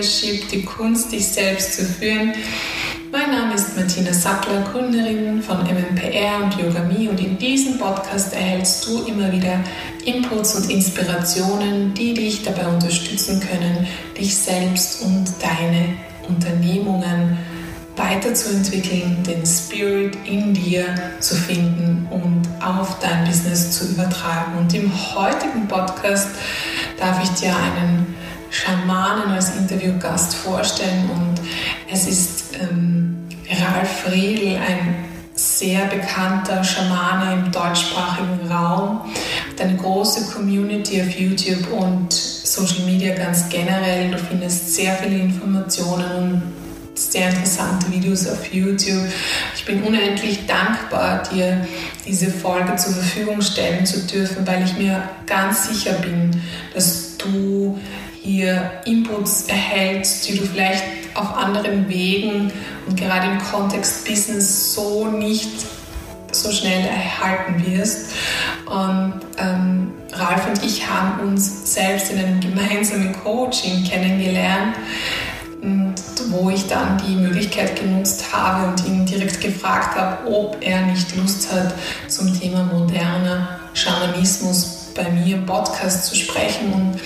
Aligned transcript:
Leadership, 0.00 0.48
die 0.48 0.64
Kunst, 0.64 1.12
dich 1.12 1.26
selbst 1.26 1.74
zu 1.74 1.84
führen. 1.84 2.32
Martina 4.00 4.18
Sackler, 4.18 4.62
Gründerin 4.62 5.42
von 5.42 5.58
MMPR 5.58 6.42
und 6.42 6.54
Yogami 6.56 7.08
und 7.08 7.20
in 7.20 7.36
diesem 7.36 7.76
Podcast 7.76 8.32
erhältst 8.32 8.86
du 8.86 9.04
immer 9.04 9.30
wieder 9.30 9.60
Inputs 10.06 10.54
und 10.54 10.70
Inspirationen, 10.70 11.92
die 11.92 12.14
dich 12.14 12.42
dabei 12.42 12.66
unterstützen 12.66 13.40
können, 13.40 13.86
dich 14.16 14.34
selbst 14.34 15.02
und 15.02 15.26
deine 15.42 15.96
Unternehmungen 16.26 17.36
weiterzuentwickeln, 17.94 19.22
den 19.22 19.44
Spirit 19.44 20.16
in 20.24 20.54
dir 20.54 20.86
zu 21.18 21.34
finden 21.34 22.08
und 22.10 22.48
auf 22.64 22.98
dein 23.00 23.26
Business 23.26 23.72
zu 23.72 23.84
übertragen. 23.86 24.56
Und 24.56 24.72
im 24.72 24.90
heutigen 25.14 25.68
Podcast 25.68 26.30
darf 26.98 27.22
ich 27.22 27.30
dir 27.38 27.54
einen 27.54 28.14
Schamanen 28.48 29.30
als 29.30 29.54
Interviewgast 29.56 30.34
vorstellen 30.34 31.10
und 31.10 31.40
es 31.92 32.08
ist 32.08 32.56
ähm, 32.60 32.89
Ralf 33.80 34.12
Riedl, 34.12 34.56
ein 34.56 34.94
sehr 35.34 35.86
bekannter 35.86 36.62
Schamane 36.62 37.32
im 37.32 37.50
deutschsprachigen 37.50 38.46
Raum, 38.52 39.00
hat 39.50 39.60
eine 39.62 39.76
große 39.76 40.34
Community 40.34 41.00
auf 41.00 41.18
YouTube 41.18 41.72
und 41.72 42.12
Social 42.12 42.84
Media 42.84 43.14
ganz 43.14 43.48
generell. 43.48 44.10
Du 44.10 44.18
findest 44.18 44.74
sehr 44.74 44.92
viele 44.96 45.16
Informationen 45.16 46.20
und 46.34 46.42
sehr 46.94 47.30
interessante 47.30 47.90
Videos 47.90 48.28
auf 48.28 48.52
YouTube. 48.52 49.08
Ich 49.56 49.64
bin 49.64 49.82
unendlich 49.82 50.44
dankbar, 50.46 51.22
dir 51.32 51.66
diese 52.06 52.30
Folge 52.30 52.76
zur 52.76 52.92
Verfügung 52.92 53.40
stellen 53.40 53.86
zu 53.86 54.00
dürfen, 54.00 54.46
weil 54.46 54.62
ich 54.62 54.76
mir 54.76 55.08
ganz 55.26 55.70
sicher 55.70 55.94
bin, 55.94 56.42
dass 56.74 57.16
du 57.16 57.78
hier 58.20 58.72
Inputs 58.84 59.44
erhältst, 59.44 60.28
die 60.28 60.36
du 60.36 60.44
vielleicht 60.44 60.99
auf 61.14 61.36
anderen 61.36 61.88
Wegen 61.88 62.52
und 62.86 62.96
gerade 62.96 63.26
im 63.26 63.38
Kontext 63.38 64.06
Business 64.06 64.74
so 64.74 65.06
nicht 65.06 65.50
so 66.32 66.50
schnell 66.52 66.86
erhalten 66.86 67.64
wirst. 67.66 68.12
Und 68.66 69.20
ähm, 69.38 69.92
Ralf 70.12 70.46
und 70.46 70.64
ich 70.64 70.88
haben 70.88 71.28
uns 71.28 71.74
selbst 71.74 72.12
in 72.12 72.18
einem 72.18 72.40
gemeinsamen 72.40 73.12
Coaching 73.24 73.84
kennengelernt, 73.84 74.76
und 75.62 75.94
wo 76.30 76.48
ich 76.50 76.66
dann 76.68 77.00
die 77.06 77.16
Möglichkeit 77.16 77.78
genutzt 77.78 78.24
habe 78.32 78.68
und 78.68 78.86
ihn 78.86 79.04
direkt 79.04 79.40
gefragt 79.40 79.94
habe, 79.94 80.30
ob 80.32 80.56
er 80.60 80.80
nicht 80.86 81.14
Lust 81.16 81.52
hat, 81.52 81.74
zum 82.08 82.38
Thema 82.38 82.64
moderner 82.64 83.60
Schamanismus 83.74 84.88
bei 84.94 85.08
mir 85.10 85.36
Podcast 85.38 86.06
zu 86.06 86.16
sprechen. 86.16 86.72
Und 86.72 87.00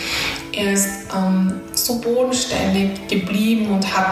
er 0.53 0.73
ist 0.73 0.89
ähm, 1.17 1.61
so 1.85 1.99
bodenständig 1.99 3.09
geblieben 3.09 3.71
und 3.71 3.97
hat 3.97 4.07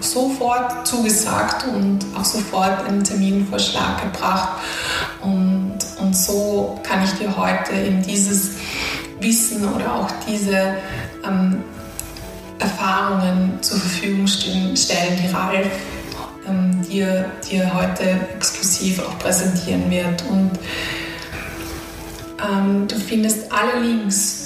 sofort 0.00 0.86
zugesagt 0.86 1.66
und 1.66 1.98
auch 2.16 2.24
sofort 2.24 2.86
einen 2.86 3.02
Terminvorschlag 3.02 4.02
gebracht. 4.02 4.60
Und, 5.20 5.78
und 6.00 6.16
so 6.16 6.80
kann 6.82 7.02
ich 7.04 7.12
dir 7.14 7.36
heute 7.36 7.72
eben 7.74 8.02
dieses 8.02 8.52
Wissen 9.20 9.68
oder 9.74 9.94
auch 9.94 10.08
diese 10.28 10.76
ähm, 11.26 11.62
Erfahrungen 12.58 13.58
zur 13.60 13.78
Verfügung 13.78 14.26
stellen, 14.26 15.18
die 15.22 15.32
Ralf 15.32 15.70
ähm, 16.48 16.82
dir, 16.88 17.30
dir 17.50 17.74
heute 17.74 18.20
exklusiv 18.36 19.00
auch 19.00 19.18
präsentieren 19.18 19.90
wird. 19.90 20.24
Und 20.30 20.52
ähm, 22.48 22.86
du 22.86 22.94
findest 22.96 23.52
alle 23.52 23.84
Links 23.84 24.37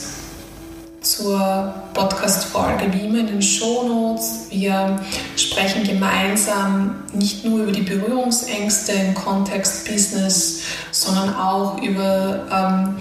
zur 1.17 1.75
Podcast-Folge 1.93 2.91
wie 2.93 3.07
immer 3.07 3.19
in 3.19 3.27
den 3.27 3.43
Shownotes. 3.43 4.47
Wir 4.51 4.99
sprechen 5.37 5.85
gemeinsam 5.85 7.03
nicht 7.13 7.45
nur 7.45 7.65
über 7.65 7.73
die 7.73 7.83
Berührungsängste 7.83 8.93
im 8.93 9.15
Kontext 9.15 9.87
Business, 9.87 10.63
sondern 10.91 11.35
auch 11.35 11.83
über, 11.83 12.47
ähm, 12.51 12.97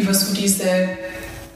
über 0.00 0.14
so 0.14 0.32
diese, 0.32 0.90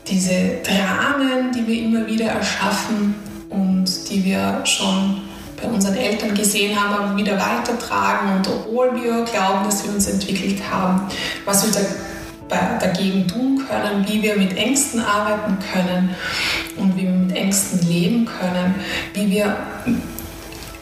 diese 0.09 0.59
Dramen, 0.65 1.53
die 1.53 1.67
wir 1.67 1.83
immer 1.85 2.07
wieder 2.09 2.27
erschaffen 2.27 3.15
und 3.49 3.87
die 4.11 4.25
wir 4.25 4.63
schon 4.65 5.23
bei 5.63 5.69
unseren 5.69 5.97
Eltern 5.97 6.35
gesehen 6.35 6.81
haben, 6.81 7.05
aber 7.05 7.17
wieder 7.17 7.39
weitertragen 7.39 8.37
und 8.37 8.49
obwohl 8.49 8.95
wir 9.01 9.25
glauben, 9.25 9.65
dass 9.65 9.85
wir 9.85 9.93
uns 9.93 10.09
entwickelt 10.09 10.61
haben, 10.71 11.03
was 11.45 11.65
wir 11.65 11.73
da 11.73 11.87
dagegen 12.49 13.27
tun 13.29 13.65
können, 13.69 14.07
wie 14.09 14.23
wir 14.23 14.37
mit 14.37 14.57
Ängsten 14.57 15.01
arbeiten 15.01 15.59
können 15.73 16.15
und 16.77 16.97
wie 16.97 17.03
wir 17.03 17.11
mit 17.11 17.37
Ängsten 17.37 17.87
leben 17.87 18.27
können, 18.27 18.75
wie 19.15 19.31
wir 19.31 19.57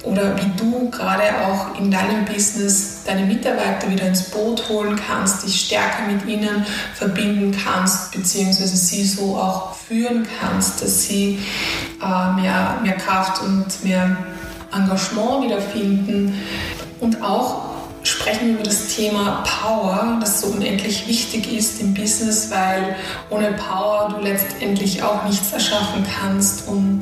oder 0.07 0.37
wie 0.37 0.51
du 0.57 0.89
gerade 0.91 1.25
auch 1.45 1.79
in 1.79 1.91
deinem 1.91 2.25
Business 2.25 3.03
deine 3.05 3.27
Mitarbeiter 3.27 3.91
wieder 3.91 4.07
ins 4.07 4.31
Boot 4.31 4.69
holen 4.69 4.99
kannst, 5.09 5.45
dich 5.45 5.63
stärker 5.63 6.07
mit 6.07 6.25
ihnen 6.27 6.65
verbinden 6.95 7.57
kannst, 7.65 8.13
beziehungsweise 8.13 8.77
sie 8.77 9.05
so 9.05 9.37
auch 9.37 9.75
führen 9.75 10.27
kannst, 10.41 10.81
dass 10.81 11.03
sie 11.03 11.41
äh, 12.01 12.41
mehr, 12.41 12.79
mehr 12.83 12.97
Kraft 12.97 13.43
und 13.43 13.67
mehr 13.83 14.17
Engagement 14.73 15.45
wiederfinden 15.45 16.41
und 17.01 17.21
auch 17.23 17.76
sprechen 18.07 18.55
über 18.55 18.63
das 18.63 18.95
Thema 18.95 19.43
Power, 19.45 20.19
das 20.21 20.41
so 20.41 20.49
unendlich 20.49 21.07
wichtig 21.09 21.53
ist 21.53 21.81
im 21.81 21.95
Business, 21.95 22.51
weil 22.51 22.97
ohne 23.31 23.53
Power 23.53 24.15
du 24.15 24.25
letztendlich 24.25 25.03
auch 25.03 25.25
nichts 25.25 25.53
erschaffen 25.53 26.07
kannst. 26.19 26.69
Und 26.69 27.01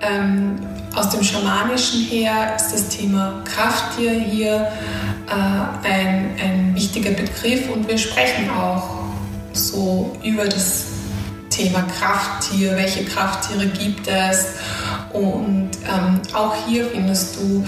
ähm, 0.00 0.56
aus 0.94 1.10
dem 1.10 1.22
Schamanischen 1.22 2.02
her 2.02 2.54
ist 2.56 2.72
das 2.72 2.88
Thema 2.88 3.42
Krafttier 3.44 4.12
hier 4.12 4.72
äh, 5.28 5.88
ein, 5.88 6.36
ein 6.42 6.72
wichtiger 6.74 7.10
Begriff 7.10 7.70
und 7.70 7.88
wir 7.88 7.98
sprechen 7.98 8.50
auch 8.50 8.88
so 9.52 10.16
über 10.22 10.44
das 10.44 10.84
Thema 11.48 11.82
Krafttier, 11.98 12.76
welche 12.76 13.04
Krafttiere 13.04 13.66
gibt 13.66 14.06
es 14.08 14.56
und 15.12 15.70
ähm, 15.84 16.20
auch 16.34 16.54
hier 16.66 16.84
findest 16.86 17.36
du 17.36 17.64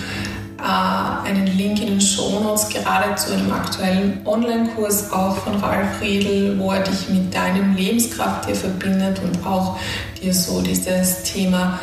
äh, 0.58 1.28
einen 1.28 1.46
Link 1.46 1.80
in 1.80 1.86
den 1.86 2.00
Shownotes 2.00 2.68
gerade 2.68 3.14
zu 3.14 3.32
einem 3.32 3.52
aktuellen 3.52 4.20
Online-Kurs 4.24 5.12
auch 5.12 5.36
von 5.36 5.54
Ralf 5.56 6.00
Riedel, 6.00 6.58
wo 6.58 6.72
er 6.72 6.82
dich 6.82 7.08
mit 7.08 7.32
deinem 7.32 7.76
Lebenskrafttier 7.76 8.56
verbindet 8.56 9.20
und 9.22 9.46
auch 9.46 9.78
dir 10.20 10.34
so 10.34 10.60
dieses 10.60 11.22
Thema 11.22 11.78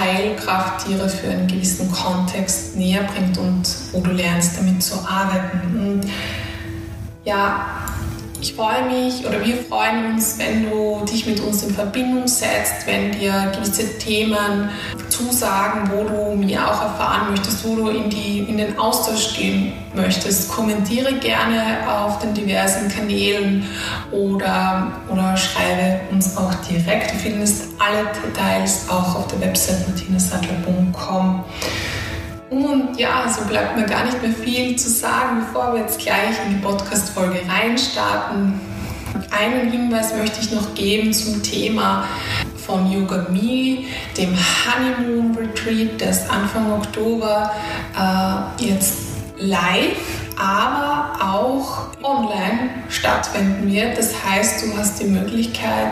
Heilkrafttiere 0.00 1.08
für 1.08 1.28
einen 1.28 1.46
gewissen 1.46 1.90
Kontext 1.92 2.76
näher 2.76 3.04
bringt 3.04 3.38
und 3.38 3.68
wo 3.92 4.00
du 4.00 4.10
lernst, 4.10 4.58
damit 4.58 4.82
zu 4.82 4.96
arbeiten. 5.08 5.60
Und 5.78 6.10
ja, 7.24 7.66
ich 8.40 8.54
freue 8.54 8.84
mich 8.84 9.26
oder 9.26 9.44
wir 9.44 9.56
freuen 9.56 10.12
uns, 10.12 10.38
wenn 10.38 10.70
du 10.70 11.04
dich 11.04 11.26
mit 11.26 11.40
uns 11.40 11.62
in 11.64 11.74
Verbindung 11.74 12.28
setzt, 12.28 12.86
wenn 12.86 13.12
dir 13.12 13.52
gewisse 13.54 13.98
Themen 13.98 14.70
zusagen, 15.08 15.90
wo 15.92 16.04
du 16.04 16.36
mehr 16.36 16.64
auch 16.70 16.82
erfahren 16.82 17.30
möchtest, 17.30 17.66
wo 17.66 17.74
du 17.74 17.88
in, 17.88 18.08
die, 18.10 18.40
in 18.40 18.58
den 18.58 18.78
Austausch 18.78 19.36
gehen 19.36 19.72
möchtest. 19.94 20.48
Kommentiere 20.50 21.14
gerne 21.14 21.78
auf 21.88 22.20
den 22.20 22.34
diversen 22.34 22.88
Kanälen 22.88 23.66
oder, 24.12 24.92
oder 25.08 25.36
schreibe 25.36 26.00
uns 26.12 26.36
auch 26.36 26.54
direkt. 26.70 27.12
Du 27.12 27.16
findest 27.16 27.64
alle 27.78 28.06
Details 28.24 28.88
auch 28.88 29.16
auf 29.16 29.26
der 29.28 29.40
Website 29.40 29.88
martinasadler.com. 29.88 31.44
Und 32.50 32.98
ja, 32.98 33.28
so 33.28 33.44
bleibt 33.46 33.76
mir 33.76 33.84
gar 33.84 34.04
nicht 34.04 34.22
mehr 34.22 34.32
viel 34.32 34.76
zu 34.76 34.88
sagen, 34.88 35.40
bevor 35.40 35.74
wir 35.74 35.82
jetzt 35.82 35.98
gleich 35.98 36.34
in 36.46 36.54
die 36.54 36.62
Podcast-Folge 36.62 37.40
reinstarten. 37.46 38.58
Einen 39.30 39.70
Hinweis 39.70 40.14
möchte 40.14 40.40
ich 40.40 40.50
noch 40.52 40.74
geben 40.74 41.12
zum 41.12 41.42
Thema 41.42 42.08
von 42.56 42.90
Yoga 42.90 43.26
Me, 43.30 43.84
dem 44.16 44.34
Honeymoon 44.36 45.36
Retreat, 45.36 46.00
das 46.00 46.28
Anfang 46.30 46.72
Oktober 46.72 47.50
äh, 47.98 48.64
jetzt 48.64 48.96
live, 49.38 49.96
aber 50.38 51.18
auch 51.20 51.88
online 52.02 52.70
stattfinden 52.88 53.70
wird. 53.70 53.98
Das 53.98 54.12
heißt, 54.24 54.64
du 54.64 54.76
hast 54.76 55.00
die 55.00 55.06
Möglichkeit, 55.06 55.88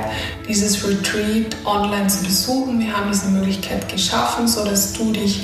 dieses 0.49 0.87
Retreat 0.87 1.57
online 1.65 2.07
zu 2.09 2.25
besuchen. 2.25 2.81
Wir 2.81 2.97
haben 2.97 3.11
diese 3.11 3.29
Möglichkeit 3.29 3.89
geschaffen, 3.91 4.49
sodass 4.49 4.93
du 4.95 5.13
dich 5.13 5.41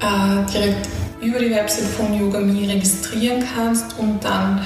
äh, 0.00 0.52
direkt 0.52 0.88
über 1.20 1.38
die 1.38 1.50
Website 1.50 1.86
von 1.86 2.18
YogaMe 2.18 2.68
registrieren 2.68 3.44
kannst 3.54 3.98
und 3.98 4.22
dann 4.22 4.64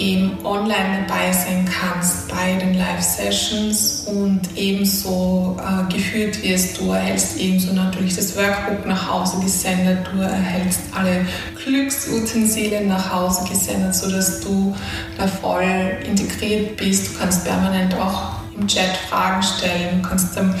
eben 0.00 0.38
online 0.44 1.04
dabei 1.06 1.30
sein 1.32 1.68
kannst 1.68 2.28
bei 2.28 2.54
den 2.54 2.74
Live-Sessions 2.74 4.06
und 4.06 4.40
ebenso 4.56 5.58
äh, 5.60 5.92
geführt 5.92 6.42
wirst. 6.42 6.80
Du 6.80 6.90
erhältst 6.90 7.38
ebenso 7.38 7.72
natürlich 7.74 8.16
das 8.16 8.34
Workbook 8.36 8.86
nach 8.86 9.10
Hause 9.10 9.40
gesendet, 9.42 9.98
du 10.12 10.22
erhältst 10.22 10.80
alle 10.94 11.26
Glücksutensilien 11.62 12.88
nach 12.88 13.12
Hause 13.12 13.46
gesendet, 13.48 13.94
sodass 13.94 14.40
du 14.40 14.74
da 15.18 15.26
voll 15.26 15.98
integriert 16.06 16.76
bist. 16.78 17.08
Du 17.08 17.18
kannst 17.18 17.44
permanent 17.44 17.94
auch 17.94 18.40
im 18.56 18.66
Chat 18.66 18.96
Fragen 19.08 19.42
stellen, 19.42 20.02
du 20.02 20.08
kannst 20.08 20.36
am 20.38 20.54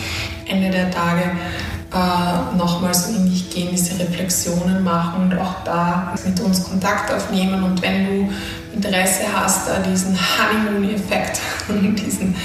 Ende 0.46 0.70
der 0.70 0.90
Tage 0.90 1.22
äh, 1.92 2.56
nochmal 2.56 2.94
so 2.94 3.12
in 3.14 3.28
dich 3.28 3.50
gehen, 3.50 3.68
diese 3.72 3.98
Reflexionen 3.98 4.84
machen 4.84 5.22
und 5.22 5.38
auch 5.38 5.64
da 5.64 6.14
mit 6.24 6.38
uns 6.40 6.64
Kontakt 6.64 7.12
aufnehmen. 7.12 7.64
Und 7.64 7.82
wenn 7.82 8.06
du 8.06 8.32
Interesse 8.72 9.24
hast, 9.34 9.68
da 9.68 9.78
diesen 9.80 10.16
Honeymoon-Effekt 10.16 11.40
und 11.68 11.96
diesen, 11.96 12.36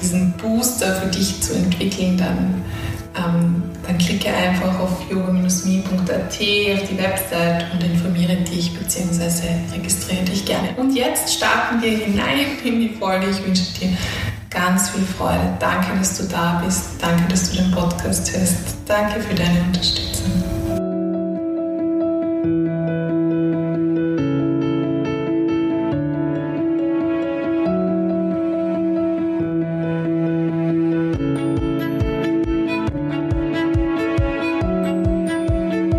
diesen 0.00 0.32
Booster 0.32 0.96
für 0.96 1.08
dich 1.08 1.42
zu 1.42 1.54
entwickeln, 1.54 2.16
dann, 2.16 2.62
ähm, 3.16 3.62
dann 3.86 3.98
klicke 3.98 4.32
einfach 4.32 4.78
auf 4.80 5.10
yoga-me.at 5.10 6.10
auf 6.10 6.88
die 6.88 6.98
Website 6.98 7.66
und 7.74 7.82
informiere 7.82 8.36
dich 8.36 8.72
bzw. 8.78 9.30
registriere 9.74 10.24
dich 10.24 10.46
gerne. 10.46 10.70
Und 10.78 10.96
jetzt 10.96 11.34
starten 11.34 11.82
wir 11.82 11.90
hinein 11.90 12.46
in 12.64 12.80
die 12.80 12.94
Folge. 12.98 13.26
Ich 13.28 13.44
wünsche 13.44 13.64
dir 13.78 13.90
ganz 14.50 14.90
viel 14.90 15.04
Freude. 15.04 15.56
Danke, 15.60 15.96
dass 15.96 16.18
du 16.18 16.24
da 16.24 16.60
bist. 16.64 17.00
Danke, 17.00 17.28
dass 17.28 17.50
du 17.50 17.62
den 17.62 17.70
Podcast 17.70 18.36
hörst. 18.36 18.76
Danke 18.86 19.20
für 19.20 19.34
deine 19.34 19.60
Unterstützung. 19.62 20.30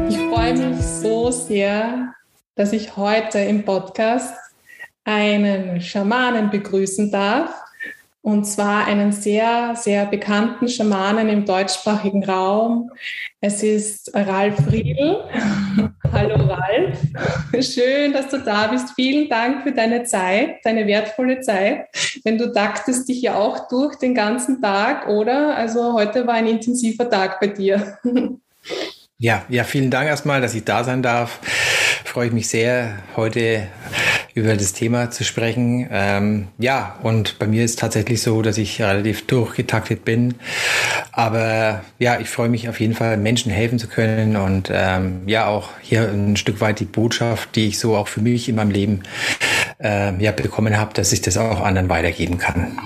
Ich 0.10 0.18
freue 0.30 0.54
mich 0.54 0.86
so 0.86 1.32
sehr, 1.32 2.14
dass 2.56 2.74
ich 2.74 2.98
heute 2.98 3.40
im 3.40 3.64
Podcast 3.64 4.36
einen 5.06 5.82
Schamanen 5.82 6.50
begrüßen 6.50 7.12
darf 7.12 7.56
und 8.22 8.46
zwar 8.46 8.86
einen 8.86 9.12
sehr, 9.12 9.76
sehr 9.76 10.06
bekannten 10.06 10.68
Schamanen 10.68 11.28
im 11.30 11.46
deutschsprachigen 11.46 12.24
Raum. 12.24 12.92
Es 13.40 13.64
ist 13.64 14.12
Ralf 14.14 14.72
Riedl. 14.72 15.24
Hallo 16.12 16.36
Ralf, 16.36 17.00
schön, 17.62 18.14
dass 18.14 18.30
du 18.30 18.40
da 18.40 18.68
bist. 18.68 18.90
Vielen 18.96 19.28
Dank 19.30 19.64
für 19.64 19.72
deine 19.72 20.04
Zeit, 20.04 20.58
deine 20.64 20.86
wertvolle 20.86 21.40
Zeit. 21.40 21.88
Denn 22.24 22.38
du 22.38 22.52
daktest 22.52 23.10
dich 23.10 23.22
ja 23.22 23.36
auch 23.36 23.68
durch 23.70 23.96
den 23.96 24.14
ganzen 24.14 24.62
Tag, 24.62 25.08
oder? 25.08 25.56
Also 25.56 25.94
heute 25.94 26.28
war 26.28 26.36
ein 26.36 26.48
intensiver 26.48 27.10
Tag 27.10 27.40
bei 27.40 27.48
dir. 27.48 27.98
Ja, 29.18 29.46
ja, 29.50 29.64
vielen 29.64 29.92
Dank 29.92 30.08
erstmal, 30.08 30.42
dass 30.42 30.56
ich 30.56 30.64
da 30.64 30.84
sein 30.84 31.04
darf. 31.04 31.40
Freue 32.06 32.28
ich 32.28 32.34
mich 32.34 32.50
sehr, 32.50 32.98
heute 33.16 33.68
über 34.34 34.56
das 34.56 34.74
Thema 34.74 35.12
zu 35.12 35.24
sprechen. 35.24 35.88
Ähm, 35.92 36.48
ja, 36.58 36.96
und 37.04 37.40
bei 37.40 37.48
mir 37.48 37.64
ist 37.64 37.80
tatsächlich 37.80 38.22
so, 38.22 38.42
dass 38.42 38.58
ich 38.58 38.82
relativ 38.82 39.28
durchgetaktet 39.28 40.06
bin. 40.06 40.36
Aber 41.12 41.82
ja, 42.00 42.20
ich 42.20 42.30
freue 42.30 42.50
mich 42.50 42.70
auf 42.70 42.80
jeden 42.80 42.94
Fall, 42.94 43.18
Menschen 43.18 43.52
helfen 43.52 43.80
zu 43.80 43.88
können 43.88 44.38
und 44.38 44.70
ähm, 44.72 45.24
ja, 45.26 45.48
auch 45.48 45.70
hier 45.82 46.10
ein 46.10 46.38
Stück 46.38 46.62
weit 46.62 46.80
die 46.80 46.86
Botschaft, 46.86 47.56
die 47.56 47.68
ich 47.68 47.80
so 47.80 47.96
auch 47.96 48.08
für 48.08 48.22
mich 48.22 48.48
in 48.48 48.56
meinem 48.56 48.72
Leben 48.72 49.04
äh, 49.84 50.16
ja, 50.22 50.32
bekommen 50.32 50.78
habe, 50.78 50.94
dass 50.94 51.12
ich 51.12 51.22
das 51.22 51.38
auch 51.38 51.62
anderen 51.62 51.90
weitergeben 51.90 52.38
kann. 52.38 52.78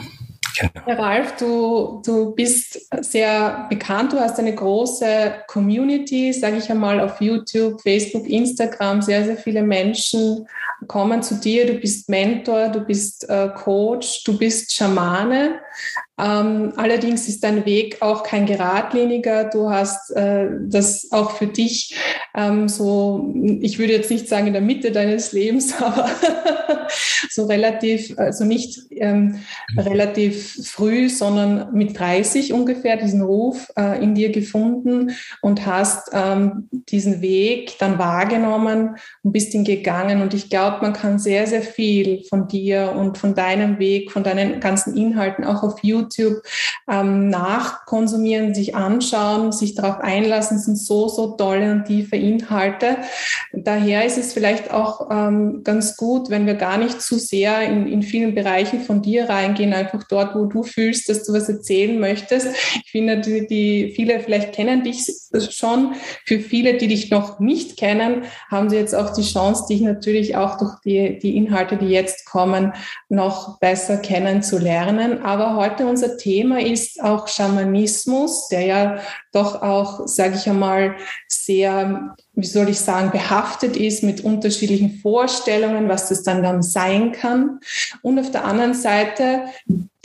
Genau. 0.57 0.85
Herr 0.85 0.99
Ralf, 0.99 1.35
du, 1.37 2.01
du 2.05 2.33
bist 2.33 2.87
sehr 3.01 3.67
bekannt, 3.69 4.13
du 4.13 4.19
hast 4.19 4.39
eine 4.39 4.53
große 4.53 5.43
Community, 5.47 6.31
sage 6.33 6.57
ich 6.57 6.69
einmal, 6.69 6.99
auf 6.99 7.19
YouTube, 7.19 7.81
Facebook, 7.81 8.27
Instagram. 8.27 9.01
Sehr, 9.01 9.25
sehr 9.25 9.37
viele 9.37 9.63
Menschen 9.63 10.47
kommen 10.87 11.21
zu 11.23 11.35
dir. 11.35 11.65
Du 11.65 11.73
bist 11.73 12.09
Mentor, 12.09 12.69
du 12.69 12.81
bist 12.81 13.27
äh, 13.29 13.49
Coach, 13.49 14.23
du 14.23 14.37
bist 14.37 14.73
Schamane. 14.73 15.59
Ähm, 16.17 16.73
allerdings 16.77 17.27
ist 17.27 17.43
dein 17.43 17.65
Weg 17.65 18.01
auch 18.01 18.23
kein 18.23 18.45
geradliniger. 18.45 19.45
Du 19.45 19.69
hast 19.69 20.11
äh, 20.11 20.47
das 20.67 21.11
auch 21.11 21.31
für 21.31 21.47
dich 21.47 21.95
ähm, 22.35 22.67
so, 22.67 23.33
ich 23.61 23.79
würde 23.79 23.93
jetzt 23.93 24.11
nicht 24.11 24.27
sagen 24.27 24.47
in 24.47 24.53
der 24.53 24.61
Mitte 24.61 24.91
deines 24.91 25.31
Lebens, 25.31 25.73
aber 25.81 26.09
so 27.29 27.45
relativ, 27.45 28.17
also 28.17 28.45
nicht 28.45 28.79
ähm, 28.91 29.39
relativ 29.77 30.55
früh, 30.65 31.09
sondern 31.09 31.73
mit 31.73 31.99
30 31.99 32.53
ungefähr 32.53 32.97
diesen 32.97 33.21
Ruf 33.21 33.71
äh, 33.77 34.01
in 34.01 34.15
dir 34.15 34.31
gefunden 34.31 35.11
und 35.41 35.65
hast 35.65 36.09
ähm, 36.13 36.69
diesen 36.71 37.21
Weg 37.21 37.77
dann 37.79 37.99
wahrgenommen 37.99 38.95
und 39.23 39.31
bist 39.31 39.53
ihn 39.53 39.65
gegangen. 39.65 40.21
Und 40.21 40.33
ich 40.33 40.49
glaube, 40.49 40.77
man 40.81 40.93
kann 40.93 41.19
sehr, 41.19 41.47
sehr 41.47 41.61
viel 41.61 42.23
von 42.29 42.47
dir 42.47 42.93
und 42.95 43.17
von 43.17 43.35
deinem 43.35 43.79
Weg, 43.79 44.11
von 44.11 44.23
deinen 44.23 44.59
ganzen 44.59 44.95
Inhalten 44.95 45.43
auch 45.43 45.63
auf 45.65 45.83
YouTube 45.83 46.41
ähm, 46.89 47.29
nachkonsumieren, 47.29 48.53
sich 48.53 48.75
anschauen, 48.75 49.51
sich 49.51 49.75
darauf 49.75 49.99
einlassen, 49.99 50.59
sind 50.59 50.77
so, 50.77 51.07
so 51.07 51.31
tolle 51.31 51.71
und 51.71 51.85
tiefe 51.85 52.15
Inhalte. 52.15 52.97
Daher 53.53 54.05
ist 54.05 54.17
es 54.17 54.33
vielleicht 54.33 54.71
auch 54.71 55.09
ähm, 55.11 55.61
ganz 55.63 55.97
gut, 55.97 56.29
wenn 56.29 56.45
wir 56.45 56.55
gar 56.55 56.77
nicht 56.77 57.01
zu 57.01 57.17
sehr 57.17 57.61
in, 57.61 57.87
in 57.87 58.03
vielen 58.03 58.35
Bereichen 58.35 58.81
von 58.81 59.01
dir 59.01 59.29
reingehen, 59.29 59.73
einfach 59.73 60.03
dort, 60.03 60.35
wo 60.35 60.45
du 60.45 60.63
fühlst, 60.63 61.09
dass 61.09 61.23
du 61.23 61.33
was 61.33 61.49
erzählen 61.49 61.99
möchtest. 61.99 62.47
Ich 62.83 62.91
finde, 62.91 63.19
die, 63.19 63.47
die 63.47 63.93
viele 63.95 64.19
vielleicht 64.19 64.53
kennen 64.53 64.83
dich 64.83 65.05
schon. 65.49 65.95
Für 66.25 66.39
viele, 66.39 66.77
die 66.77 66.87
dich 66.87 67.11
noch 67.11 67.39
nicht 67.39 67.77
kennen, 67.77 68.23
haben 68.49 68.69
sie 68.69 68.77
jetzt 68.77 68.95
auch 68.95 69.13
die 69.13 69.23
Chance, 69.23 69.65
dich 69.69 69.81
natürlich 69.81 70.35
auch 70.35 70.57
durch 70.57 70.75
die, 70.85 71.19
die 71.19 71.37
Inhalte, 71.37 71.77
die 71.77 71.87
jetzt 71.87 72.25
kommen, 72.25 72.73
noch 73.09 73.59
besser 73.59 73.97
kennenzulernen. 73.97 75.23
Aber 75.23 75.54
heute 75.55 75.87
unser 75.87 76.17
Thema 76.17 76.59
ist 76.59 77.01
auch 77.01 77.27
Schamanismus, 77.27 78.47
der 78.49 78.61
ja 78.61 78.99
doch 79.31 79.61
auch, 79.61 80.07
sage 80.07 80.35
ich 80.35 80.49
einmal, 80.49 80.95
sehr, 81.27 82.15
wie 82.33 82.45
soll 82.45 82.69
ich 82.69 82.79
sagen, 82.79 83.11
behaftet 83.11 83.75
ist 83.75 84.03
mit 84.03 84.21
unterschiedlichen 84.21 84.99
Vorstellungen, 84.99 85.89
was 85.89 86.09
das 86.09 86.23
dann, 86.23 86.43
dann 86.43 86.63
sein 86.63 87.11
kann. 87.11 87.59
Und 88.01 88.19
auf 88.19 88.31
der 88.31 88.45
anderen 88.45 88.73
Seite 88.73 89.45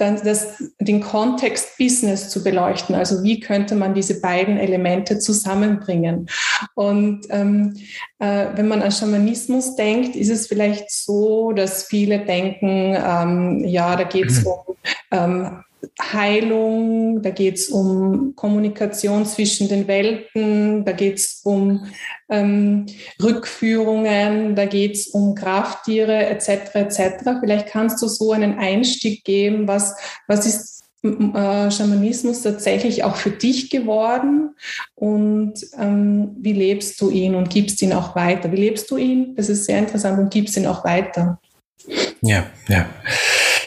dann 0.00 0.20
das, 0.24 0.62
den 0.80 1.00
Kontext 1.00 1.76
Business 1.78 2.30
zu 2.30 2.42
beleuchten. 2.42 2.94
Also 2.94 3.22
wie 3.22 3.40
könnte 3.40 3.74
man 3.74 3.94
diese 3.94 4.20
beiden 4.20 4.56
Elemente 4.56 5.18
zusammenbringen? 5.18 6.26
Und 6.74 7.26
ähm, 7.30 7.76
äh, 8.18 8.46
wenn 8.54 8.68
man 8.68 8.82
an 8.82 8.92
Schamanismus 8.92 9.76
denkt, 9.76 10.16
ist 10.16 10.30
es 10.30 10.46
vielleicht 10.46 10.90
so, 10.90 11.52
dass 11.52 11.84
viele 11.84 12.24
denken, 12.24 12.96
ähm, 12.96 13.64
ja, 13.64 13.94
da 13.96 14.04
geht 14.04 14.30
es 14.30 14.44
um 14.66 14.69
ähm, 15.10 15.64
Heilung, 16.00 17.22
da 17.22 17.30
geht 17.30 17.56
es 17.56 17.68
um 17.68 18.34
Kommunikation 18.36 19.24
zwischen 19.24 19.68
den 19.68 19.88
Welten, 19.88 20.84
da 20.84 20.92
geht 20.92 21.18
es 21.18 21.40
um 21.44 21.86
ähm, 22.28 22.86
Rückführungen, 23.22 24.54
da 24.54 24.66
geht 24.66 24.96
es 24.96 25.06
um 25.08 25.34
Krafttiere 25.34 26.26
etc. 26.26 26.74
etc. 26.74 27.00
Vielleicht 27.40 27.68
kannst 27.68 28.02
du 28.02 28.08
so 28.08 28.32
einen 28.32 28.58
Einstieg 28.58 29.24
geben, 29.24 29.68
was, 29.68 29.96
was 30.26 30.46
ist 30.46 30.80
äh, 31.02 31.70
Schamanismus 31.70 32.42
tatsächlich 32.42 33.04
auch 33.04 33.16
für 33.16 33.30
dich 33.30 33.70
geworden 33.70 34.54
und 34.94 35.54
ähm, 35.78 36.36
wie 36.38 36.52
lebst 36.52 37.00
du 37.00 37.10
ihn 37.10 37.34
und 37.34 37.48
gibst 37.48 37.80
ihn 37.80 37.94
auch 37.94 38.14
weiter? 38.14 38.52
Wie 38.52 38.56
lebst 38.56 38.90
du 38.90 38.98
ihn? 38.98 39.34
Das 39.34 39.48
ist 39.48 39.64
sehr 39.64 39.78
interessant 39.78 40.18
und 40.18 40.30
gibst 40.30 40.58
ihn 40.58 40.66
auch 40.66 40.84
weiter. 40.84 41.40
Ja, 42.20 42.44
ja. 42.68 42.86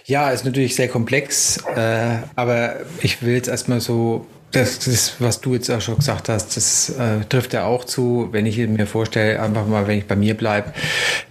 Ja, 0.06 0.32
ist 0.32 0.44
natürlich 0.44 0.76
sehr 0.76 0.90
komplex, 0.90 1.58
äh, 1.76 2.18
aber 2.36 2.82
ich 3.02 3.22
will 3.22 3.36
jetzt 3.36 3.48
erstmal 3.48 3.80
so 3.80 4.26
das, 4.54 4.80
das, 4.80 5.16
was 5.20 5.42
du 5.42 5.56
jetzt 5.56 5.70
auch 5.72 5.82
schon 5.82 5.98
gesagt 5.98 6.30
hast, 6.30 6.56
das 6.56 6.90
äh, 6.90 7.26
trifft 7.28 7.54
ja 7.54 7.66
auch 7.66 7.86
zu, 7.86 8.30
wenn 8.32 8.46
ich 8.46 8.58
mir 8.58 8.86
vorstelle, 8.86 9.42
einfach 9.42 9.66
mal, 9.66 9.88
wenn 9.88 9.98
ich 9.98 10.06
bei 10.06 10.16
mir 10.16 10.36
bleibe, 10.36 10.74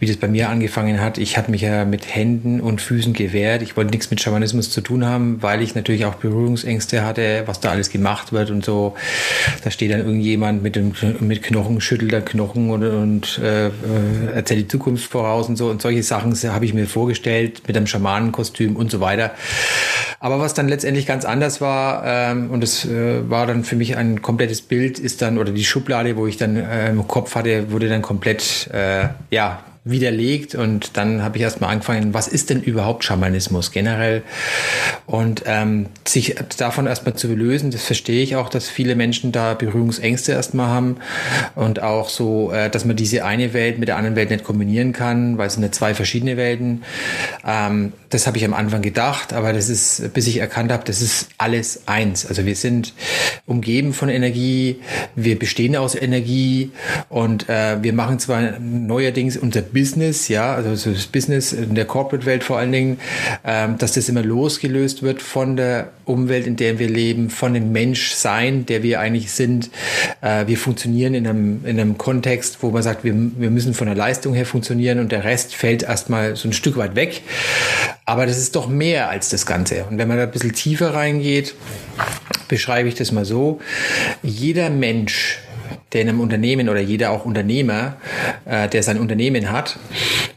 wie 0.00 0.06
das 0.06 0.16
bei 0.16 0.26
mir 0.26 0.48
angefangen 0.48 1.00
hat. 1.00 1.18
Ich 1.18 1.38
hatte 1.38 1.50
mich 1.52 1.62
ja 1.62 1.84
mit 1.84 2.12
Händen 2.12 2.60
und 2.60 2.80
Füßen 2.80 3.12
gewehrt. 3.12 3.62
Ich 3.62 3.76
wollte 3.76 3.92
nichts 3.92 4.10
mit 4.10 4.20
Schamanismus 4.20 4.70
zu 4.70 4.80
tun 4.80 5.06
haben, 5.06 5.40
weil 5.40 5.62
ich 5.62 5.76
natürlich 5.76 6.04
auch 6.04 6.16
Berührungsängste 6.16 7.04
hatte, 7.04 7.44
was 7.46 7.60
da 7.60 7.70
alles 7.70 7.90
gemacht 7.90 8.32
wird 8.32 8.50
und 8.50 8.64
so. 8.64 8.96
Da 9.62 9.70
steht 9.70 9.92
dann 9.92 10.00
irgendjemand 10.00 10.62
mit 10.64 10.74
dem 10.74 10.92
mit 11.20 11.44
Knochen, 11.44 11.80
schüttelt 11.80 12.10
der 12.10 12.22
Knochen 12.22 12.70
und, 12.70 12.82
und 12.82 13.38
äh, 13.38 13.70
erzählt 14.34 14.60
die 14.60 14.68
Zukunft 14.68 15.08
voraus 15.08 15.48
und 15.48 15.56
so. 15.56 15.70
Und 15.70 15.80
solche 15.80 16.02
Sachen 16.02 16.34
habe 16.34 16.64
ich 16.64 16.74
mir 16.74 16.88
vorgestellt 16.88 17.62
mit 17.68 17.76
einem 17.76 17.86
Schamanenkostüm 17.86 18.74
und 18.74 18.90
so 18.90 18.98
weiter. 18.98 19.30
Aber 20.18 20.40
was 20.40 20.54
dann 20.54 20.68
letztendlich 20.68 21.06
ganz 21.06 21.24
anders 21.24 21.60
war, 21.60 22.04
ähm, 22.04 22.50
und 22.50 22.62
das 22.62 22.84
äh, 22.84 23.11
war 23.28 23.46
dann 23.46 23.64
für 23.64 23.76
mich 23.76 23.96
ein 23.96 24.22
komplettes 24.22 24.62
Bild, 24.62 24.98
ist 24.98 25.22
dann, 25.22 25.38
oder 25.38 25.52
die 25.52 25.64
Schublade, 25.64 26.16
wo 26.16 26.26
ich 26.26 26.36
dann 26.36 26.56
äh, 26.56 26.90
im 26.90 27.06
Kopf 27.08 27.34
hatte, 27.34 27.70
wurde 27.70 27.88
dann 27.88 28.02
komplett, 28.02 28.68
äh, 28.72 29.08
ja, 29.30 29.62
widerlegt 29.84 30.54
und 30.54 30.96
dann 30.96 31.22
habe 31.22 31.38
ich 31.38 31.42
erstmal 31.42 31.70
angefangen, 31.70 32.14
was 32.14 32.28
ist 32.28 32.50
denn 32.50 32.62
überhaupt 32.62 33.02
Schamanismus 33.02 33.72
generell? 33.72 34.22
Und 35.06 35.42
ähm, 35.46 35.86
sich 36.06 36.36
davon 36.56 36.86
erstmal 36.86 37.14
zu 37.14 37.34
lösen, 37.34 37.72
das 37.72 37.84
verstehe 37.84 38.22
ich 38.22 38.36
auch, 38.36 38.48
dass 38.48 38.68
viele 38.68 38.94
Menschen 38.94 39.32
da 39.32 39.54
Berührungsängste 39.54 40.32
erstmal 40.32 40.68
haben 40.68 40.96
und 41.56 41.82
auch 41.82 42.08
so, 42.08 42.52
äh, 42.52 42.70
dass 42.70 42.84
man 42.84 42.94
diese 42.94 43.24
eine 43.24 43.54
Welt 43.54 43.80
mit 43.80 43.88
der 43.88 43.96
anderen 43.96 44.14
Welt 44.14 44.30
nicht 44.30 44.44
kombinieren 44.44 44.92
kann, 44.92 45.36
weil 45.36 45.48
es 45.48 45.54
sind 45.54 45.74
zwei 45.74 45.94
verschiedene 45.94 46.36
Welten. 46.36 46.84
Ähm, 47.44 47.92
das 48.08 48.28
habe 48.28 48.36
ich 48.38 48.44
am 48.44 48.54
Anfang 48.54 48.82
gedacht, 48.82 49.32
aber 49.32 49.52
das 49.52 49.68
ist, 49.68 50.14
bis 50.14 50.28
ich 50.28 50.36
erkannt 50.36 50.70
habe, 50.70 50.84
das 50.84 51.02
ist 51.02 51.30
alles 51.38 51.82
eins. 51.86 52.24
Also 52.26 52.46
wir 52.46 52.54
sind 52.54 52.94
umgeben 53.46 53.92
von 53.94 54.08
Energie, 54.08 54.80
wir 55.16 55.36
bestehen 55.38 55.74
aus 55.74 55.96
Energie 55.96 56.70
und 57.08 57.48
äh, 57.48 57.82
wir 57.82 57.92
machen 57.94 58.20
zwar 58.20 58.60
neuerdings 58.60 59.36
unser 59.36 59.71
Business, 59.72 60.28
ja, 60.28 60.54
also 60.54 60.90
das 60.90 61.06
Business 61.06 61.52
in 61.52 61.74
der 61.74 61.84
Corporate-Welt 61.84 62.44
vor 62.44 62.58
allen 62.58 62.72
Dingen, 62.72 63.00
ähm, 63.44 63.78
dass 63.78 63.92
das 63.92 64.08
immer 64.08 64.22
losgelöst 64.22 65.02
wird 65.02 65.22
von 65.22 65.56
der 65.56 65.90
Umwelt, 66.04 66.46
in 66.46 66.56
der 66.56 66.78
wir 66.78 66.88
leben, 66.88 67.30
von 67.30 67.54
dem 67.54 67.72
Menschsein, 67.72 68.66
der 68.66 68.82
wir 68.82 69.00
eigentlich 69.00 69.32
sind. 69.32 69.70
Äh, 70.20 70.46
wir 70.46 70.58
funktionieren 70.58 71.14
in 71.14 71.26
einem, 71.26 71.64
in 71.64 71.80
einem 71.80 71.98
Kontext, 71.98 72.58
wo 72.62 72.70
man 72.70 72.82
sagt, 72.82 73.04
wir, 73.04 73.14
wir 73.14 73.50
müssen 73.50 73.74
von 73.74 73.86
der 73.86 73.96
Leistung 73.96 74.34
her 74.34 74.46
funktionieren 74.46 74.98
und 74.98 75.12
der 75.12 75.24
Rest 75.24 75.54
fällt 75.54 75.82
erstmal 75.82 76.36
so 76.36 76.48
ein 76.48 76.52
Stück 76.52 76.76
weit 76.76 76.94
weg. 76.96 77.22
Aber 78.04 78.26
das 78.26 78.38
ist 78.38 78.56
doch 78.56 78.68
mehr 78.68 79.08
als 79.08 79.28
das 79.28 79.46
Ganze. 79.46 79.84
Und 79.84 79.98
wenn 79.98 80.08
man 80.08 80.16
da 80.16 80.24
ein 80.24 80.30
bisschen 80.30 80.52
tiefer 80.52 80.94
reingeht, 80.94 81.54
beschreibe 82.48 82.88
ich 82.88 82.94
das 82.94 83.12
mal 83.12 83.24
so. 83.24 83.60
Jeder 84.22 84.70
Mensch, 84.70 85.38
der 85.92 86.02
in 86.02 86.08
einem 86.08 86.20
Unternehmen 86.20 86.68
oder 86.68 86.80
jeder 86.80 87.10
auch 87.10 87.24
Unternehmer, 87.24 87.96
äh, 88.44 88.68
der 88.68 88.82
sein 88.82 88.98
Unternehmen 88.98 89.50
hat 89.50 89.78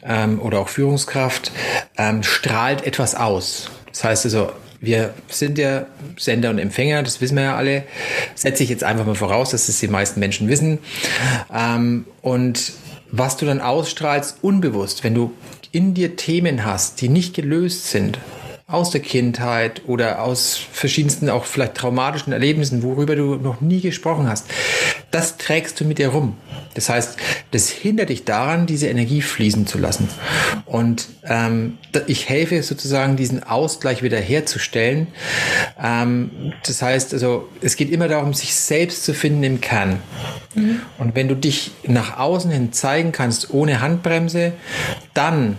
ähm, 0.03 0.39
oder 0.41 0.59
auch 0.59 0.69
Führungskraft, 0.69 1.51
ähm, 1.97 2.23
strahlt 2.23 2.85
etwas 2.85 3.15
aus. 3.15 3.69
Das 3.91 4.03
heißt 4.03 4.25
also, 4.25 4.51
wir 4.81 5.13
sind 5.29 5.57
ja 5.57 5.87
Sender 6.17 6.49
und 6.49 6.59
Empfänger, 6.59 7.01
das 7.03 7.21
wissen 7.21 7.35
wir 7.35 7.43
ja 7.43 7.55
alle. 7.55 7.83
Setze 8.35 8.63
ich 8.63 8.69
jetzt 8.69 8.83
einfach 8.83 9.05
mal 9.05 9.15
voraus, 9.15 9.51
dass 9.51 9.69
es 9.69 9.79
die 9.79 9.87
meisten 9.87 10.19
Menschen 10.19 10.47
wissen. 10.47 10.79
Ähm, 11.53 12.05
und 12.21 12.73
was 13.11 13.37
du 13.37 13.45
dann 13.45 13.61
ausstrahlst, 13.61 14.39
unbewusst, 14.41 15.03
wenn 15.03 15.15
du 15.15 15.33
in 15.71 15.93
dir 15.93 16.15
Themen 16.15 16.65
hast, 16.65 17.01
die 17.01 17.09
nicht 17.09 17.33
gelöst 17.33 17.89
sind, 17.89 18.19
aus 18.67 18.89
der 18.89 19.01
Kindheit 19.01 19.83
oder 19.85 20.23
aus 20.23 20.59
verschiedensten 20.71 21.29
auch 21.29 21.45
vielleicht 21.45 21.75
traumatischen 21.75 22.33
Erlebnissen, 22.33 22.81
worüber 22.81 23.15
du 23.15 23.35
noch 23.35 23.61
nie 23.61 23.79
gesprochen 23.79 24.27
hast, 24.27 24.47
das 25.11 25.37
trägst 25.37 25.79
du 25.79 25.85
mit 25.85 25.99
dir 25.99 26.09
rum. 26.09 26.35
Das 26.73 26.89
heißt, 26.89 27.17
das 27.51 27.69
hindert 27.69 28.09
dich 28.09 28.25
daran, 28.25 28.65
diese 28.65 28.87
Energie 28.87 29.21
fließen 29.21 29.67
zu 29.67 29.77
lassen. 29.77 30.09
Und 30.65 31.07
ähm, 31.23 31.77
ich 32.07 32.27
helfe 32.27 32.61
sozusagen, 32.63 33.15
diesen 33.15 33.43
Ausgleich 33.43 34.03
wieder 34.03 34.19
herzustellen. 34.19 35.07
Ähm, 35.81 36.53
das 36.65 36.81
heißt, 36.81 37.13
also 37.13 37.47
es 37.61 37.77
geht 37.77 37.91
immer 37.91 38.07
darum, 38.07 38.33
sich 38.33 38.55
selbst 38.55 39.05
zu 39.05 39.13
finden 39.13 39.43
im 39.43 39.61
Kern. 39.61 40.01
Mhm. 40.55 40.81
Und 40.97 41.15
wenn 41.15 41.27
du 41.27 41.35
dich 41.35 41.71
nach 41.83 42.17
außen 42.17 42.51
hin 42.51 42.73
zeigen 42.73 43.11
kannst 43.11 43.53
ohne 43.53 43.79
Handbremse, 43.79 44.53
dann 45.13 45.57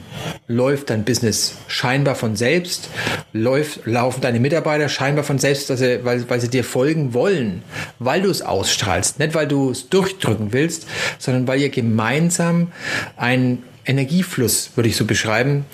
läuft 0.48 0.90
dein 0.90 1.04
Business 1.04 1.56
scheinbar 1.66 2.14
von 2.14 2.36
selbst, 2.36 2.90
läuft, 3.32 3.86
laufen 3.86 4.20
deine 4.20 4.40
Mitarbeiter 4.40 4.88
scheinbar 4.88 5.24
von 5.24 5.38
selbst, 5.38 5.70
dass 5.70 5.80
sie, 5.80 6.04
weil, 6.04 6.28
weil 6.28 6.40
sie 6.40 6.48
dir 6.48 6.64
folgen 6.64 7.14
wollen, 7.14 7.62
weil 7.98 8.22
du 8.22 8.30
es 8.30 8.42
ausstrahlst, 8.42 9.18
nicht 9.18 9.34
weil 9.34 9.48
du 9.48 9.70
es 9.70 9.88
durchdrücken 9.88 10.52
willst, 10.52 10.86
sondern 11.18 11.46
weil 11.46 11.60
ihr 11.60 11.70
gemeinsam 11.70 12.68
ein 13.16 13.62
Energiefluss, 13.86 14.72
würde 14.74 14.88
ich 14.88 14.96
so 14.96 15.04
beschreiben, 15.04 15.64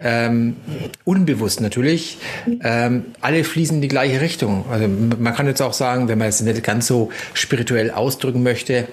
ähm, 0.00 0.56
unbewusst 1.04 1.60
natürlich, 1.60 2.18
ähm, 2.62 3.06
alle 3.20 3.44
fließen 3.44 3.76
in 3.76 3.82
die 3.82 3.88
gleiche 3.88 4.20
Richtung. 4.20 4.66
Also 4.70 4.86
man 4.88 5.34
kann 5.34 5.46
jetzt 5.46 5.62
auch 5.62 5.72
sagen, 5.72 6.08
wenn 6.08 6.18
man 6.18 6.28
es 6.28 6.40
nicht 6.40 6.62
ganz 6.62 6.86
so 6.86 7.10
spirituell 7.32 7.90
ausdrücken 7.90 8.42
möchte, 8.42 8.88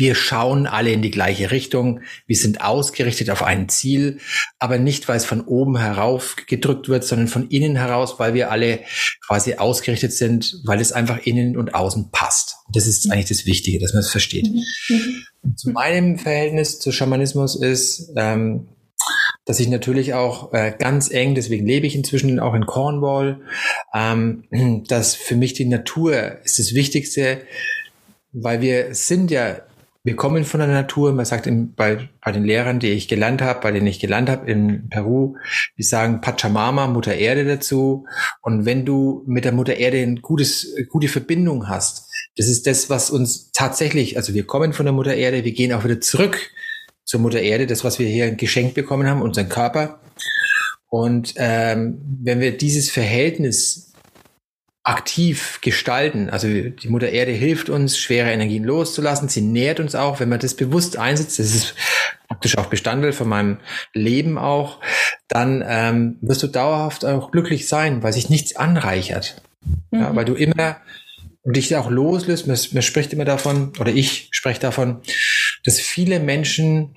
wir 0.00 0.14
schauen 0.14 0.66
alle 0.66 0.92
in 0.92 1.02
die 1.02 1.10
gleiche 1.10 1.50
Richtung, 1.50 2.00
wir 2.26 2.36
sind 2.36 2.62
ausgerichtet 2.62 3.28
auf 3.28 3.42
ein 3.42 3.68
Ziel, 3.68 4.18
aber 4.58 4.78
nicht, 4.78 5.08
weil 5.08 5.18
es 5.18 5.26
von 5.26 5.42
oben 5.42 5.76
herauf 5.76 6.36
gedrückt 6.46 6.88
wird, 6.88 7.04
sondern 7.04 7.28
von 7.28 7.48
innen 7.48 7.76
heraus, 7.76 8.18
weil 8.18 8.32
wir 8.32 8.50
alle 8.50 8.80
quasi 9.26 9.56
ausgerichtet 9.56 10.14
sind, 10.14 10.62
weil 10.64 10.80
es 10.80 10.92
einfach 10.92 11.18
innen 11.18 11.56
und 11.56 11.74
außen 11.74 12.10
passt. 12.12 12.59
Das 12.72 12.86
ist 12.86 13.10
eigentlich 13.10 13.28
das 13.28 13.46
Wichtige, 13.46 13.78
dass 13.78 13.92
man 13.92 14.00
es 14.00 14.10
versteht. 14.10 14.48
Mhm. 14.50 15.56
Zu 15.56 15.70
meinem 15.70 16.18
Verhältnis 16.18 16.78
zu 16.78 16.92
Schamanismus 16.92 17.60
ist, 17.60 18.12
ähm, 18.16 18.68
dass 19.44 19.58
ich 19.60 19.68
natürlich 19.68 20.14
auch 20.14 20.52
äh, 20.52 20.72
ganz 20.78 21.10
eng, 21.10 21.34
deswegen 21.34 21.66
lebe 21.66 21.86
ich 21.86 21.94
inzwischen 21.94 22.38
auch 22.38 22.54
in 22.54 22.66
Cornwall, 22.66 23.40
ähm, 23.94 24.44
dass 24.88 25.14
für 25.14 25.36
mich 25.36 25.54
die 25.54 25.64
Natur 25.64 26.38
ist 26.44 26.58
das 26.58 26.74
Wichtigste, 26.74 27.42
weil 28.32 28.60
wir 28.60 28.94
sind 28.94 29.30
ja 29.30 29.62
wir 30.02 30.16
kommen 30.16 30.44
von 30.44 30.60
der 30.60 30.68
Natur. 30.68 31.12
Man 31.12 31.26
sagt 31.26 31.46
im, 31.46 31.74
bei, 31.74 32.08
bei 32.24 32.32
den 32.32 32.44
Lehrern, 32.44 32.80
die 32.80 32.88
ich 32.88 33.08
gelernt 33.08 33.42
habe, 33.42 33.60
bei 33.60 33.70
denen 33.70 33.86
ich 33.86 34.00
gelernt 34.00 34.30
habe 34.30 34.50
in 34.50 34.88
Peru, 34.88 35.36
die 35.76 35.82
sagen 35.82 36.20
Pachamama, 36.20 36.86
Mutter 36.86 37.14
Erde 37.14 37.44
dazu. 37.44 38.06
Und 38.40 38.64
wenn 38.64 38.86
du 38.86 39.22
mit 39.26 39.44
der 39.44 39.52
Mutter 39.52 39.76
Erde 39.76 39.98
eine 39.98 40.16
gutes, 40.16 40.74
gute 40.88 41.08
Verbindung 41.08 41.68
hast, 41.68 42.10
das 42.36 42.48
ist 42.48 42.66
das, 42.66 42.88
was 42.88 43.10
uns 43.10 43.50
tatsächlich, 43.52 44.16
also 44.16 44.32
wir 44.32 44.46
kommen 44.46 44.72
von 44.72 44.86
der 44.86 44.94
Mutter 44.94 45.14
Erde, 45.14 45.44
wir 45.44 45.52
gehen 45.52 45.72
auch 45.72 45.84
wieder 45.84 46.00
zurück 46.00 46.50
zur 47.04 47.20
Mutter 47.20 47.40
Erde, 47.40 47.66
das, 47.66 47.84
was 47.84 47.98
wir 47.98 48.06
hier 48.06 48.30
geschenkt 48.30 48.74
bekommen 48.74 49.06
haben, 49.06 49.20
unseren 49.20 49.48
Körper. 49.48 50.00
Und 50.88 51.34
ähm, 51.36 52.00
wenn 52.22 52.40
wir 52.40 52.56
dieses 52.56 52.90
Verhältnis 52.90 53.89
aktiv 54.82 55.60
gestalten. 55.60 56.30
Also 56.30 56.48
die 56.48 56.88
Mutter 56.88 57.10
Erde 57.10 57.32
hilft 57.32 57.68
uns, 57.68 57.98
schwere 57.98 58.30
Energien 58.30 58.64
loszulassen. 58.64 59.28
Sie 59.28 59.42
nährt 59.42 59.78
uns 59.78 59.94
auch, 59.94 60.20
wenn 60.20 60.28
man 60.28 60.40
das 60.40 60.54
bewusst 60.54 60.96
einsetzt. 60.96 61.38
Das 61.38 61.54
ist 61.54 61.74
praktisch 62.28 62.56
auch 62.56 62.66
Bestandteil 62.66 63.12
von 63.12 63.28
meinem 63.28 63.58
Leben 63.92 64.38
auch. 64.38 64.80
Dann 65.28 65.62
ähm, 65.66 66.16
wirst 66.22 66.42
du 66.42 66.46
dauerhaft 66.46 67.04
auch 67.04 67.30
glücklich 67.30 67.68
sein, 67.68 68.02
weil 68.02 68.12
sich 68.12 68.30
nichts 68.30 68.56
anreichert. 68.56 69.42
Mhm. 69.90 70.00
Ja, 70.00 70.16
weil 70.16 70.24
du 70.24 70.34
immer 70.34 70.78
dich 71.44 71.76
auch 71.76 71.90
loslöst. 71.90 72.46
Man, 72.46 72.58
man 72.72 72.82
spricht 72.82 73.12
immer 73.12 73.24
davon, 73.24 73.72
oder 73.78 73.92
ich 73.92 74.28
spreche 74.30 74.60
davon, 74.60 75.02
dass 75.64 75.78
viele 75.78 76.20
Menschen 76.20 76.96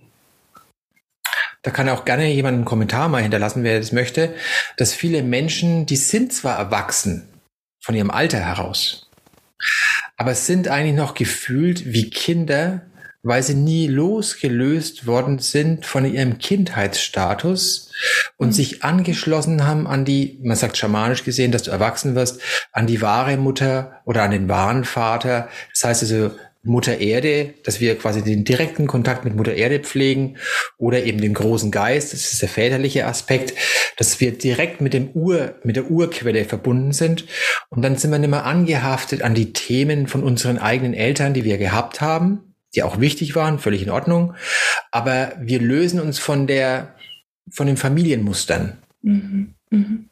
da 1.63 1.71
kann 1.71 1.87
auch 1.87 2.03
gerne 2.03 2.29
jemand 2.29 2.55
einen 2.55 2.65
Kommentar 2.65 3.07
mal 3.07 3.21
hinterlassen, 3.21 3.63
wer 3.63 3.79
das 3.79 3.93
möchte, 3.93 4.35
dass 4.75 4.93
viele 4.93 5.23
Menschen, 5.23 5.85
die 5.85 5.95
sind 5.95 6.33
zwar 6.33 6.57
erwachsen, 6.57 7.32
von 7.83 7.95
ihrem 7.95 8.09
Alter 8.09 8.39
heraus. 8.39 9.09
Aber 10.17 10.31
es 10.31 10.47
sind 10.47 10.67
eigentlich 10.67 10.95
noch 10.95 11.13
gefühlt 11.13 11.93
wie 11.93 12.09
Kinder, 12.09 12.81
weil 13.23 13.43
sie 13.43 13.55
nie 13.55 13.87
losgelöst 13.87 15.05
worden 15.05 15.39
sind 15.39 15.85
von 15.85 16.05
ihrem 16.05 16.37
Kindheitsstatus 16.39 17.91
und 18.37 18.47
mhm. 18.47 18.53
sich 18.53 18.83
angeschlossen 18.83 19.65
haben 19.65 19.87
an 19.87 20.05
die, 20.05 20.39
man 20.43 20.57
sagt 20.57 20.77
schamanisch 20.77 21.23
gesehen, 21.23 21.51
dass 21.51 21.63
du 21.63 21.71
erwachsen 21.71 22.15
wirst, 22.15 22.41
an 22.71 22.87
die 22.87 23.01
wahre 23.01 23.37
Mutter 23.37 24.01
oder 24.05 24.23
an 24.23 24.31
den 24.31 24.49
wahren 24.49 24.83
Vater. 24.83 25.49
Das 25.71 25.83
heißt 25.83 26.03
also, 26.03 26.31
Mutter 26.63 26.99
Erde, 26.99 27.53
dass 27.63 27.81
wir 27.81 27.97
quasi 27.97 28.23
den 28.23 28.45
direkten 28.45 28.87
Kontakt 28.87 29.25
mit 29.25 29.35
Mutter 29.35 29.53
Erde 29.53 29.79
pflegen 29.79 30.37
oder 30.77 31.03
eben 31.03 31.19
den 31.19 31.33
großen 31.33 31.71
Geist, 31.71 32.13
das 32.13 32.31
ist 32.31 32.41
der 32.41 32.47
väterliche 32.47 33.05
Aspekt, 33.05 33.53
dass 33.97 34.21
wir 34.21 34.31
direkt 34.31 34.79
mit 34.79 34.93
dem 34.93 35.09
Ur, 35.13 35.55
mit 35.63 35.75
der 35.75 35.91
Urquelle 35.91 36.45
verbunden 36.45 36.93
sind 36.93 37.25
und 37.69 37.81
dann 37.81 37.97
sind 37.97 38.11
wir 38.11 38.19
nicht 38.19 38.29
mehr 38.29 38.45
angehaftet 38.45 39.23
an 39.23 39.35
die 39.35 39.51
Themen 39.51 40.07
von 40.07 40.23
unseren 40.23 40.57
eigenen 40.57 40.93
Eltern, 40.93 41.33
die 41.33 41.43
wir 41.43 41.57
gehabt 41.57 41.99
haben, 41.99 42.55
die 42.75 42.83
auch 42.83 42.99
wichtig 42.99 43.35
waren, 43.35 43.59
völlig 43.59 43.83
in 43.83 43.89
Ordnung, 43.89 44.33
aber 44.89 45.33
wir 45.41 45.59
lösen 45.59 45.99
uns 45.99 46.17
von 46.17 46.47
der, 46.47 46.95
von 47.51 47.67
den 47.67 47.77
Familienmustern. 47.77 48.77
Mhm. 49.01 49.53
Mhm. 49.69 50.09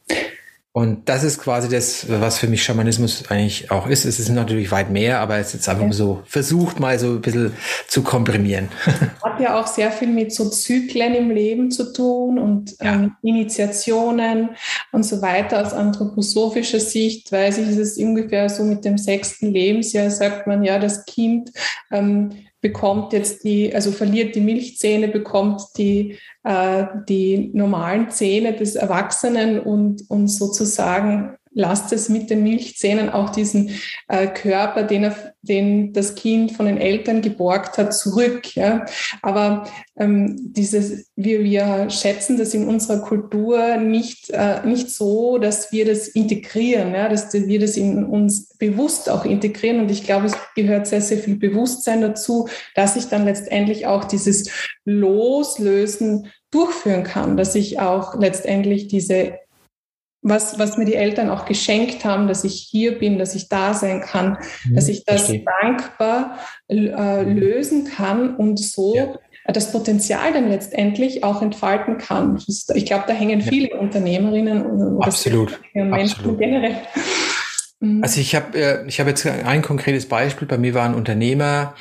Und 0.74 1.10
das 1.10 1.24
ist 1.24 1.38
quasi 1.38 1.68
das, 1.68 2.06
was 2.08 2.38
für 2.38 2.48
mich 2.48 2.64
Schamanismus 2.64 3.26
eigentlich 3.30 3.72
auch 3.72 3.88
ist. 3.88 4.06
Es 4.06 4.20
ist 4.20 4.30
natürlich 4.30 4.72
weit 4.72 4.90
mehr, 4.90 5.20
aber 5.20 5.38
es 5.38 5.48
ist 5.48 5.54
jetzt 5.54 5.70
einfach 5.70 5.88
ja. 5.88 5.92
so 5.92 6.24
versucht, 6.26 6.80
mal 6.80 6.98
so 6.98 7.08
ein 7.08 7.22
bisschen 7.22 7.52
zu 7.90 8.04
komprimieren. 8.04 8.70
Hat 9.22 9.42
ja 9.42 9.60
auch 9.60 9.68
sehr 9.68 9.92
viel 9.92 10.08
mit 10.08 10.34
so 10.34 10.50
Zyklen 10.50 11.14
im 11.14 11.30
Leben 11.30 11.72
zu 11.72 11.92
tun 11.92 12.40
und 12.40 12.78
ja. 12.82 12.94
ähm, 12.94 13.16
Initiationen 13.22 14.52
und 14.94 15.04
so 15.04 15.22
weiter. 15.22 15.66
Aus 15.66 15.74
anthroposophischer 15.74 16.80
Sicht 16.80 17.34
weiß 17.34 17.58
ich, 17.58 17.68
ist 17.68 17.78
es 17.78 17.98
ungefähr 17.98 18.48
so 18.48 18.64
mit 18.64 18.86
dem 18.86 18.98
sechsten 18.98 19.52
Lebensjahr, 19.52 20.10
sagt 20.10 20.48
man 20.48 20.64
ja, 20.64 20.80
das 20.80 21.06
Kind 21.06 21.52
ähm, 21.92 22.32
bekommt 22.62 23.12
jetzt 23.14 23.44
die, 23.44 23.74
also 23.74 23.92
verliert 23.92 24.36
die 24.36 24.42
Milchzähne, 24.42 25.08
bekommt 25.08 25.62
die, 25.78 26.18
äh, 26.44 26.86
die 27.10 27.50
normalen 27.54 28.10
Zähne 28.12 28.54
des 28.54 28.76
Erwachsenen 28.76 29.60
und, 29.60 30.04
und 30.10 30.28
sozusagen 30.28 31.38
lasst 31.54 31.92
es 31.92 32.10
mit 32.10 32.30
den 32.30 32.44
Milchzähnen 32.44 33.10
auch 33.10 33.30
diesen 33.30 33.72
äh, 34.08 34.28
Körper, 34.28 34.84
den, 34.84 35.04
er, 35.04 35.34
den 35.42 35.92
das 35.94 36.16
Kind 36.16 36.54
von 36.54 36.66
den 36.66 36.78
Eltern 36.78 37.22
geborgt 37.22 37.78
hat, 37.78 37.94
zurück. 37.94 38.56
Ja? 38.56 38.86
Aber 39.22 39.68
ähm, 39.98 40.38
dieses, 40.54 41.12
wir, 41.16 41.44
wir 41.44 41.90
schätzen 41.90 42.38
das 42.38 42.54
in 42.54 42.68
unserer 42.68 43.02
Kultur 43.02 43.78
nicht, 43.78 44.30
äh, 44.30 44.66
nicht 44.66 44.90
so, 44.92 45.38
dass 45.38 45.72
wir 45.72 45.86
das 45.86 46.08
integrieren, 46.08 46.94
ja? 46.94 47.10
dass 47.10 47.34
wir 47.34 47.60
das 47.60 47.76
in 47.76 48.06
uns 48.06 48.58
bewusst 48.58 49.10
auch 49.10 49.26
integrieren. 49.26 49.82
Und 49.82 49.92
ich 49.92 50.06
glaube, 50.06 50.28
es 50.28 50.38
gehört 50.56 50.88
sehr, 50.88 51.02
sehr 51.02 51.18
viel 51.18 51.36
Bewusstsein 51.36 52.02
dazu, 52.02 52.48
dass 52.76 52.96
ich 52.96 53.06
dann 53.06 53.26
letztendlich 53.26 53.88
auch 53.88 54.06
dieses 54.06 54.50
Loslösen 54.86 56.32
durchführen 56.52 57.04
kann, 57.04 57.38
dass 57.38 57.56
ich 57.56 57.80
auch 57.80 58.20
letztendlich 58.20 58.88
diese 58.88 59.38
was, 60.22 60.60
was 60.60 60.78
mir 60.78 60.86
die 60.86 60.96
Eltern 60.96 61.30
auch 61.30 61.46
geschenkt 61.46 62.06
haben, 62.06 62.28
dass 62.28 62.44
ich 62.44 62.68
hier 62.70 62.98
bin, 63.00 63.18
dass 63.18 63.36
ich 63.36 63.50
da 63.50 63.74
sein 63.74 64.02
kann, 64.02 64.38
mhm, 64.66 64.76
dass 64.76 64.88
ich 64.88 65.04
das 65.04 65.24
verstehe. 65.24 65.46
dankbar 65.62 66.38
äh, 66.70 67.24
lösen 67.24 67.86
kann 67.86 68.36
und 68.36 68.60
so 68.60 68.96
ja. 68.96 69.14
das 69.52 69.72
Potenzial 69.72 70.32
dann 70.34 70.50
letztendlich 70.50 71.24
auch 71.24 71.42
entfalten 71.42 71.98
kann. 71.98 72.40
Ich 72.48 72.86
glaube, 72.86 73.06
da 73.08 73.14
hängen 73.14 73.42
viele 73.42 73.72
ja. 73.72 73.78
Unternehmerinnen 73.78 74.64
und 74.64 75.04
Absolut. 75.04 75.60
Menschen 75.74 76.20
Absolut. 76.20 76.40
generell. 76.40 76.78
Mhm. 77.80 78.04
Also 78.04 78.22
ich 78.22 78.36
habe 78.36 78.58
äh, 78.58 78.88
ich 78.88 79.00
habe 79.00 79.10
jetzt 79.10 79.26
ein 79.26 79.64
konkretes 79.64 80.08
Beispiel. 80.08 80.48
Bei 80.48 80.60
mir 80.60 80.76
war 80.76 80.86
ein 80.86 80.94
Unternehmer, 80.94 81.74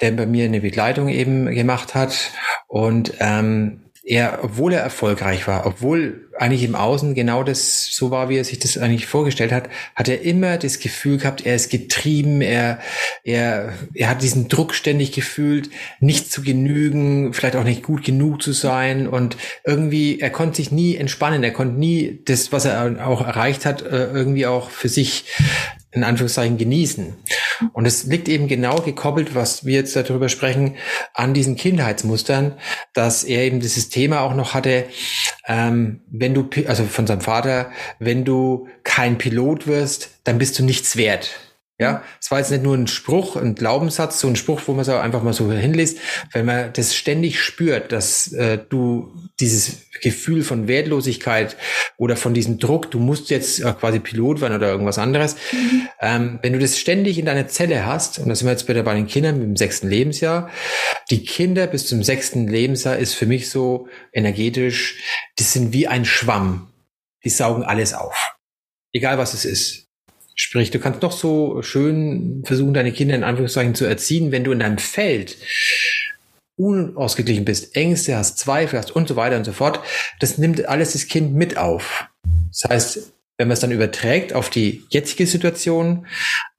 der 0.00 0.12
bei 0.12 0.26
mir 0.26 0.44
eine 0.44 0.60
Begleitung 0.60 1.08
eben 1.08 1.46
gemacht 1.46 1.96
hat 1.96 2.30
und 2.68 3.14
ähm, 3.18 3.80
er, 4.04 4.40
obwohl 4.42 4.72
er 4.72 4.80
erfolgreich 4.80 5.46
war, 5.46 5.64
obwohl 5.64 6.28
eigentlich 6.36 6.64
im 6.64 6.74
Außen 6.74 7.14
genau 7.14 7.44
das 7.44 7.86
so 7.94 8.10
war, 8.10 8.28
wie 8.28 8.36
er 8.36 8.44
sich 8.44 8.58
das 8.58 8.76
eigentlich 8.76 9.06
vorgestellt 9.06 9.52
hat, 9.52 9.68
hat 9.94 10.08
er 10.08 10.22
immer 10.22 10.58
das 10.58 10.80
Gefühl 10.80 11.18
gehabt, 11.18 11.46
er 11.46 11.54
ist 11.54 11.70
getrieben, 11.70 12.40
er, 12.40 12.80
er, 13.22 13.72
er 13.94 14.10
hat 14.10 14.22
diesen 14.22 14.48
Druck 14.48 14.74
ständig 14.74 15.12
gefühlt, 15.12 15.70
nicht 16.00 16.32
zu 16.32 16.42
genügen, 16.42 17.32
vielleicht 17.32 17.54
auch 17.54 17.64
nicht 17.64 17.82
gut 17.82 18.04
genug 18.04 18.42
zu 18.42 18.52
sein. 18.52 19.06
Und 19.06 19.36
irgendwie, 19.64 20.20
er 20.20 20.30
konnte 20.30 20.56
sich 20.56 20.72
nie 20.72 20.96
entspannen, 20.96 21.44
er 21.44 21.52
konnte 21.52 21.78
nie 21.78 22.20
das, 22.24 22.50
was 22.50 22.64
er 22.64 23.06
auch 23.06 23.20
erreicht 23.20 23.64
hat, 23.64 23.82
äh, 23.82 24.06
irgendwie 24.06 24.46
auch 24.46 24.70
für 24.70 24.88
sich 24.88 25.26
in 25.92 26.04
Anführungszeichen 26.04 26.58
genießen. 26.58 27.14
Und 27.72 27.86
es 27.86 28.04
liegt 28.04 28.28
eben 28.28 28.48
genau 28.48 28.76
gekoppelt, 28.80 29.34
was 29.34 29.64
wir 29.64 29.74
jetzt 29.74 29.94
darüber 29.94 30.28
sprechen, 30.28 30.76
an 31.14 31.34
diesen 31.34 31.56
Kindheitsmustern, 31.56 32.54
dass 32.94 33.24
er 33.24 33.42
eben 33.42 33.60
dieses 33.60 33.88
Thema 33.88 34.20
auch 34.22 34.34
noch 34.34 34.54
hatte, 34.54 34.86
ähm, 35.46 36.00
wenn 36.10 36.34
du, 36.34 36.48
also 36.66 36.84
von 36.84 37.06
seinem 37.06 37.20
Vater, 37.20 37.70
wenn 37.98 38.24
du 38.24 38.68
kein 38.84 39.18
Pilot 39.18 39.66
wirst, 39.66 40.10
dann 40.24 40.38
bist 40.38 40.58
du 40.58 40.64
nichts 40.64 40.96
wert. 40.96 41.30
Ja, 41.78 42.02
es 42.20 42.30
war 42.30 42.38
jetzt 42.38 42.50
nicht 42.50 42.62
nur 42.62 42.76
ein 42.76 42.86
Spruch, 42.86 43.34
ein 43.34 43.54
Glaubenssatz, 43.56 44.20
so 44.20 44.28
ein 44.28 44.36
Spruch, 44.36 44.60
wo 44.66 44.72
man 44.72 44.82
es 44.82 44.88
einfach 44.88 45.22
mal 45.22 45.32
so 45.32 45.50
hinliest. 45.50 45.98
Wenn 46.32 46.46
man 46.46 46.72
das 46.72 46.94
ständig 46.94 47.40
spürt, 47.40 47.90
dass 47.90 48.32
äh, 48.32 48.58
du 48.68 49.12
dieses 49.42 49.88
Gefühl 50.00 50.42
von 50.42 50.68
Wertlosigkeit 50.68 51.56
oder 51.98 52.16
von 52.16 52.32
diesem 52.32 52.58
Druck, 52.58 52.90
du 52.90 52.98
musst 52.98 53.28
jetzt 53.28 53.60
äh, 53.60 53.72
quasi 53.72 53.98
Pilot 53.98 54.40
werden 54.40 54.56
oder 54.56 54.70
irgendwas 54.70 54.98
anderes, 54.98 55.36
mhm. 55.52 55.88
ähm, 56.00 56.38
wenn 56.42 56.54
du 56.54 56.58
das 56.58 56.78
ständig 56.78 57.18
in 57.18 57.26
deiner 57.26 57.48
Zelle 57.48 57.84
hast, 57.84 58.18
und 58.18 58.28
das 58.28 58.38
sind 58.38 58.48
wir 58.48 58.52
jetzt 58.52 58.66
bitte 58.66 58.82
bei 58.82 58.94
den 58.94 59.06
Kindern 59.06 59.38
mit 59.38 59.46
dem 59.46 59.56
sechsten 59.56 59.88
Lebensjahr, 59.88 60.48
die 61.10 61.24
Kinder 61.24 61.66
bis 61.66 61.86
zum 61.86 62.02
sechsten 62.02 62.48
Lebensjahr 62.48 62.96
ist 62.96 63.14
für 63.14 63.26
mich 63.26 63.50
so 63.50 63.88
energetisch, 64.12 65.02
die 65.38 65.44
sind 65.44 65.72
wie 65.72 65.86
ein 65.86 66.04
Schwamm. 66.04 66.68
Die 67.24 67.30
saugen 67.30 67.62
alles 67.62 67.94
auf. 67.94 68.36
Egal 68.92 69.18
was 69.18 69.34
es 69.34 69.44
ist. 69.44 69.88
Sprich, 70.34 70.70
du 70.70 70.78
kannst 70.78 71.02
noch 71.02 71.12
so 71.12 71.62
schön 71.62 72.42
versuchen, 72.44 72.74
deine 72.74 72.92
Kinder 72.92 73.14
in 73.14 73.22
Anführungszeichen 73.22 73.74
zu 73.74 73.84
erziehen, 73.84 74.32
wenn 74.32 74.44
du 74.44 74.52
in 74.52 74.60
deinem 74.60 74.78
Feld 74.78 75.36
unausgeglichen 76.56 77.44
bist, 77.44 77.76
Ängste 77.76 78.16
hast, 78.16 78.38
Zweifel 78.38 78.78
hast 78.78 78.90
und 78.94 79.08
so 79.08 79.16
weiter 79.16 79.36
und 79.36 79.44
so 79.44 79.52
fort. 79.52 79.80
Das 80.20 80.38
nimmt 80.38 80.68
alles 80.68 80.92
das 80.92 81.06
Kind 81.06 81.34
mit 81.34 81.56
auf. 81.56 82.06
Das 82.50 82.70
heißt, 82.70 83.12
wenn 83.38 83.48
man 83.48 83.54
es 83.54 83.60
dann 83.60 83.72
überträgt 83.72 84.34
auf 84.34 84.50
die 84.50 84.84
jetzige 84.90 85.26
Situation, 85.26 86.06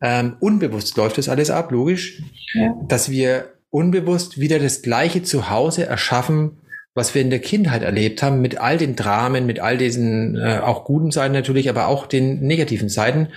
ähm, 0.01 0.35
unbewusst 0.39 0.97
läuft 0.97 1.17
das 1.17 1.29
alles 1.29 1.49
ab, 1.49 1.71
logisch, 1.71 2.21
ja. 2.53 2.73
dass 2.87 3.09
wir 3.09 3.53
unbewusst 3.69 4.39
wieder 4.39 4.59
das 4.59 4.81
gleiche 4.81 5.23
Zuhause 5.23 5.85
erschaffen, 5.85 6.57
was 6.95 7.15
wir 7.15 7.21
in 7.21 7.29
der 7.29 7.39
Kindheit 7.39 7.81
erlebt 7.81 8.21
haben, 8.21 8.41
mit 8.41 8.59
all 8.59 8.77
den 8.77 8.95
Dramen, 8.95 9.45
mit 9.45 9.59
all 9.59 9.77
diesen 9.77 10.35
äh, 10.37 10.59
auch 10.59 10.85
guten 10.85 11.11
Seiten 11.11 11.33
natürlich, 11.33 11.69
aber 11.69 11.87
auch 11.87 12.05
den 12.05 12.39
negativen 12.41 12.89
Seiten 12.89 13.29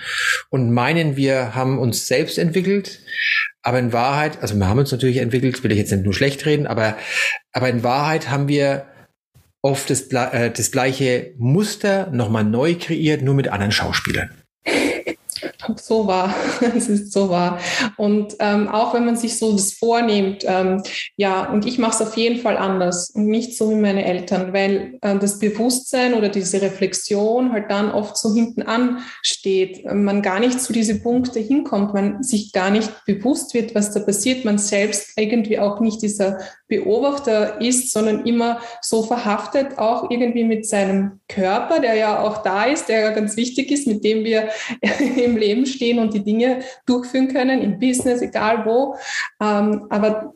und 0.49 0.71
meinen, 0.71 1.17
wir 1.17 1.55
haben 1.55 1.79
uns 1.79 2.07
selbst 2.07 2.37
entwickelt, 2.37 2.99
aber 3.63 3.79
in 3.79 3.93
Wahrheit, 3.93 4.41
also 4.41 4.55
wir 4.55 4.67
haben 4.67 4.79
uns 4.79 4.91
natürlich 4.91 5.17
entwickelt, 5.17 5.63
will 5.63 5.71
ich 5.71 5.77
jetzt 5.77 5.91
nicht 5.91 6.05
nur 6.05 6.13
schlecht 6.13 6.45
reden, 6.45 6.67
aber, 6.67 6.97
aber 7.51 7.69
in 7.69 7.83
Wahrheit 7.83 8.29
haben 8.29 8.47
wir 8.47 8.85
oft 9.61 9.89
das, 9.89 10.03
äh, 10.11 10.51
das 10.51 10.71
gleiche 10.71 11.33
Muster 11.37 12.09
nochmal 12.11 12.43
neu 12.43 12.75
kreiert, 12.75 13.21
nur 13.21 13.33
mit 13.33 13.47
anderen 13.47 13.71
Schauspielern. 13.71 14.29
So 15.79 16.07
wahr, 16.07 16.33
es 16.75 16.89
ist 16.89 17.11
so 17.13 17.29
wahr. 17.29 17.59
Und 17.97 18.35
ähm, 18.39 18.67
auch 18.67 18.93
wenn 18.93 19.05
man 19.05 19.15
sich 19.15 19.37
so 19.37 19.51
das 19.51 19.73
vornimmt, 19.73 20.43
ähm, 20.45 20.81
ja, 21.15 21.51
und 21.51 21.65
ich 21.65 21.77
mache 21.77 22.01
es 22.01 22.07
auf 22.07 22.17
jeden 22.17 22.41
Fall 22.41 22.57
anders 22.57 23.09
und 23.11 23.27
nicht 23.27 23.57
so 23.57 23.69
wie 23.69 23.75
meine 23.75 24.05
Eltern, 24.05 24.53
weil 24.53 24.97
äh, 25.01 25.17
das 25.17 25.39
Bewusstsein 25.39 26.13
oder 26.13 26.29
diese 26.29 26.61
Reflexion 26.61 27.51
halt 27.53 27.69
dann 27.69 27.91
oft 27.91 28.17
so 28.17 28.33
hinten 28.33 28.63
ansteht, 28.63 29.85
man 29.85 30.21
gar 30.21 30.39
nicht 30.39 30.61
zu 30.61 30.73
diese 30.73 30.99
Punkte 30.99 31.39
hinkommt, 31.39 31.93
man 31.93 32.23
sich 32.23 32.51
gar 32.51 32.71
nicht 32.71 32.91
bewusst 33.05 33.53
wird, 33.53 33.75
was 33.75 33.93
da 33.93 33.99
passiert, 33.99 34.45
man 34.45 34.57
selbst 34.57 35.11
irgendwie 35.17 35.59
auch 35.59 35.79
nicht 35.79 36.01
dieser 36.01 36.39
Beobachter 36.67 37.61
ist, 37.61 37.91
sondern 37.93 38.25
immer 38.25 38.59
so 38.81 39.03
verhaftet, 39.03 39.77
auch 39.77 40.09
irgendwie 40.11 40.43
mit 40.43 40.65
seinem 40.67 41.19
Körper, 41.29 41.79
der 41.79 41.95
ja 41.95 42.19
auch 42.19 42.43
da 42.43 42.65
ist, 42.65 42.89
der 42.89 42.99
ja 43.01 43.11
ganz 43.11 43.37
wichtig 43.37 43.71
ist, 43.71 43.87
mit 43.87 44.03
dem 44.03 44.23
wir 44.23 44.49
im 45.17 45.37
Leben 45.37 45.65
stehen 45.67 45.99
und 45.99 46.13
die 46.13 46.23
Dinge 46.23 46.59
durchführen 46.85 47.27
können, 47.27 47.61
im 47.61 47.79
Business, 47.79 48.21
egal 48.21 48.65
wo. 48.65 48.95
Ähm, 49.41 49.85
aber 49.89 50.33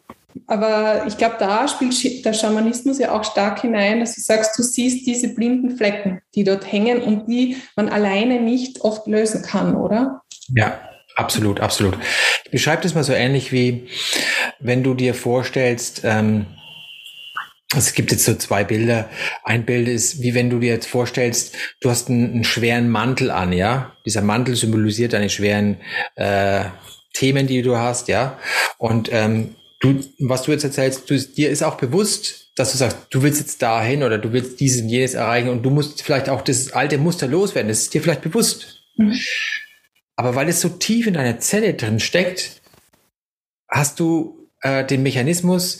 aber 0.47 1.03
ich 1.07 1.17
glaube, 1.17 1.35
da 1.39 1.67
spielt 1.67 2.25
der 2.25 2.33
Schamanismus 2.33 2.99
ja 2.99 3.11
auch 3.11 3.23
stark 3.23 3.61
hinein, 3.61 3.99
dass 3.99 4.15
du 4.15 4.21
sagst, 4.21 4.57
du 4.57 4.63
siehst 4.63 5.05
diese 5.05 5.33
blinden 5.33 5.77
Flecken, 5.77 6.21
die 6.35 6.43
dort 6.43 6.71
hängen 6.71 7.01
und 7.01 7.27
die 7.27 7.57
man 7.75 7.89
alleine 7.89 8.39
nicht 8.39 8.81
oft 8.81 9.07
lösen 9.07 9.41
kann, 9.41 9.75
oder? 9.75 10.21
Ja, 10.55 10.79
absolut, 11.15 11.59
absolut. 11.59 11.97
Ich 12.45 12.51
beschreibe 12.51 12.83
das 12.83 12.95
mal 12.95 13.03
so 13.03 13.13
ähnlich 13.13 13.51
wie, 13.51 13.87
wenn 14.59 14.83
du 14.83 14.93
dir 14.93 15.13
vorstellst, 15.13 16.01
ähm, 16.03 16.45
es 17.75 17.93
gibt 17.93 18.11
jetzt 18.11 18.25
so 18.25 18.35
zwei 18.35 18.63
Bilder. 18.63 19.09
Ein 19.43 19.65
Bild 19.65 19.87
ist, 19.87 20.21
wie 20.21 20.33
wenn 20.33 20.49
du 20.49 20.59
dir 20.59 20.73
jetzt 20.73 20.87
vorstellst, 20.87 21.55
du 21.79 21.89
hast 21.89 22.09
einen, 22.09 22.31
einen 22.31 22.43
schweren 22.43 22.89
Mantel 22.89 23.31
an, 23.31 23.53
ja. 23.53 23.95
Dieser 24.05 24.21
Mantel 24.21 24.55
symbolisiert 24.55 25.13
deine 25.13 25.29
schweren 25.29 25.77
äh, 26.15 26.65
Themen, 27.13 27.47
die 27.47 27.61
du 27.61 27.77
hast, 27.77 28.07
ja. 28.07 28.37
Und 28.77 29.09
ähm, 29.11 29.55
du, 29.79 30.01
was 30.19 30.43
du 30.43 30.51
jetzt 30.51 30.63
erzählst, 30.63 31.09
du, 31.09 31.17
dir 31.17 31.49
ist 31.49 31.63
auch 31.63 31.75
bewusst, 31.75 32.51
dass 32.55 32.73
du 32.73 32.77
sagst, 32.77 32.97
du 33.09 33.21
willst 33.21 33.39
jetzt 33.39 33.61
dahin 33.61 34.03
oder 34.03 34.17
du 34.17 34.33
willst 34.33 34.59
dieses 34.59 34.81
und 34.81 34.89
jenes 34.89 35.13
erreichen 35.13 35.49
und 35.49 35.63
du 35.63 35.69
musst 35.69 36.01
vielleicht 36.01 36.29
auch 36.29 36.41
das 36.41 36.73
alte 36.73 36.97
Muster 36.97 37.27
loswerden. 37.27 37.69
Das 37.69 37.79
ist 37.79 37.93
dir 37.93 38.01
vielleicht 38.01 38.21
bewusst. 38.21 38.83
Mhm. 38.97 39.17
Aber 40.17 40.35
weil 40.35 40.49
es 40.49 40.61
so 40.61 40.69
tief 40.69 41.07
in 41.07 41.13
deiner 41.13 41.39
Zelle 41.39 41.73
drin 41.73 41.99
steckt, 41.99 42.61
hast 43.69 43.99
du 43.99 44.49
äh, 44.61 44.85
den 44.85 45.03
Mechanismus, 45.03 45.79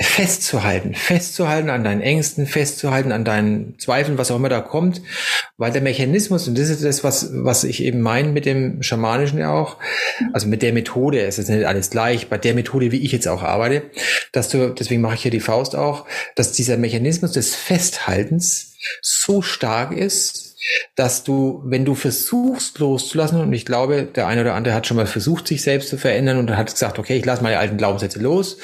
festzuhalten, 0.00 0.94
festzuhalten 0.94 1.70
an 1.70 1.82
deinen 1.82 2.00
Ängsten, 2.00 2.46
festzuhalten 2.46 3.10
an 3.10 3.24
deinen 3.24 3.78
Zweifeln, 3.78 4.16
was 4.16 4.30
auch 4.30 4.36
immer 4.36 4.48
da 4.48 4.60
kommt, 4.60 5.02
weil 5.56 5.72
der 5.72 5.82
Mechanismus, 5.82 6.46
und 6.46 6.56
das 6.56 6.68
ist 6.68 6.84
das, 6.84 7.02
was, 7.02 7.30
was 7.32 7.64
ich 7.64 7.82
eben 7.82 8.00
meine 8.00 8.28
mit 8.28 8.46
dem 8.46 8.82
Schamanischen 8.82 9.42
auch, 9.42 9.76
also 10.32 10.46
mit 10.46 10.62
der 10.62 10.72
Methode, 10.72 11.22
es 11.22 11.38
ist 11.38 11.48
nicht 11.48 11.66
alles 11.66 11.90
gleich, 11.90 12.28
bei 12.28 12.38
der 12.38 12.54
Methode, 12.54 12.92
wie 12.92 13.04
ich 13.04 13.10
jetzt 13.10 13.26
auch 13.26 13.42
arbeite, 13.42 13.90
dass 14.30 14.48
du, 14.48 14.68
deswegen 14.70 15.00
mache 15.00 15.16
ich 15.16 15.22
hier 15.22 15.32
die 15.32 15.40
Faust 15.40 15.74
auch, 15.74 16.06
dass 16.36 16.52
dieser 16.52 16.76
Mechanismus 16.76 17.32
des 17.32 17.56
Festhaltens 17.56 18.76
so 19.02 19.42
stark 19.42 19.92
ist, 19.92 20.47
dass 20.94 21.24
du, 21.24 21.62
wenn 21.64 21.84
du 21.84 21.94
versuchst 21.94 22.78
loszulassen, 22.78 23.40
und 23.40 23.52
ich 23.52 23.64
glaube, 23.64 24.04
der 24.04 24.26
eine 24.26 24.42
oder 24.42 24.54
andere 24.54 24.74
hat 24.74 24.86
schon 24.86 24.96
mal 24.96 25.06
versucht, 25.06 25.48
sich 25.48 25.62
selbst 25.62 25.88
zu 25.88 25.98
verändern 25.98 26.38
und 26.38 26.56
hat 26.56 26.72
gesagt, 26.72 26.98
okay, 26.98 27.16
ich 27.16 27.24
lasse 27.24 27.42
meine 27.42 27.58
alten 27.58 27.76
Glaubenssätze 27.76 28.20
los 28.20 28.58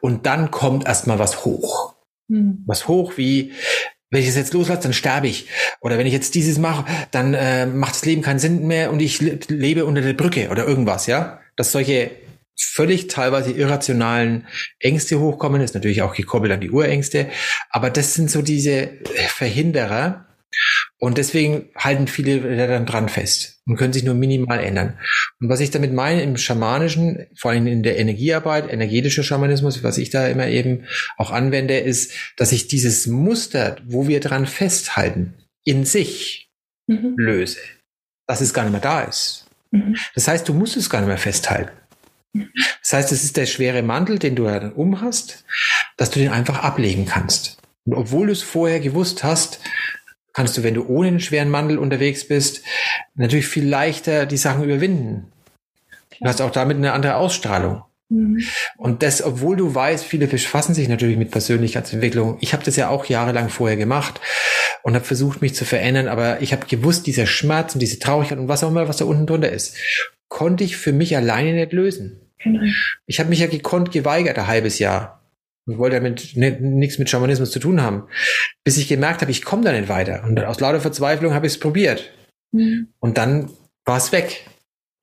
und 0.00 0.26
dann 0.26 0.50
kommt 0.50 0.86
erstmal 0.86 1.18
was 1.18 1.44
hoch. 1.44 1.94
Hm. 2.30 2.64
Was 2.66 2.88
hoch 2.88 3.14
wie, 3.16 3.52
wenn 4.10 4.22
ich 4.22 4.28
es 4.28 4.36
jetzt 4.36 4.54
loslasse, 4.54 4.82
dann 4.82 4.92
sterbe 4.92 5.28
ich. 5.28 5.48
Oder 5.80 5.98
wenn 5.98 6.06
ich 6.06 6.12
jetzt 6.12 6.34
dieses 6.34 6.58
mache, 6.58 6.84
dann 7.10 7.34
äh, 7.34 7.66
macht 7.66 7.94
das 7.94 8.04
Leben 8.04 8.22
keinen 8.22 8.38
Sinn 8.38 8.66
mehr 8.66 8.90
und 8.90 9.00
ich 9.00 9.20
lebe 9.20 9.84
unter 9.84 10.00
der 10.00 10.12
Brücke 10.12 10.48
oder 10.50 10.66
irgendwas, 10.66 11.06
ja? 11.06 11.40
Dass 11.56 11.72
solche 11.72 12.10
völlig 12.60 13.06
teilweise 13.06 13.52
irrationalen 13.52 14.46
Ängste 14.80 15.20
hochkommen, 15.20 15.60
ist 15.60 15.74
natürlich 15.74 16.02
auch 16.02 16.14
gekoppelt 16.14 16.52
an 16.52 16.60
die 16.60 16.70
Urängste, 16.70 17.28
aber 17.70 17.90
das 17.90 18.14
sind 18.14 18.30
so 18.30 18.42
diese 18.42 18.98
Verhinderer, 19.28 20.27
Und 20.98 21.16
deswegen 21.18 21.68
halten 21.76 22.08
viele 22.08 22.56
dann 22.68 22.86
dran 22.86 23.08
fest 23.08 23.60
und 23.66 23.76
können 23.76 23.92
sich 23.92 24.02
nur 24.02 24.14
minimal 24.14 24.58
ändern. 24.58 24.98
Und 25.40 25.48
was 25.48 25.60
ich 25.60 25.70
damit 25.70 25.92
meine 25.92 26.22
im 26.22 26.36
Schamanischen, 26.36 27.26
vor 27.36 27.52
allem 27.52 27.66
in 27.68 27.82
der 27.82 27.98
Energiearbeit, 27.98 28.72
energetischer 28.72 29.22
Schamanismus, 29.22 29.84
was 29.84 29.98
ich 29.98 30.10
da 30.10 30.26
immer 30.26 30.48
eben 30.48 30.86
auch 31.16 31.30
anwende, 31.30 31.78
ist, 31.78 32.12
dass 32.36 32.50
ich 32.50 32.66
dieses 32.66 33.06
Muster, 33.06 33.76
wo 33.86 34.08
wir 34.08 34.20
dran 34.20 34.46
festhalten, 34.46 35.34
in 35.64 35.84
sich 35.84 36.50
mhm. 36.88 37.14
löse. 37.16 37.60
Dass 38.26 38.40
es 38.40 38.52
gar 38.52 38.64
nicht 38.64 38.72
mehr 38.72 38.80
da 38.80 39.02
ist. 39.02 39.46
Mhm. 39.70 39.96
Das 40.14 40.26
heißt, 40.26 40.48
du 40.48 40.54
musst 40.54 40.76
es 40.76 40.90
gar 40.90 41.00
nicht 41.00 41.08
mehr 41.08 41.18
festhalten. 41.18 41.70
Das 42.82 42.92
heißt, 42.92 43.12
es 43.12 43.24
ist 43.24 43.36
der 43.36 43.46
schwere 43.46 43.82
Mantel, 43.82 44.18
den 44.18 44.36
du 44.36 44.44
dann 44.44 44.72
umhast, 44.72 45.44
dass 45.96 46.10
du 46.10 46.20
den 46.20 46.30
einfach 46.30 46.62
ablegen 46.62 47.06
kannst. 47.06 47.58
Und 47.84 47.94
obwohl 47.94 48.26
du 48.26 48.32
es 48.32 48.42
vorher 48.42 48.80
gewusst 48.80 49.24
hast, 49.24 49.60
kannst 50.38 50.56
du, 50.56 50.62
wenn 50.62 50.74
du 50.74 50.86
ohne 50.86 51.08
einen 51.08 51.18
schweren 51.18 51.50
Mantel 51.50 51.78
unterwegs 51.78 52.28
bist, 52.28 52.62
natürlich 53.16 53.48
viel 53.48 53.68
leichter 53.68 54.24
die 54.24 54.36
Sachen 54.36 54.62
überwinden. 54.62 55.32
Du 56.20 56.26
hast 56.26 56.40
auch 56.40 56.52
damit 56.52 56.76
eine 56.76 56.92
andere 56.92 57.16
Ausstrahlung. 57.16 57.82
Mhm. 58.08 58.44
Und 58.76 59.02
das, 59.02 59.20
obwohl 59.20 59.56
du 59.56 59.74
weißt, 59.74 60.04
viele 60.04 60.28
befassen 60.28 60.74
sich 60.74 60.88
natürlich 60.88 61.16
mit 61.16 61.32
Persönlichkeitsentwicklung. 61.32 62.38
Ich 62.40 62.52
habe 62.52 62.62
das 62.62 62.76
ja 62.76 62.88
auch 62.88 63.06
jahrelang 63.06 63.48
vorher 63.48 63.76
gemacht 63.76 64.20
und 64.84 64.94
habe 64.94 65.04
versucht, 65.04 65.42
mich 65.42 65.56
zu 65.56 65.64
verändern, 65.64 66.06
aber 66.06 66.40
ich 66.40 66.52
habe 66.52 66.66
gewusst, 66.66 67.08
dieser 67.08 67.26
Schmerz 67.26 67.74
und 67.74 67.80
diese 67.80 67.98
Traurigkeit 67.98 68.38
und 68.38 68.46
was 68.46 68.62
auch 68.62 68.68
immer, 68.68 68.86
was 68.86 68.98
da 68.98 69.06
unten 69.06 69.26
drunter 69.26 69.50
ist, 69.50 69.76
konnte 70.28 70.62
ich 70.62 70.76
für 70.76 70.92
mich 70.92 71.16
alleine 71.16 71.52
nicht 71.54 71.72
lösen. 71.72 72.20
Genau. 72.38 72.62
Ich 73.06 73.18
habe 73.18 73.30
mich 73.30 73.40
ja 73.40 73.48
gekonnt 73.48 73.90
geweigert, 73.90 74.38
ein 74.38 74.46
halbes 74.46 74.78
Jahr 74.78 75.17
und 75.68 75.78
wollte 75.78 75.96
damit 75.96 76.34
nichts 76.34 76.98
mit 76.98 77.10
Schamanismus 77.10 77.50
zu 77.50 77.58
tun 77.58 77.82
haben, 77.82 78.04
bis 78.64 78.78
ich 78.78 78.88
gemerkt 78.88 79.20
habe, 79.20 79.30
ich 79.30 79.44
komme 79.44 79.62
da 79.64 79.72
nicht 79.72 79.88
weiter. 79.88 80.24
Und 80.24 80.42
aus 80.42 80.60
lauter 80.60 80.80
Verzweiflung 80.80 81.34
habe 81.34 81.46
ich 81.46 81.52
es 81.52 81.60
probiert. 81.60 82.10
Mhm. 82.52 82.88
Und 82.98 83.18
dann 83.18 83.50
war 83.84 83.98
es 83.98 84.10
weg. 84.10 84.46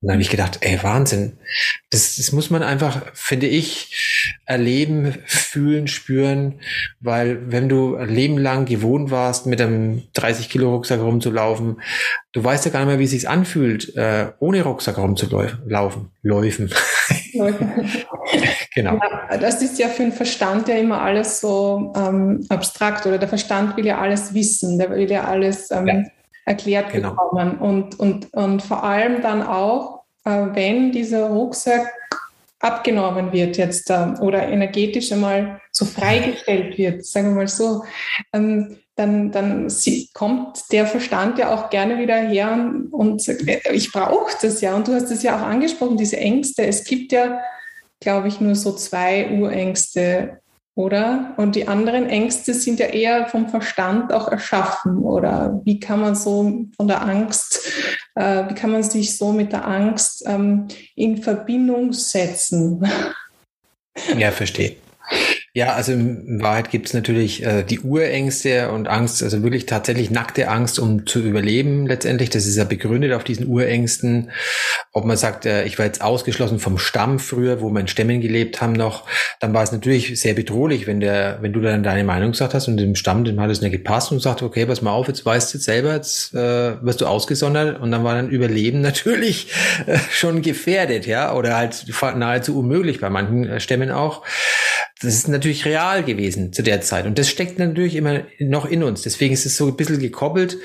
Und 0.00 0.08
dann 0.08 0.14
habe 0.14 0.22
ich 0.22 0.30
gedacht, 0.30 0.58
ey, 0.60 0.82
Wahnsinn. 0.82 1.38
Das, 1.90 2.16
das 2.16 2.32
muss 2.32 2.50
man 2.50 2.64
einfach, 2.64 3.00
finde 3.14 3.46
ich, 3.46 4.34
erleben, 4.44 5.14
fühlen, 5.24 5.86
spüren, 5.86 6.60
weil 7.00 7.50
wenn 7.50 7.68
du 7.68 7.94
ein 7.96 8.08
Leben 8.08 8.36
lang 8.36 8.66
gewohnt 8.66 9.10
warst, 9.12 9.46
mit 9.46 9.60
einem 9.60 10.02
30 10.14 10.48
Kilo 10.48 10.74
Rucksack 10.74 11.00
rumzulaufen, 11.00 11.80
du 12.32 12.42
weißt 12.44 12.64
ja 12.64 12.72
gar 12.72 12.80
nicht 12.80 12.88
mehr, 12.88 12.98
wie 12.98 13.04
es 13.04 13.12
sich 13.12 13.28
anfühlt, 13.28 13.94
äh, 13.96 14.32
ohne 14.40 14.62
Rucksack 14.62 14.98
rumzulaufen, 14.98 15.60
laufen, 15.66 16.10
läufen. 16.22 16.70
genau. 18.76 19.00
Ja, 19.30 19.36
das 19.38 19.60
ist 19.62 19.78
ja 19.80 19.88
für 19.88 20.04
den 20.04 20.12
Verstand 20.12 20.68
ja 20.68 20.76
immer 20.76 21.02
alles 21.02 21.40
so 21.40 21.92
ähm, 21.96 22.46
abstrakt 22.48 23.04
oder 23.06 23.18
der 23.18 23.28
Verstand 23.28 23.76
will 23.76 23.86
ja 23.86 23.98
alles 23.98 24.32
wissen, 24.32 24.78
der 24.78 24.90
will 24.90 25.10
ja 25.10 25.24
alles 25.24 25.70
ähm, 25.72 25.86
ja. 25.88 26.02
erklärt 26.44 26.92
genau. 26.92 27.10
bekommen 27.10 27.58
und, 27.58 27.98
und, 27.98 28.32
und 28.32 28.62
vor 28.62 28.84
allem 28.84 29.22
dann 29.22 29.42
auch, 29.42 30.04
äh, 30.24 30.30
wenn 30.52 30.92
dieser 30.92 31.28
Rucksack 31.30 31.92
abgenommen 32.60 33.32
wird 33.32 33.56
jetzt 33.56 33.90
äh, 33.90 34.14
oder 34.20 34.46
energetisch 34.46 35.10
einmal 35.10 35.60
so 35.72 35.84
freigestellt 35.84 36.78
wird, 36.78 37.04
sagen 37.04 37.30
wir 37.30 37.36
mal 37.36 37.48
so, 37.48 37.82
ähm, 38.32 38.78
dann, 38.96 39.30
dann 39.30 39.68
kommt 40.14 40.72
der 40.72 40.86
Verstand 40.86 41.38
ja 41.38 41.54
auch 41.54 41.68
gerne 41.68 41.98
wieder 41.98 42.16
her 42.16 42.52
und, 42.52 42.92
und 42.92 43.22
sagt, 43.22 43.46
äh, 43.46 43.60
ich 43.72 43.92
brauche 43.92 44.32
das 44.40 44.60
ja. 44.62 44.74
Und 44.74 44.88
du 44.88 44.94
hast 44.94 45.10
es 45.10 45.22
ja 45.22 45.36
auch 45.36 45.42
angesprochen, 45.42 45.98
diese 45.98 46.16
Ängste. 46.16 46.66
Es 46.66 46.82
gibt 46.84 47.12
ja, 47.12 47.38
glaube 48.00 48.28
ich, 48.28 48.40
nur 48.40 48.54
so 48.54 48.72
zwei 48.72 49.30
Urängste, 49.30 50.40
oder? 50.74 51.34
Und 51.38 51.56
die 51.56 51.68
anderen 51.68 52.08
Ängste 52.08 52.52
sind 52.52 52.78
ja 52.78 52.86
eher 52.86 53.26
vom 53.26 53.48
Verstand 53.48 54.12
auch 54.12 54.28
erschaffen. 54.28 54.98
Oder 54.98 55.60
wie 55.64 55.80
kann 55.80 56.00
man 56.00 56.14
so 56.14 56.66
von 56.76 56.88
der 56.88 57.02
Angst, 57.02 57.72
äh, 58.14 58.48
wie 58.48 58.54
kann 58.54 58.70
man 58.70 58.82
sich 58.82 59.16
so 59.16 59.32
mit 59.32 59.52
der 59.52 59.66
Angst 59.66 60.24
ähm, 60.26 60.68
in 60.94 61.22
Verbindung 61.22 61.92
setzen? 61.92 62.86
Ja, 64.18 64.30
verstehe. 64.30 64.76
Ja, 65.56 65.72
also 65.72 65.92
in 65.92 66.42
Wahrheit 66.42 66.70
gibt 66.70 66.88
es 66.88 66.92
natürlich 66.92 67.42
äh, 67.42 67.62
die 67.62 67.80
Urängste 67.80 68.70
und 68.72 68.88
Angst, 68.88 69.22
also 69.22 69.42
wirklich 69.42 69.64
tatsächlich 69.64 70.10
nackte 70.10 70.48
Angst, 70.48 70.78
um 70.78 71.06
zu 71.06 71.20
überleben 71.20 71.86
letztendlich. 71.86 72.28
Das 72.28 72.44
ist 72.44 72.56
ja 72.56 72.64
begründet 72.64 73.14
auf 73.14 73.24
diesen 73.24 73.46
Urängsten. 73.46 74.30
Ob 74.92 75.06
man 75.06 75.16
sagt, 75.16 75.46
äh, 75.46 75.64
ich 75.64 75.78
war 75.78 75.86
jetzt 75.86 76.02
ausgeschlossen 76.02 76.58
vom 76.58 76.76
Stamm 76.76 77.18
früher, 77.18 77.62
wo 77.62 77.70
meine 77.70 77.88
Stämmen 77.88 78.20
gelebt 78.20 78.60
haben 78.60 78.74
noch, 78.74 79.08
dann 79.40 79.54
war 79.54 79.62
es 79.62 79.72
natürlich 79.72 80.20
sehr 80.20 80.34
bedrohlich, 80.34 80.86
wenn 80.86 81.00
der, 81.00 81.38
wenn 81.40 81.54
du 81.54 81.62
dann 81.62 81.82
deine 81.82 82.04
Meinung 82.04 82.32
gesagt 82.32 82.52
hast 82.52 82.68
und 82.68 82.76
dem 82.76 82.94
Stamm, 82.94 83.24
dem 83.24 83.40
hat 83.40 83.50
es 83.50 83.62
nicht 83.62 83.72
gepasst 83.72 84.12
und 84.12 84.20
sagt, 84.20 84.42
okay, 84.42 84.66
pass 84.66 84.82
mal 84.82 84.90
auf, 84.90 85.08
jetzt 85.08 85.24
weißt 85.24 85.54
du 85.54 85.56
jetzt 85.56 85.64
selber, 85.64 85.94
jetzt 85.94 86.34
äh, 86.34 86.82
wirst 86.82 87.00
du 87.00 87.06
ausgesondert 87.06 87.80
und 87.80 87.90
dann 87.90 88.04
war 88.04 88.14
dann 88.14 88.28
Überleben 88.28 88.80
natürlich 88.82 89.50
äh, 89.86 89.96
schon 90.10 90.42
gefährdet, 90.42 91.06
ja, 91.06 91.32
oder 91.32 91.56
halt 91.56 91.86
nahezu 92.14 92.58
unmöglich 92.58 93.00
bei 93.00 93.08
manchen 93.08 93.48
äh, 93.48 93.58
Stämmen 93.58 93.90
auch 93.90 94.22
das 95.00 95.14
ist 95.14 95.28
natürlich 95.28 95.64
real 95.66 96.02
gewesen 96.04 96.52
zu 96.52 96.62
der 96.62 96.80
Zeit. 96.80 97.06
Und 97.06 97.18
das 97.18 97.28
steckt 97.28 97.58
natürlich 97.58 97.96
immer 97.96 98.22
noch 98.38 98.64
in 98.64 98.82
uns. 98.82 99.02
Deswegen 99.02 99.34
ist 99.34 99.44
es 99.44 99.56
so 99.56 99.66
ein 99.66 99.76
bisschen 99.76 99.98
gekoppelt. 99.98 100.58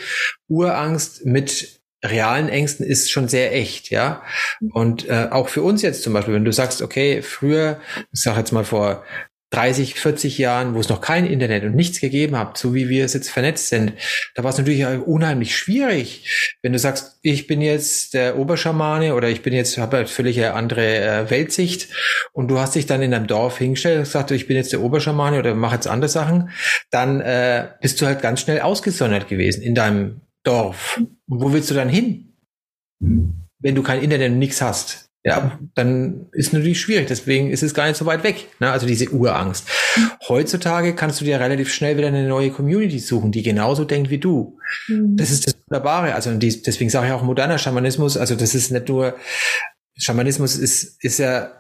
Urangst 0.48 1.26
mit 1.26 1.82
realen 2.04 2.50
Ängsten 2.50 2.86
ist 2.86 3.12
schon 3.12 3.28
sehr 3.28 3.54
echt, 3.54 3.92
ja. 3.92 4.24
Und 4.72 5.08
äh, 5.08 5.28
auch 5.30 5.50
für 5.50 5.62
uns 5.62 5.82
jetzt 5.82 6.02
zum 6.02 6.14
Beispiel, 6.14 6.34
wenn 6.34 6.46
du 6.46 6.54
sagst, 6.54 6.82
okay, 6.82 7.22
früher, 7.22 7.80
ich 8.12 8.22
sag 8.22 8.38
jetzt 8.38 8.52
mal 8.52 8.64
vor 8.64 9.04
30, 9.52 9.96
40 9.96 10.38
Jahren, 10.38 10.76
wo 10.76 10.80
es 10.80 10.88
noch 10.88 11.02
kein 11.02 11.26
Internet 11.26 11.66
und 11.66 11.76
nichts 11.76 12.00
gegeben 12.00 12.38
hat, 12.38 12.58
so 12.58 12.74
wie 12.74 12.88
wir 12.88 13.04
es 13.04 13.14
jetzt 13.14 13.30
vernetzt 13.30 13.68
sind, 13.68 13.94
da 14.34 14.44
war 14.44 14.52
es 14.52 14.58
natürlich 14.58 14.86
unheimlich 14.86 15.58
schwierig. 15.58 16.56
Wenn 16.62 16.72
du 16.72 16.80
sagst, 16.80 17.20
ich 17.22 17.48
bin 17.48 17.60
jetzt 17.62 18.14
der 18.14 18.38
Oberschamane 18.38 19.14
oder 19.14 19.28
ich 19.28 19.42
bin 19.42 19.54
jetzt, 19.54 19.78
habe 19.78 19.98
halt 19.98 20.10
völlig 20.10 20.38
eine 20.38 20.54
andere 20.54 21.02
äh, 21.02 21.30
Weltsicht 21.30 21.90
und 22.32 22.48
du 22.48 22.60
hast 22.60 22.76
dich 22.76 22.86
dann 22.86 23.02
in 23.02 23.14
einem 23.14 23.28
Dorf 23.28 23.58
hingestellt 23.58 23.98
und 23.98 24.04
gesagt, 24.06 24.32
ich 24.32 24.48
bin 24.48 24.56
jetzt 24.56 24.72
der 24.72 24.82
Oberschamane 24.82 25.38
oder 25.38 25.54
mache 25.54 25.76
jetzt 25.76 25.88
andere 25.88 26.10
Sachen, 26.10 26.50
dann 26.90 27.20
äh, 27.20 27.68
bist 27.82 28.02
du 28.02 28.06
halt 28.06 28.22
ganz 28.22 28.40
schnell 28.40 28.62
ausgesondert 28.62 29.28
gewesen 29.28 29.62
in 29.64 29.76
deinem 29.76 30.22
Dorf. 30.44 30.98
Und 31.28 31.42
wo 31.42 31.52
willst 31.52 31.70
du 31.70 31.76
dann 31.76 31.90
hin? 31.90 32.38
Wenn 33.00 33.76
du 33.76 33.84
kein 33.84 34.02
Internet 34.02 34.32
und 34.32 34.40
nichts 34.40 34.62
hast 34.62 35.11
ja, 35.24 35.60
dann 35.76 36.28
ist 36.32 36.52
natürlich 36.52 36.82
schwierig. 36.82 37.08
Deswegen 37.08 37.52
ist 37.52 37.62
es 37.62 37.76
gar 37.76 37.88
nicht 37.88 37.98
so 37.98 38.06
weit 38.08 38.24
weg. 38.24 38.48
Ne? 38.60 38.72
Also 38.72 38.88
diese 38.88 39.10
Urangst. 39.10 39.68
Heutzutage 40.28 40.96
kannst 40.96 41.22
du 41.22 41.26
dir 41.26 41.40
relativ 41.40 41.72
schnell 41.72 41.98
wieder 41.98 42.08
eine 42.08 42.28
neue 42.28 42.50
Community 42.50 42.98
suchen, 42.98 43.32
die 43.32 43.44
genauso 43.44 43.86
denkt 43.86 44.10
wie 44.10 44.18
du. 44.18 44.58
Mhm. 44.88 45.18
Das 45.18 45.30
ist 45.30 45.46
das 45.46 45.56
Wunderbare. 45.68 46.16
Also 46.16 46.32
deswegen 46.34 46.90
sage 46.90 47.08
ich 47.08 47.14
auch 47.14 47.22
moderner 47.22 47.60
Schamanismus. 47.60 48.18
Also 48.18 48.36
das 48.36 48.56
ist 48.56 48.72
nicht 48.72 48.90
nur 48.90 49.16
Schamanismus 49.96 50.56
ist 50.56 51.04
ist 51.04 51.20
ja 51.20 51.52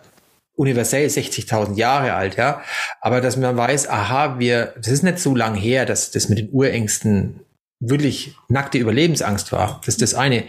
universell 0.55 1.07
60.000 1.07 1.75
Jahre 1.75 2.13
alt, 2.13 2.37
ja. 2.37 2.61
Aber 2.99 3.21
dass 3.21 3.37
man 3.37 3.55
weiß, 3.57 3.87
aha, 3.89 4.37
wir, 4.39 4.73
das 4.77 4.89
ist 4.89 5.03
nicht 5.03 5.19
so 5.19 5.35
lang 5.35 5.55
her, 5.55 5.85
dass 5.85 6.11
das 6.11 6.29
mit 6.29 6.37
den 6.37 6.49
Urängsten 6.51 7.39
wirklich 7.81 8.35
nackte 8.47 8.77
Überlebensangst 8.77 9.51
war. 9.51 9.81
Das 9.85 9.95
ist 9.95 10.01
das 10.01 10.13
eine. 10.13 10.43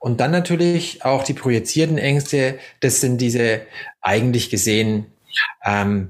Und 0.00 0.20
dann 0.20 0.30
natürlich 0.32 1.04
auch 1.04 1.22
die 1.22 1.34
projizierten 1.34 1.98
Ängste. 1.98 2.58
Das 2.80 3.00
sind 3.00 3.18
diese 3.18 3.60
eigentlich 4.00 4.50
gesehen 4.50 5.06
ähm, 5.64 6.08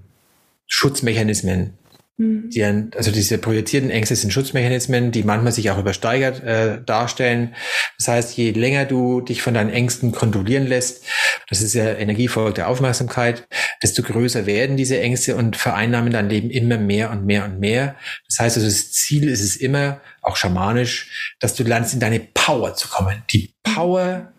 Schutzmechanismen. 0.67 1.77
Mhm. 2.19 2.51
Die, 2.51 2.63
also 2.63 3.11
diese 3.11 3.39
projizierten 3.39 3.91
Ängste 3.91 4.17
sind 4.17 4.33
Schutzmechanismen, 4.33 5.13
die 5.13 5.23
manchmal 5.23 5.53
sich 5.53 5.71
auch 5.71 5.79
übersteigert 5.79 6.43
äh, 6.43 6.83
darstellen. 6.85 7.55
Das 7.99 8.09
heißt, 8.09 8.37
je 8.37 8.51
länger 8.51 8.85
du 8.85 9.21
dich 9.21 9.43
von 9.43 9.55
deinen 9.55 9.71
Ängsten 9.71 10.13
kontrollieren 10.13 10.67
lässt, 10.67 11.05
das 11.49 11.61
ist 11.61 11.75
ja 11.75 11.85
Energiefolge 11.85 12.55
der 12.55 12.69
Aufmerksamkeit, 12.69 13.47
desto 13.83 14.03
größer 14.03 14.47
werden 14.47 14.77
diese 14.77 15.01
Ängste 15.01 15.37
und 15.37 15.57
vereinnahmen 15.57 16.13
dein 16.13 16.29
Leben 16.29 16.51
immer 16.51 16.79
mehr 16.79 17.11
und 17.11 17.25
mehr 17.25 17.45
und 17.45 17.61
mehr. 17.61 17.97
Das 18.29 18.39
heißt 18.39 18.57
also, 18.57 18.69
das 18.69 18.93
Ziel 18.93 19.29
ist 19.29 19.43
es 19.43 19.57
immer, 19.57 20.01
auch 20.21 20.37
schamanisch, 20.37 21.35
dass 21.41 21.55
du 21.55 21.65
lernst, 21.65 21.95
in 21.95 22.01
deine 22.01 22.21
Power 22.21 22.75
zu 22.75 22.89
kommen. 22.89 23.23
Die 23.31 23.55
Power, 23.63 24.33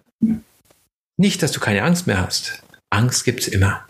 nicht, 1.18 1.44
dass 1.44 1.52
du 1.52 1.60
keine 1.60 1.84
Angst 1.84 2.08
mehr 2.08 2.22
hast. 2.22 2.64
Angst 2.90 3.26
gibt's 3.26 3.48
immer. 3.48 3.86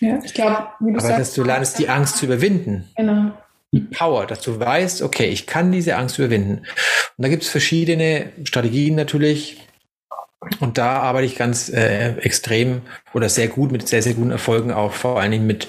Ja, 0.00 0.18
ich 0.24 0.34
glaube, 0.34 0.68
wie 0.80 0.92
du 0.92 0.98
Aber 0.98 1.06
sagst, 1.06 1.20
dass 1.20 1.34
du 1.34 1.44
lernst, 1.44 1.78
die 1.78 1.88
Angst 1.88 2.16
zu 2.16 2.26
überwinden. 2.26 2.88
Genau. 2.96 3.32
Die 3.72 3.80
Power, 3.80 4.26
dass 4.26 4.40
du 4.40 4.58
weißt, 4.58 5.02
okay, 5.02 5.26
ich 5.26 5.46
kann 5.46 5.72
diese 5.72 5.96
Angst 5.96 6.18
überwinden. 6.18 6.58
Und 7.16 7.22
da 7.22 7.28
gibt's 7.28 7.48
verschiedene 7.48 8.32
Strategien 8.44 8.94
natürlich. 8.94 9.58
Und 10.60 10.78
da 10.78 10.98
arbeite 10.98 11.26
ich 11.26 11.36
ganz 11.36 11.68
äh, 11.70 12.12
extrem 12.18 12.82
oder 13.14 13.28
sehr 13.28 13.48
gut 13.48 13.72
mit 13.72 13.88
sehr, 13.88 14.02
sehr 14.02 14.14
guten 14.14 14.30
Erfolgen 14.30 14.70
auch, 14.70 14.92
vor 14.92 15.20
allen 15.20 15.32
Dingen 15.32 15.46
mit 15.46 15.66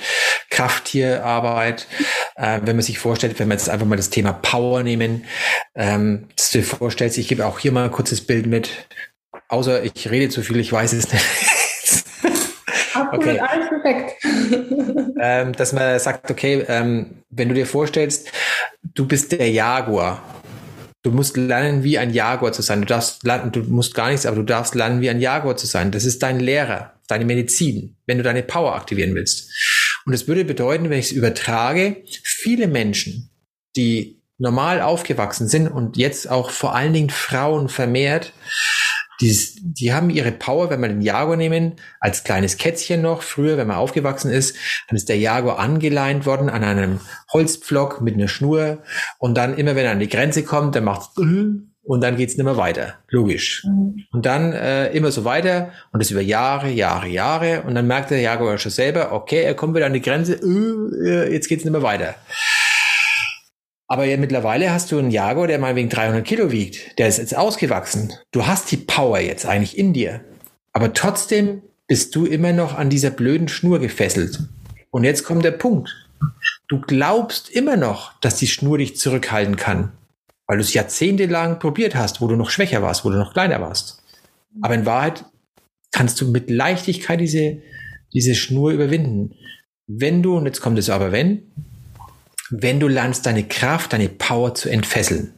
Krafttierarbeit. 0.49 1.87
Äh, 2.35 2.59
wenn 2.63 2.75
man 2.75 2.83
sich 2.83 2.99
vorstellt, 2.99 3.39
wenn 3.39 3.47
wir 3.47 3.55
jetzt 3.55 3.69
einfach 3.69 3.87
mal 3.87 3.95
das 3.95 4.09
Thema 4.09 4.33
Power 4.33 4.83
nehmen, 4.83 5.25
ähm, 5.73 6.27
dass 6.35 6.51
du 6.51 6.59
dir 6.59 6.65
vorstellst, 6.65 7.17
ich 7.17 7.27
gebe 7.27 7.45
auch 7.45 7.59
hier 7.59 7.71
mal 7.71 7.85
ein 7.85 7.91
kurzes 7.91 8.21
Bild 8.21 8.45
mit. 8.45 8.69
Außer 9.49 9.83
ich 9.83 10.11
rede 10.11 10.29
zu 10.29 10.43
viel, 10.43 10.57
ich 10.59 10.71
weiß 10.71 10.93
es 10.93 11.11
nicht. 11.11 11.25
Okay. 13.11 13.39
alles 13.39 13.69
perfekt. 13.69 14.23
ähm, 15.19 15.53
dass 15.53 15.73
man 15.73 15.99
sagt, 15.99 16.29
okay, 16.31 16.65
ähm, 16.67 17.23
wenn 17.29 17.49
du 17.49 17.55
dir 17.55 17.65
vorstellst, 17.65 18.31
du 18.93 19.07
bist 19.07 19.31
der 19.31 19.49
Jaguar 19.49 20.21
Du 21.07 21.13
musst 21.13 21.37
lernen, 21.37 21.85
wie 21.85 21.97
ein 21.97 22.13
Jaguar 22.13 22.51
zu 22.51 22.61
sein. 22.61 22.81
Du 22.81 22.87
darfst 22.87 23.23
lernen, 23.23 23.53
du 23.53 23.61
musst 23.61 23.95
gar 23.95 24.09
nichts, 24.09 24.25
aber 24.25 24.35
du 24.35 24.43
darfst 24.43 24.75
lernen, 24.75 24.99
wie 24.99 25.09
ein 25.09 25.21
Jaguar 25.21 25.55
zu 25.55 25.65
sein. 25.65 25.89
Das 25.89 26.03
ist 26.03 26.21
dein 26.21 26.41
Lehrer, 26.41 26.99
deine 27.07 27.23
Medizin, 27.23 27.95
wenn 28.07 28.17
du 28.17 28.25
deine 28.25 28.43
Power 28.43 28.75
aktivieren 28.75 29.15
willst. 29.15 29.49
Und 30.05 30.11
es 30.11 30.27
würde 30.27 30.43
bedeuten, 30.43 30.89
wenn 30.89 30.99
ich 30.99 31.05
es 31.05 31.11
übertrage, 31.13 32.03
viele 32.23 32.67
Menschen, 32.67 33.29
die 33.77 34.21
normal 34.37 34.81
aufgewachsen 34.81 35.47
sind 35.47 35.69
und 35.69 35.95
jetzt 35.95 36.29
auch 36.29 36.49
vor 36.49 36.75
allen 36.75 36.91
Dingen 36.91 37.09
Frauen 37.09 37.69
vermehrt, 37.69 38.33
die, 39.21 39.35
die 39.61 39.93
haben 39.93 40.09
ihre 40.09 40.31
Power, 40.31 40.69
wenn 40.69 40.81
wir 40.81 40.89
den 40.89 41.01
Jaguar 41.01 41.37
nehmen, 41.37 41.73
als 41.99 42.23
kleines 42.23 42.57
Kätzchen 42.57 43.01
noch, 43.01 43.21
früher, 43.21 43.57
wenn 43.57 43.67
man 43.67 43.77
aufgewachsen 43.77 44.31
ist, 44.31 44.55
dann 44.87 44.95
ist 44.95 45.09
der 45.09 45.17
Jaguar 45.17 45.59
angeleint 45.59 46.25
worden 46.25 46.49
an 46.49 46.63
einem 46.63 46.99
Holzpflock 47.33 48.01
mit 48.01 48.15
einer 48.15 48.27
Schnur 48.27 48.83
und 49.17 49.35
dann 49.35 49.57
immer, 49.57 49.75
wenn 49.75 49.85
er 49.85 49.91
an 49.91 49.99
die 49.99 50.09
Grenze 50.09 50.43
kommt, 50.43 50.75
dann 50.75 50.83
macht 50.83 51.11
und 51.87 52.01
dann 52.01 52.17
geht's 52.17 52.35
nicht 52.35 52.43
mehr 52.43 52.57
weiter, 52.57 52.95
logisch. 53.09 53.63
Mhm. 53.65 54.03
Und 54.11 54.25
dann 54.25 54.51
äh, 54.51 54.91
immer 54.91 55.11
so 55.11 55.23
weiter 55.23 55.71
und 55.93 56.01
das 56.01 56.11
über 56.11 56.21
Jahre, 56.21 56.69
Jahre, 56.69 57.07
Jahre 57.07 57.63
und 57.63 57.75
dann 57.75 57.87
merkt 57.87 58.11
der 58.11 58.19
Jaguar 58.19 58.57
schon 58.57 58.71
selber, 58.71 59.13
okay, 59.13 59.43
er 59.43 59.55
kommt 59.55 59.73
wieder 59.75 59.85
an 59.85 59.93
die 59.93 60.01
Grenze, 60.01 60.33
äh, 60.33 61.31
jetzt 61.31 61.47
geht's 61.47 61.63
nicht 61.63 61.71
mehr 61.71 61.83
weiter. 61.83 62.15
Aber 63.87 64.05
ja, 64.05 64.17
mittlerweile 64.17 64.71
hast 64.71 64.91
du 64.91 64.99
einen 64.99 65.11
Jaguar, 65.11 65.47
der 65.47 65.59
mal 65.59 65.75
wegen 65.75 65.89
300 65.89 66.25
Kilo 66.25 66.51
wiegt. 66.51 66.97
Der 66.99 67.07
ist 67.07 67.19
jetzt 67.19 67.35
ausgewachsen. 67.35 68.13
Du 68.31 68.45
hast 68.45 68.69
die 68.71 68.77
Power 68.77 69.19
jetzt 69.19 69.45
eigentlich 69.45 69.77
in 69.77 69.93
dir. 69.93 70.21
Aber 70.73 70.93
trotzdem 70.93 71.61
bist 71.87 72.15
du 72.15 72.25
immer 72.25 72.51
noch 72.51 72.77
an 72.77 72.89
dieser 72.89 73.11
blöden 73.11 73.47
Schnur 73.47 73.79
gefesselt. 73.79 74.39
Und 74.91 75.05
jetzt 75.05 75.23
kommt 75.23 75.45
der 75.45 75.51
Punkt. 75.51 76.07
Du 76.67 76.81
glaubst 76.81 77.49
immer 77.49 77.77
noch, 77.77 78.19
dass 78.19 78.35
die 78.35 78.47
Schnur 78.47 78.77
dich 78.77 78.97
zurückhalten 78.97 79.55
kann. 79.55 79.93
Weil 80.47 80.57
du 80.57 80.63
es 80.63 80.73
jahrzehntelang 80.73 81.59
probiert 81.59 81.95
hast, 81.95 82.19
wo 82.19 82.27
du 82.27 82.35
noch 82.35 82.49
schwächer 82.49 82.81
warst, 82.81 83.05
wo 83.05 83.09
du 83.09 83.17
noch 83.17 83.33
kleiner 83.33 83.61
warst. 83.61 84.03
Aber 84.61 84.75
in 84.75 84.85
Wahrheit 84.85 85.23
kannst 85.91 86.19
du 86.19 86.29
mit 86.29 86.49
Leichtigkeit 86.49 87.21
diese, 87.21 87.61
diese 88.13 88.35
Schnur 88.35 88.71
überwinden. 88.71 89.33
Wenn 89.87 90.21
du, 90.21 90.35
und 90.35 90.45
jetzt 90.45 90.61
kommt 90.61 90.77
es 90.77 90.89
aber 90.89 91.13
wenn, 91.13 91.43
wenn 92.49 92.79
du 92.79 92.87
lernst, 92.87 93.25
deine 93.25 93.43
Kraft, 93.43 93.93
deine 93.93 94.09
Power 94.09 94.55
zu 94.55 94.69
entfesseln. 94.69 95.33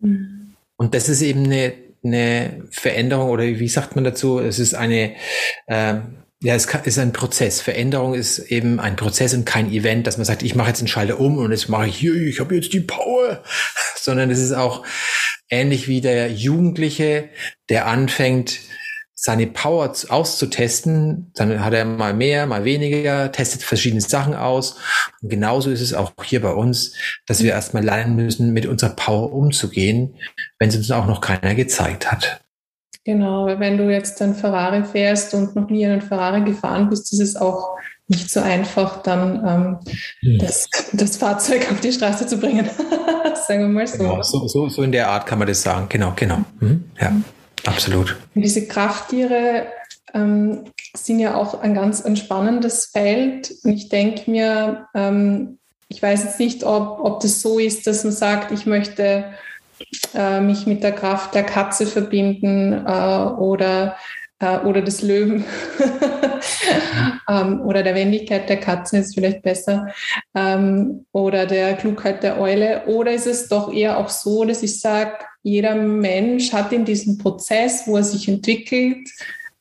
Mhm. 0.00 0.54
Und 0.76 0.94
das 0.94 1.08
ist 1.08 1.22
eben 1.22 1.44
eine, 1.44 1.74
eine 2.02 2.62
Veränderung 2.70 3.28
oder 3.30 3.44
wie 3.44 3.68
sagt 3.68 3.94
man 3.94 4.04
dazu? 4.04 4.38
Es 4.38 4.58
ist 4.58 4.74
eine, 4.74 5.14
äh, 5.66 5.94
ja, 6.42 6.54
es 6.54 6.66
ist 6.84 6.98
ein 6.98 7.12
Prozess. 7.12 7.60
Veränderung 7.60 8.14
ist 8.14 8.38
eben 8.38 8.80
ein 8.80 8.96
Prozess 8.96 9.34
und 9.34 9.44
kein 9.44 9.70
Event, 9.70 10.06
dass 10.06 10.16
man 10.16 10.24
sagt, 10.24 10.42
ich 10.42 10.54
mache 10.54 10.68
jetzt 10.68 10.78
einen 10.78 10.88
Schalter 10.88 11.20
um 11.20 11.36
und 11.36 11.50
jetzt 11.50 11.68
mache 11.68 11.88
ich 11.88 11.96
hier, 11.96 12.14
ich 12.14 12.40
habe 12.40 12.54
jetzt 12.54 12.72
die 12.72 12.80
Power, 12.80 13.42
sondern 13.96 14.30
es 14.30 14.38
ist 14.38 14.52
auch 14.52 14.86
ähnlich 15.50 15.86
wie 15.86 16.00
der 16.00 16.32
Jugendliche, 16.32 17.28
der 17.68 17.86
anfängt, 17.86 18.60
seine 19.22 19.46
Power 19.46 19.92
auszutesten. 20.08 21.30
Dann 21.34 21.62
hat 21.62 21.74
er 21.74 21.84
mal 21.84 22.14
mehr, 22.14 22.46
mal 22.46 22.64
weniger, 22.64 23.30
testet 23.30 23.62
verschiedene 23.62 24.00
Sachen 24.00 24.34
aus. 24.34 24.76
Und 25.20 25.28
genauso 25.28 25.68
ist 25.70 25.82
es 25.82 25.92
auch 25.92 26.12
hier 26.24 26.40
bei 26.40 26.52
uns, 26.52 26.94
dass 27.26 27.42
wir 27.42 27.50
erstmal 27.50 27.84
lernen 27.84 28.16
müssen, 28.16 28.54
mit 28.54 28.64
unserer 28.64 28.96
Power 28.96 29.30
umzugehen, 29.30 30.14
wenn 30.58 30.70
es 30.70 30.76
uns 30.76 30.90
auch 30.90 31.06
noch 31.06 31.20
keiner 31.20 31.54
gezeigt 31.54 32.10
hat. 32.10 32.40
Genau, 33.04 33.46
wenn 33.46 33.76
du 33.76 33.90
jetzt 33.90 34.22
ein 34.22 34.34
Ferrari 34.34 34.84
fährst 34.84 35.34
und 35.34 35.54
noch 35.54 35.68
nie 35.68 35.84
einen 35.84 36.00
Ferrari 36.00 36.42
gefahren 36.42 36.88
bist, 36.88 37.12
ist 37.12 37.20
es 37.20 37.36
auch 37.36 37.76
nicht 38.08 38.30
so 38.30 38.40
einfach, 38.40 39.02
dann 39.02 39.36
ähm, 39.46 39.78
hm. 40.20 40.38
das, 40.38 40.68
das, 40.94 41.18
Fahrzeug 41.18 41.70
auf 41.70 41.80
die 41.80 41.92
Straße 41.92 42.26
zu 42.26 42.38
bringen. 42.38 42.68
Sagen 43.46 43.60
wir 43.60 43.68
mal 43.68 43.86
so. 43.86 43.98
Genau, 43.98 44.22
so, 44.22 44.48
so. 44.48 44.68
So 44.70 44.82
in 44.82 44.92
der 44.92 45.08
Art 45.08 45.26
kann 45.26 45.38
man 45.38 45.46
das 45.46 45.62
sagen. 45.62 45.86
Genau, 45.90 46.14
genau. 46.16 46.38
Mhm. 46.58 46.84
Ja. 47.00 47.12
Absolut. 47.66 48.16
Diese 48.34 48.66
Krafttiere 48.66 49.66
ähm, 50.14 50.64
sind 50.94 51.18
ja 51.18 51.34
auch 51.34 51.60
ein 51.60 51.74
ganz 51.74 52.00
entspannendes 52.00 52.86
Feld. 52.86 53.52
Und 53.64 53.72
ich 53.72 53.88
denke 53.88 54.30
mir, 54.30 54.86
ähm, 54.94 55.58
ich 55.88 56.02
weiß 56.02 56.24
jetzt 56.24 56.38
nicht, 56.38 56.64
ob, 56.64 57.00
ob 57.00 57.20
das 57.20 57.42
so 57.42 57.58
ist, 57.58 57.86
dass 57.86 58.04
man 58.04 58.12
sagt, 58.12 58.52
ich 58.52 58.66
möchte 58.66 59.24
äh, 60.14 60.40
mich 60.40 60.66
mit 60.66 60.82
der 60.82 60.92
Kraft 60.92 61.34
der 61.34 61.42
Katze 61.42 61.86
verbinden 61.86 62.72
äh, 62.86 63.24
oder, 63.38 63.96
äh, 64.40 64.58
oder 64.58 64.82
des 64.82 65.02
Löwen 65.02 65.44
ähm, 67.28 67.60
oder 67.60 67.82
der 67.82 67.94
Wendigkeit 67.94 68.48
der 68.48 68.58
Katze 68.58 68.98
ist 68.98 69.14
vielleicht 69.14 69.42
besser 69.42 69.88
ähm, 70.34 71.06
oder 71.12 71.46
der 71.46 71.74
Klugheit 71.74 72.22
der 72.22 72.40
Eule. 72.40 72.84
Oder 72.86 73.12
ist 73.12 73.26
es 73.26 73.48
doch 73.48 73.72
eher 73.72 73.98
auch 73.98 74.08
so, 74.08 74.44
dass 74.44 74.62
ich 74.62 74.80
sage, 74.80 75.12
jeder 75.42 75.74
Mensch 75.74 76.52
hat 76.52 76.72
in 76.72 76.84
diesem 76.84 77.18
Prozess, 77.18 77.86
wo 77.86 77.96
er 77.96 78.04
sich 78.04 78.28
entwickelt, 78.28 79.08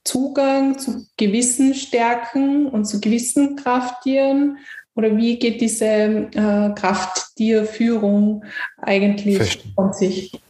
Zugang 0.04 0.80
zu 0.80 1.06
gewissen 1.18 1.76
Stärken 1.76 2.68
und 2.68 2.86
zu 2.86 3.00
gewissen 3.00 3.56
Krafttieren? 3.56 4.58
Oder 4.96 5.16
wie 5.16 5.40
geht 5.40 5.62
diese 5.62 5.86
äh, 5.86 6.74
Krafttierführung 6.76 8.44
eigentlich 8.82 9.38
Verstehen. 9.38 9.72
von 9.76 9.94
sich? 9.94 10.42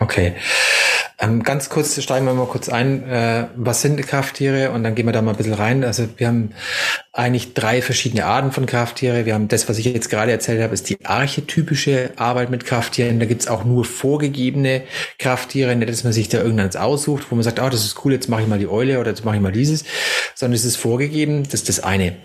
Okay. 0.00 0.34
Ähm, 1.22 1.44
ganz 1.44 1.68
kurz 1.68 2.02
steigen 2.02 2.26
wir 2.26 2.34
mal 2.34 2.46
kurz 2.46 2.68
ein, 2.68 3.08
äh, 3.08 3.46
was 3.54 3.80
sind 3.80 3.96
Krafttiere 4.02 4.72
und 4.72 4.82
dann 4.82 4.96
gehen 4.96 5.06
wir 5.06 5.12
da 5.12 5.22
mal 5.22 5.30
ein 5.30 5.36
bisschen 5.36 5.54
rein. 5.54 5.84
Also 5.84 6.08
wir 6.16 6.26
haben 6.26 6.50
eigentlich 7.12 7.54
drei 7.54 7.80
verschiedene 7.80 8.24
Arten 8.24 8.50
von 8.50 8.66
Krafttiere. 8.66 9.24
Wir 9.24 9.34
haben 9.34 9.46
das, 9.46 9.68
was 9.68 9.78
ich 9.78 9.84
jetzt 9.84 10.10
gerade 10.10 10.32
erzählt 10.32 10.60
habe, 10.60 10.74
ist 10.74 10.88
die 10.88 11.04
archetypische 11.04 12.10
Arbeit 12.16 12.50
mit 12.50 12.64
Krafttieren. 12.64 13.20
Da 13.20 13.26
gibt's 13.26 13.46
auch 13.46 13.64
nur 13.64 13.84
vorgegebene 13.84 14.82
Krafttiere, 15.18 15.76
nicht, 15.76 15.90
dass 15.90 16.02
man 16.04 16.12
sich 16.12 16.28
da 16.28 16.38
irgendeins 16.38 16.74
aussucht, 16.74 17.26
wo 17.30 17.36
man 17.36 17.44
sagt, 17.44 17.60
oh, 17.60 17.68
das 17.68 17.84
ist 17.84 18.04
cool, 18.04 18.12
jetzt 18.12 18.28
mache 18.28 18.42
ich 18.42 18.48
mal 18.48 18.58
die 18.58 18.68
Eule 18.68 18.98
oder 18.98 19.10
jetzt 19.10 19.24
mache 19.24 19.36
ich 19.36 19.42
mal 19.42 19.52
dieses, 19.52 19.84
sondern 20.34 20.56
es 20.56 20.64
ist 20.64 20.76
vorgegeben, 20.76 21.44
das 21.44 21.54
ist 21.54 21.68
das 21.68 21.80
eine. 21.80 22.16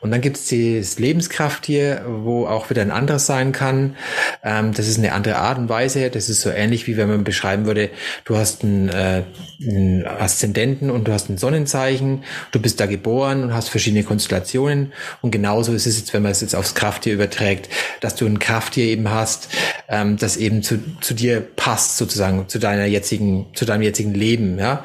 Und 0.00 0.10
dann 0.10 0.20
gibt's 0.20 0.50
das 0.50 0.98
Lebenskrafttier, 0.98 2.04
wo 2.06 2.46
auch 2.46 2.68
wieder 2.68 2.82
ein 2.82 2.90
anderes 2.90 3.24
sein 3.24 3.52
kann. 3.52 3.96
Ähm, 4.44 4.74
das 4.74 4.86
ist 4.86 4.98
eine 4.98 5.12
andere 5.14 5.36
Art 5.38 5.56
und 5.56 5.70
Weise. 5.70 6.10
Das 6.10 6.28
ist 6.28 6.42
so 6.42 6.50
ähnlich, 6.50 6.86
wie 6.86 6.98
wenn 6.98 7.08
man 7.08 7.24
beschreiben 7.24 7.64
würde, 7.64 7.88
du 8.26 8.36
hast 8.36 8.43
einen, 8.44 8.88
äh, 8.88 9.22
einen 9.62 10.06
Aszendenten 10.06 10.90
und 10.90 11.08
du 11.08 11.12
hast 11.12 11.30
ein 11.30 11.38
Sonnenzeichen, 11.38 12.24
du 12.52 12.60
bist 12.60 12.78
da 12.80 12.86
geboren 12.86 13.42
und 13.42 13.54
hast 13.54 13.70
verschiedene 13.70 14.02
Konstellationen 14.02 14.34
Konstellationen. 14.34 14.92
Und 15.22 15.30
genauso 15.30 15.72
ist 15.72 15.86
es 15.86 15.98
jetzt, 15.98 16.12
wenn 16.14 16.22
man 16.22 16.32
es 16.32 16.40
jetzt 16.40 16.54
aufs 16.54 16.74
Krafttier 16.74 17.14
überträgt, 17.14 17.68
dass 18.00 18.14
du 18.14 18.26
ein 18.26 18.38
Krafttier 18.38 18.84
eben 18.84 19.10
hast, 19.10 19.48
ähm, 19.88 20.16
das 20.16 20.36
eben 20.36 20.62
zu, 20.62 20.78
zu 21.00 21.14
dir 21.14 21.40
passt, 21.40 21.96
sozusagen, 21.96 22.48
zu 22.48 22.58
deiner 22.58 22.86
jetzigen, 22.86 23.46
zu 23.54 23.64
deinem 23.64 23.82
jetzigen 23.82 24.14
Leben, 24.14 24.58
ja 24.58 24.84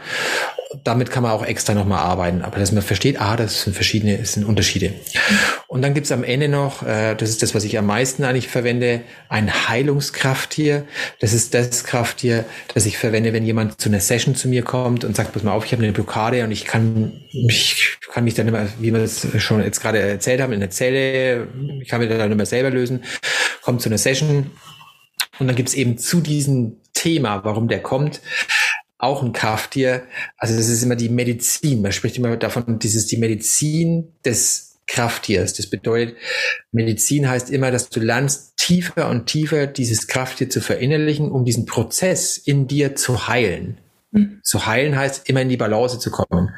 damit 0.84 1.10
kann 1.10 1.24
man 1.24 1.32
auch 1.32 1.44
extra 1.44 1.74
nochmal 1.74 2.00
arbeiten, 2.00 2.44
aber 2.44 2.60
dass 2.60 2.72
man 2.72 2.84
versteht, 2.84 3.20
ah, 3.20 3.36
das 3.36 3.64
sind 3.64 3.74
verschiedene, 3.74 4.20
das 4.20 4.34
sind 4.34 4.46
Unterschiede. 4.46 4.94
Und 5.68 5.82
dann 5.82 5.96
gibt's 5.96 6.12
am 6.12 6.24
Ende 6.24 6.48
noch, 6.48 6.84
äh, 6.84 7.16
das 7.16 7.30
ist 7.30 7.42
das, 7.42 7.56
was 7.56 7.64
ich 7.64 7.78
am 7.78 7.88
meisten 7.88 8.24
eigentlich 8.24 8.50
verwende, 8.50 9.02
ein 9.30 9.68
Heilungskrafttier. 9.68 10.86
Das 11.20 11.34
ist 11.34 11.56
das 11.56 11.84
Krafttier, 11.86 12.46
das 12.74 12.86
ich 12.86 13.00
verwende, 13.00 13.34
wenn 13.34 13.46
jemand 13.46 13.82
zu 13.82 13.90
einer 13.90 14.00
Session 14.00 14.36
zu 14.36 14.48
mir 14.48 14.62
kommt 14.62 15.04
und 15.04 15.16
sagt, 15.16 15.34
pass 15.34 15.42
mal 15.42 15.54
auf, 15.54 15.66
ich 15.66 15.72
habe 15.72 15.84
eine 15.84 15.92
Blockade 15.92 16.44
und 16.44 16.52
ich 16.52 16.66
kann 16.66 17.20
mich, 17.34 17.98
kann 18.12 18.24
mich 18.24 18.36
dann 18.36 18.48
immer, 18.48 18.68
wie 18.80 18.94
wir 18.94 19.00
das 19.00 19.28
schon 19.40 19.64
jetzt 19.64 19.82
gerade 19.82 20.00
erzählt 20.00 20.40
haben, 20.40 20.54
in 20.54 20.60
der 20.60 20.70
Zelle, 20.70 21.48
ich 21.82 21.88
kann 21.88 22.00
mich 22.00 22.10
dann 22.10 22.32
immer 22.32 22.46
selber 22.46 22.70
lösen, 22.70 23.04
kommt 23.62 23.82
zu 23.82 23.90
einer 23.90 23.98
Session 23.98 24.52
und 25.40 25.48
dann 25.48 25.56
gibt's 25.56 25.74
eben 25.74 25.98
zu 25.98 26.22
diesem 26.22 26.78
Thema, 26.94 27.44
warum 27.44 27.68
der 27.68 27.82
kommt, 27.82 28.22
auch 29.00 29.24
ein 29.24 29.34
Krafttier. 29.34 30.04
Also 30.38 30.56
das 30.56 30.70
ist 30.70 30.84
immer 30.84 30.96
die 30.96 31.10
Medizin. 31.10 31.82
Man 31.82 31.92
spricht 31.92 32.18
immer 32.18 32.38
davon, 32.38 32.78
dieses 32.78 33.08
die 33.08 33.18
Medizin 33.18 34.10
des 34.24 34.78
Krafttiers. 34.86 35.54
Das 35.54 35.68
bedeutet, 35.68 36.18
Medizin 36.72 37.28
heißt 37.28 37.50
immer, 37.50 37.72
dass 37.72 37.90
du 37.90 38.00
lernst, 38.00 38.58
tiefer 38.58 39.10
und 39.10 39.26
tiefer 39.26 39.68
dieses 39.68 40.08
Krafttier 40.08 40.50
zu 40.50 40.62
verinnerlichen, 40.62 41.32
um 41.32 41.46
diesen 41.46 41.66
Prozess 41.66 42.38
in 42.38 42.68
dir 42.68 42.96
zu 42.96 43.28
heilen. 43.28 43.78
Mhm. 44.12 44.42
Zu 44.44 44.66
heilen 44.66 44.96
heißt, 44.96 45.30
immer 45.30 45.42
in 45.42 45.50
die 45.50 45.58
Balance 45.58 46.00
zu 46.00 46.12
kommen 46.12 46.52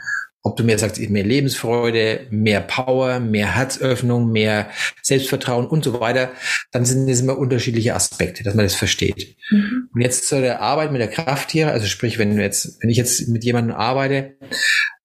ob 0.43 0.57
du 0.57 0.63
mir 0.63 0.79
sagst, 0.79 0.99
mehr 0.99 1.23
Lebensfreude, 1.23 2.27
mehr 2.31 2.61
Power, 2.61 3.19
mehr 3.19 3.55
Herzöffnung, 3.55 4.31
mehr 4.31 4.69
Selbstvertrauen 5.03 5.67
und 5.67 5.83
so 5.83 5.99
weiter, 5.99 6.31
dann 6.71 6.83
sind 6.83 7.07
das 7.07 7.21
immer 7.21 7.37
unterschiedliche 7.37 7.93
Aspekte, 7.93 8.43
dass 8.43 8.55
man 8.55 8.65
das 8.65 8.73
versteht. 8.73 9.37
Mhm. 9.51 9.89
Und 9.93 10.01
jetzt 10.01 10.27
zu 10.27 10.41
der 10.41 10.61
Arbeit 10.61 10.91
mit 10.91 10.99
der 10.99 11.09
Krafttiere, 11.09 11.71
also 11.71 11.85
sprich, 11.85 12.17
wenn 12.17 12.35
du 12.35 12.41
jetzt, 12.41 12.81
wenn 12.81 12.89
ich 12.89 12.97
jetzt 12.97 13.27
mit 13.27 13.43
jemandem 13.43 13.75
arbeite, 13.75 14.35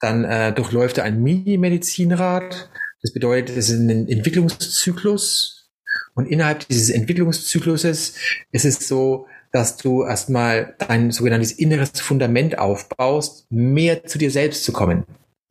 dann 0.00 0.24
äh, 0.24 0.52
durchläuft 0.54 0.98
er 0.98 1.04
ein 1.04 1.22
Mini-Medizinrad. 1.22 2.70
Das 3.02 3.12
bedeutet, 3.12 3.56
es 3.56 3.68
ist 3.68 3.78
ein 3.78 4.08
Entwicklungszyklus. 4.08 5.70
Und 6.14 6.26
innerhalb 6.26 6.66
dieses 6.68 6.88
Entwicklungszykluses 6.88 8.14
ist 8.52 8.64
es 8.64 8.88
so, 8.88 9.26
dass 9.52 9.76
du 9.76 10.02
erstmal 10.02 10.74
dein 10.78 11.10
sogenanntes 11.10 11.52
inneres 11.52 12.00
Fundament 12.00 12.58
aufbaust, 12.58 13.46
mehr 13.50 14.04
zu 14.04 14.18
dir 14.18 14.30
selbst 14.30 14.64
zu 14.64 14.72
kommen. 14.72 15.04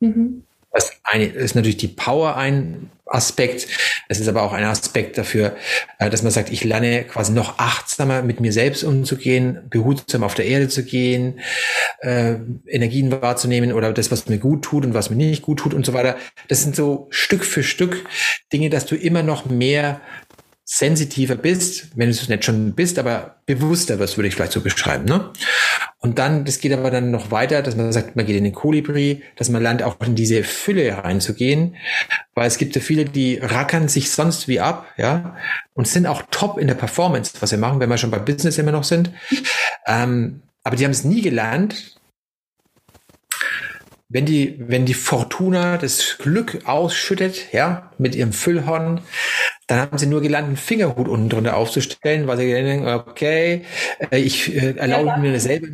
Mhm. 0.06 0.42
Das 0.72 0.92
ist 1.34 1.54
natürlich 1.54 1.78
die 1.78 1.88
Power 1.88 2.36
ein 2.36 2.90
Aspekt, 3.08 3.68
Es 4.08 4.18
ist 4.18 4.26
aber 4.26 4.42
auch 4.42 4.52
ein 4.52 4.64
Aspekt 4.64 5.16
dafür, 5.16 5.56
äh, 6.00 6.10
dass 6.10 6.24
man 6.24 6.32
sagt, 6.32 6.50
ich 6.50 6.64
lerne 6.64 7.04
quasi 7.04 7.32
noch 7.32 7.58
achtsamer 7.58 8.22
mit 8.22 8.40
mir 8.40 8.52
selbst 8.52 8.82
umzugehen, 8.82 9.60
behutsam 9.70 10.24
auf 10.24 10.34
der 10.34 10.46
Erde 10.46 10.68
zu 10.68 10.84
gehen, 10.84 11.38
äh, 12.00 12.34
Energien 12.66 13.12
wahrzunehmen 13.12 13.72
oder 13.72 13.92
das, 13.92 14.10
was 14.10 14.28
mir 14.28 14.38
gut 14.38 14.62
tut 14.62 14.84
und 14.84 14.92
was 14.92 15.08
mir 15.08 15.16
nicht 15.16 15.42
gut 15.42 15.60
tut 15.60 15.72
und 15.72 15.86
so 15.86 15.92
weiter. 15.92 16.16
Das 16.48 16.62
sind 16.62 16.74
so 16.74 17.06
Stück 17.10 17.44
für 17.44 17.62
Stück 17.62 18.04
Dinge, 18.52 18.70
dass 18.70 18.86
du 18.86 18.96
immer 18.96 19.22
noch 19.22 19.46
mehr 19.46 20.00
sensitiver 20.68 21.36
bist, 21.36 21.90
wenn 21.94 22.08
du 22.08 22.10
es 22.10 22.28
nicht 22.28 22.44
schon 22.44 22.74
bist, 22.74 22.98
aber 22.98 23.36
bewusster 23.46 24.00
wirst, 24.00 24.18
würde 24.18 24.26
ich 24.26 24.34
vielleicht 24.34 24.50
so 24.50 24.60
beschreiben. 24.60 25.04
Ne? 25.04 25.30
Und 26.00 26.18
dann, 26.18 26.44
das 26.44 26.58
geht 26.58 26.72
aber 26.72 26.90
dann 26.90 27.12
noch 27.12 27.30
weiter, 27.30 27.62
dass 27.62 27.76
man 27.76 27.92
sagt, 27.92 28.16
man 28.16 28.26
geht 28.26 28.36
in 28.36 28.42
den 28.42 28.52
Kolibri, 28.52 29.22
dass 29.36 29.48
man 29.48 29.62
lernt 29.62 29.84
auch 29.84 29.96
in 30.00 30.16
diese 30.16 30.42
Fülle 30.42 31.04
reinzugehen, 31.04 31.76
weil 32.34 32.48
es 32.48 32.58
gibt 32.58 32.74
ja 32.74 32.80
viele, 32.80 33.04
die 33.04 33.38
rackern 33.38 33.86
sich 33.86 34.10
sonst 34.10 34.48
wie 34.48 34.58
ab, 34.58 34.88
ja, 34.96 35.36
und 35.74 35.86
sind 35.86 36.06
auch 36.06 36.22
top 36.32 36.58
in 36.58 36.66
der 36.66 36.74
Performance, 36.74 37.34
was 37.38 37.50
sie 37.50 37.58
machen, 37.58 37.78
wenn 37.78 37.88
wir 37.88 37.96
schon 37.96 38.10
bei 38.10 38.18
Business 38.18 38.58
immer 38.58 38.72
noch 38.72 38.84
sind. 38.84 39.12
Ähm, 39.86 40.42
aber 40.64 40.74
die 40.74 40.84
haben 40.84 40.90
es 40.90 41.04
nie 41.04 41.22
gelernt, 41.22 41.95
wenn 44.08 44.24
die, 44.24 44.56
wenn 44.58 44.86
die 44.86 44.94
Fortuna 44.94 45.78
das 45.78 46.18
Glück 46.18 46.60
ausschüttet, 46.64 47.52
ja, 47.52 47.90
mit 47.98 48.14
ihrem 48.14 48.32
Füllhorn, 48.32 49.00
dann 49.66 49.80
haben 49.80 49.98
sie 49.98 50.06
nur 50.06 50.20
gelernt, 50.20 50.46
einen 50.46 50.56
Fingerhut 50.56 51.08
unten 51.08 51.28
drunter 51.28 51.56
aufzustellen, 51.56 52.28
weil 52.28 52.36
sie 52.36 52.52
denken, 52.52 52.86
okay, 52.86 53.64
äh, 54.12 54.18
ich 54.18 54.54
äh, 54.54 54.76
erlaube 54.76 55.08
ja. 55.08 55.16
mir 55.16 55.40
selber 55.40 55.66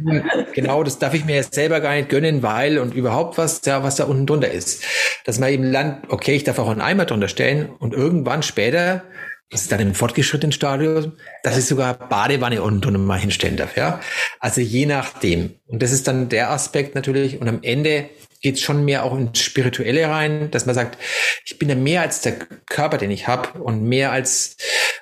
genau, 0.54 0.82
das 0.82 0.98
darf 0.98 1.12
ich 1.12 1.26
mir 1.26 1.34
jetzt 1.34 1.54
selber 1.54 1.80
gar 1.80 1.94
nicht 1.94 2.08
gönnen, 2.08 2.42
weil 2.42 2.78
und 2.78 2.94
überhaupt 2.94 3.36
was, 3.36 3.60
ja, 3.66 3.82
was 3.82 3.96
da 3.96 4.04
unten 4.04 4.26
drunter 4.26 4.50
ist. 4.50 4.82
Dass 5.26 5.38
man 5.38 5.50
eben 5.50 5.64
lernt, 5.64 6.10
okay, 6.10 6.34
ich 6.34 6.44
darf 6.44 6.58
auch 6.58 6.70
einen 6.70 6.80
Eimer 6.80 7.04
drunter 7.04 7.28
stellen 7.28 7.68
und 7.68 7.92
irgendwann 7.92 8.42
später 8.42 9.04
das 9.52 9.62
ist 9.62 9.72
dann 9.72 9.80
im 9.80 9.94
fortgeschrittenen 9.94 10.52
Stadium, 10.52 11.12
dass 11.42 11.58
ich 11.58 11.66
sogar 11.66 11.94
Badewanne 11.94 12.62
unten 12.62 12.80
drunter 12.80 12.98
mal 12.98 13.18
hinstellen 13.18 13.58
darf, 13.58 13.76
ja. 13.76 14.00
Also 14.40 14.62
je 14.62 14.86
nachdem. 14.86 15.54
Und 15.66 15.82
das 15.82 15.92
ist 15.92 16.08
dann 16.08 16.30
der 16.30 16.50
Aspekt 16.50 16.94
natürlich. 16.94 17.38
Und 17.38 17.48
am 17.48 17.58
Ende 17.62 18.08
geht 18.40 18.56
es 18.56 18.62
schon 18.62 18.84
mehr 18.86 19.04
auch 19.04 19.16
ins 19.16 19.40
Spirituelle 19.40 20.08
rein, 20.08 20.50
dass 20.50 20.64
man 20.64 20.74
sagt, 20.74 20.98
ich 21.44 21.58
bin 21.58 21.68
ja 21.68 21.74
mehr 21.74 22.00
als 22.00 22.22
der 22.22 22.32
Körper, 22.66 22.96
den 22.96 23.10
ich 23.10 23.28
habe 23.28 23.60
und 23.60 23.82
mehr 23.84 24.10
als 24.10 24.56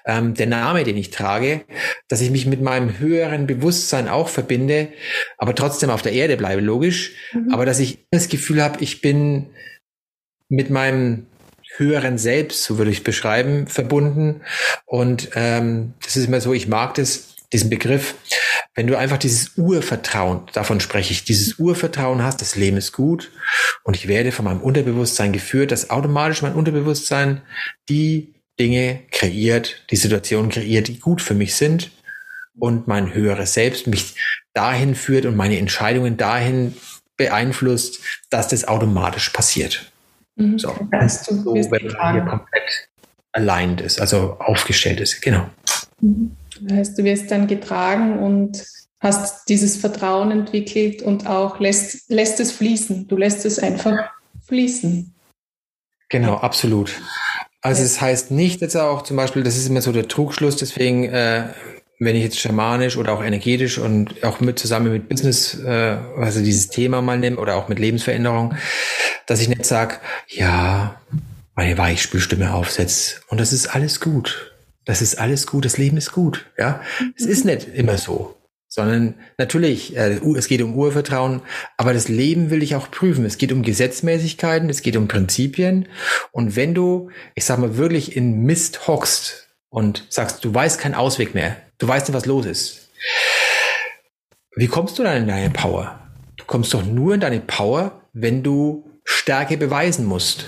ähm, 0.05 0.35
der 0.35 0.49
Name, 0.49 0.83
den 0.83 0.97
ich 0.97 1.11
trage, 1.11 1.63
dass 2.09 2.21
ich 2.21 2.31
mich 2.31 2.45
mit 2.45 2.61
meinem 2.61 2.99
höheren 2.99 3.47
Bewusstsein 3.47 4.09
auch 4.09 4.29
verbinde, 4.29 4.89
aber 5.39 5.55
trotzdem 5.55 5.91
auf 5.91 6.03
der 6.03 6.13
Erde 6.13 6.37
bleibe, 6.37 6.61
logisch. 6.61 7.13
Mhm. 7.33 7.55
Aber 7.55 7.67
dass 7.67 7.79
ich 7.79 8.07
das 8.11 8.29
Gefühl 8.29 8.63
habe, 8.63 8.83
ich 8.83 9.01
bin 9.01 9.51
mit 10.49 10.71
meinem 10.71 11.27
höheren 11.81 12.19
Selbst, 12.19 12.63
so 12.63 12.79
würde 12.79 12.93
ich 12.93 13.03
beschreiben, 13.03 13.67
verbunden. 13.67 14.43
Und 14.87 15.31
ähm, 15.35 15.95
das 16.05 16.17
ist 16.17 16.27
immer 16.27 16.41
so, 16.41 16.53
ich 16.53 16.69
mag 16.69 16.95
das, 16.95 17.35
diesen 17.53 17.71
Begriff, 17.71 18.15
wenn 18.77 18.87
du 18.87 18.97
einfach 18.97 19.19
dieses 19.19 19.57
Urvertrauen, 19.57 20.43
davon 20.53 20.79
spreche 20.79 21.13
ich, 21.13 21.25
dieses 21.25 21.59
Urvertrauen 21.59 22.23
hast, 22.23 22.41
das 22.41 22.55
Leben 22.55 22.77
ist 22.77 22.93
gut 22.93 23.33
und 23.83 23.97
ich 23.97 24.07
werde 24.07 24.31
von 24.31 24.45
meinem 24.45 24.61
Unterbewusstsein 24.61 25.33
geführt, 25.33 25.73
dass 25.73 25.91
automatisch 25.91 26.43
mein 26.43 26.55
Unterbewusstsein 26.55 27.43
die 27.89 28.35
Dinge 28.61 29.01
kreiert, 29.11 29.85
die 29.91 29.97
Situationen 29.97 30.51
kreiert, 30.51 30.87
die 30.87 31.01
gut 31.01 31.21
für 31.21 31.35
mich 31.35 31.57
sind 31.57 31.91
und 32.59 32.87
mein 32.87 33.15
höheres 33.15 33.55
Selbst 33.55 33.87
mich 33.87 34.15
dahin 34.53 34.95
führt 34.95 35.27
und 35.27 35.37
meine 35.37 35.59
Entscheidungen 35.59 36.17
dahin 36.17 36.77
beeinflusst, 37.17 38.01
dass 38.31 38.49
das 38.49 38.67
automatisch 38.67 39.31
passiert. 39.31 39.90
Mhm. 40.41 40.59
So, 40.59 40.75
das 40.91 41.03
heißt, 41.03 41.25
so 41.27 41.55
wenn 41.55 41.87
man 41.93 42.13
hier 42.15 42.25
komplett 42.25 42.89
aligned 43.33 43.81
ist, 43.81 44.01
also 44.01 44.37
aufgestellt 44.39 45.01
ist, 45.01 45.21
genau. 45.21 45.47
Mhm. 46.01 46.37
Das 46.63 46.77
heißt, 46.77 46.99
du 46.99 47.05
wirst 47.05 47.31
dann 47.31 47.47
getragen 47.47 48.19
und 48.19 48.65
hast 49.01 49.49
dieses 49.49 49.77
Vertrauen 49.77 50.31
entwickelt 50.31 51.03
und 51.03 51.27
auch 51.27 51.59
lässt, 51.59 52.11
lässt 52.11 52.39
es 52.41 52.53
fließen. 52.53 53.09
Du 53.09 53.17
lässt 53.17 53.47
es 53.47 53.59
einfach 53.59 54.11
fließen. 54.47 55.15
Genau, 56.09 56.35
absolut. 56.35 57.01
Also 57.63 57.83
es 57.83 58.01
heißt 58.01 58.31
nicht 58.31 58.61
jetzt 58.61 58.77
auch 58.77 59.03
zum 59.03 59.17
Beispiel, 59.17 59.43
das 59.43 59.57
ist 59.57 59.69
immer 59.69 59.81
so 59.81 59.93
der 59.93 60.09
Trugschluss, 60.09 60.57
deswegen, 60.57 61.05
äh, 61.05 61.49
wenn 62.01 62.17
ich 62.17 62.25
jetzt 62.25 62.41
schamanisch 62.41 62.97
oder 62.97 63.13
auch 63.13 63.23
energetisch 63.23 63.79
und 63.79 64.25
auch 64.25 64.41
mit 64.41 64.59
zusammen 64.59 64.91
mit 64.91 65.09
Business, 65.09 65.59
äh, 65.63 65.99
also 66.17 66.41
dieses 66.41 66.69
Thema 66.69 67.03
mal 67.03 67.19
nehme 67.19 67.37
oder 67.37 67.55
auch 67.55 67.69
mit 67.69 67.79
Lebensveränderung, 67.79 68.55
dass 69.27 69.41
ich 69.41 69.49
nicht 69.49 69.65
sage, 69.65 69.97
ja, 70.27 71.01
meine 71.55 71.79
Weichspülstimme 71.79 72.53
aufsetze 72.53 73.21
und 73.29 73.39
das 73.39 73.53
ist 73.53 73.69
alles 73.69 74.01
gut 74.01 74.51
das 74.85 75.03
ist 75.03 75.19
alles 75.19 75.47
gut, 75.47 75.65
das 75.65 75.79
Leben 75.79 75.97
ist 75.97 76.13
gut. 76.13 76.47
Ja, 76.59 76.81
es 77.17 77.25
ist 77.25 77.45
nicht 77.45 77.69
immer 77.75 77.99
so, 77.99 78.37
sondern 78.67 79.15
natürlich, 79.39 79.97
äh, 79.97 80.19
es 80.37 80.49
geht 80.49 80.63
um 80.63 80.75
Urvertrauen, 80.75 81.43
aber 81.77 81.93
das 81.93 82.09
Leben 82.09 82.51
will 82.51 82.63
ich 82.63 82.75
auch 82.75 82.91
prüfen. 82.91 83.25
Es 83.25 83.39
geht 83.39 83.53
um 83.53 83.63
Gesetzmäßigkeiten, 83.63 84.69
es 84.71 84.83
geht 84.83 84.97
um 84.97 85.09
Prinzipien. 85.09 85.89
Und 86.33 86.57
wenn 86.57 86.75
du, 86.75 87.11
ich 87.35 87.45
sag 87.45 87.59
mal, 87.59 87.77
wirklich 87.77 88.17
in 88.17 88.43
Mist 88.43 88.89
hockst 88.89 89.49
und 89.69 90.07
sagst, 90.09 90.45
du 90.45 90.53
weißt 90.53 90.81
keinen 90.81 90.95
Ausweg 90.95 91.35
mehr, 91.35 91.57
du 91.81 91.89
weißt 91.89 92.07
nicht, 92.07 92.17
was 92.17 92.27
los 92.27 92.47
ist, 92.47 92.89
wie 94.55 94.69
kommst 94.69 94.99
du 94.99 95.03
dann 95.03 95.17
in 95.17 95.29
deine 95.29 95.51
Power? 95.51 95.99
Du 96.37 96.45
kommst 96.45 96.73
doch 96.73 96.85
nur 96.85 97.15
in 97.15 97.21
deine 97.21 97.41
Power, 97.41 98.01
wenn 98.13 98.43
du 98.43 98.89
Stärke 99.05 99.57
beweisen 99.57 100.05
musst. 100.05 100.45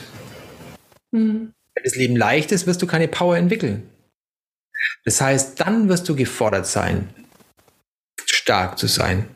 Mhm. 1.11 1.53
Wenn 1.75 1.85
das 1.85 1.97
Leben 1.97 2.17
leicht 2.17 2.53
ist, 2.53 2.67
wirst 2.67 2.83
du 2.83 2.87
keine 2.87 3.09
Power 3.09 3.37
entwickeln. 3.37 3.89
Das 5.05 5.21
heißt, 5.21 5.61
dann 5.61 5.89
wirst 5.89 6.09
du 6.09 6.17
gefordert 6.17 6.67
sein, 6.67 7.09
stark 8.27 8.79
zu 8.79 8.87
sein, 8.87 9.29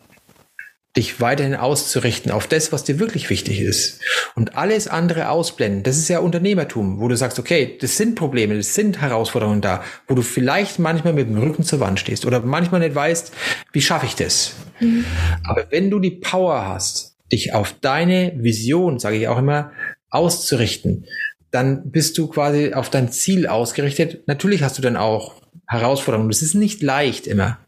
dich 0.97 1.21
weiterhin 1.21 1.55
auszurichten 1.55 2.33
auf 2.33 2.47
das, 2.47 2.73
was 2.73 2.85
dir 2.85 2.99
wirklich 2.99 3.29
wichtig 3.29 3.61
ist 3.61 4.01
und 4.35 4.57
alles 4.57 4.89
andere 4.89 5.29
ausblenden. 5.29 5.83
Das 5.83 5.99
ist 5.99 6.09
ja 6.09 6.21
Unternehmertum, 6.21 7.01
wo 7.01 7.09
du 7.09 7.17
sagst, 7.17 7.39
okay, 7.39 7.77
das 7.81 7.97
sind 7.97 8.15
Probleme, 8.15 8.57
das 8.57 8.75
sind 8.75 9.01
Herausforderungen 9.01 9.61
da, 9.61 9.85
wo 10.09 10.15
du 10.15 10.23
vielleicht 10.23 10.79
manchmal 10.79 11.13
mit 11.13 11.29
dem 11.29 11.39
Rücken 11.39 11.65
zur 11.65 11.81
Wand 11.81 12.01
stehst 12.01 12.25
oder 12.25 12.41
manchmal 12.41 12.81
nicht 12.81 12.95
weißt, 12.95 13.33
wie 13.73 13.83
schaffe 13.83 14.07
ich 14.07 14.15
das. 14.15 14.55
Mhm. 14.81 15.05
Aber 15.45 15.67
wenn 15.71 15.91
du 15.91 15.99
die 15.99 16.13
Power 16.13 16.67
hast, 16.67 17.17
dich 17.31 17.53
auf 17.53 17.75
deine 17.81 18.33
Vision, 18.37 18.99
sage 18.99 19.17
ich 19.17 19.29
auch 19.29 19.39
immer, 19.39 19.73
auszurichten, 20.11 21.07
dann 21.51 21.91
bist 21.91 22.17
du 22.19 22.29
quasi 22.29 22.73
auf 22.73 22.91
dein 22.91 23.11
Ziel 23.11 23.47
ausgerichtet. 23.47 24.27
Natürlich 24.27 24.63
hast 24.63 24.79
du 24.79 24.83
dann 24.83 24.97
auch 24.97 25.43
Herausforderungen. 25.67 26.29
Das 26.29 26.43
ist 26.43 26.55
nicht 26.55 26.83
leicht 26.83 27.27
immer. 27.27 27.59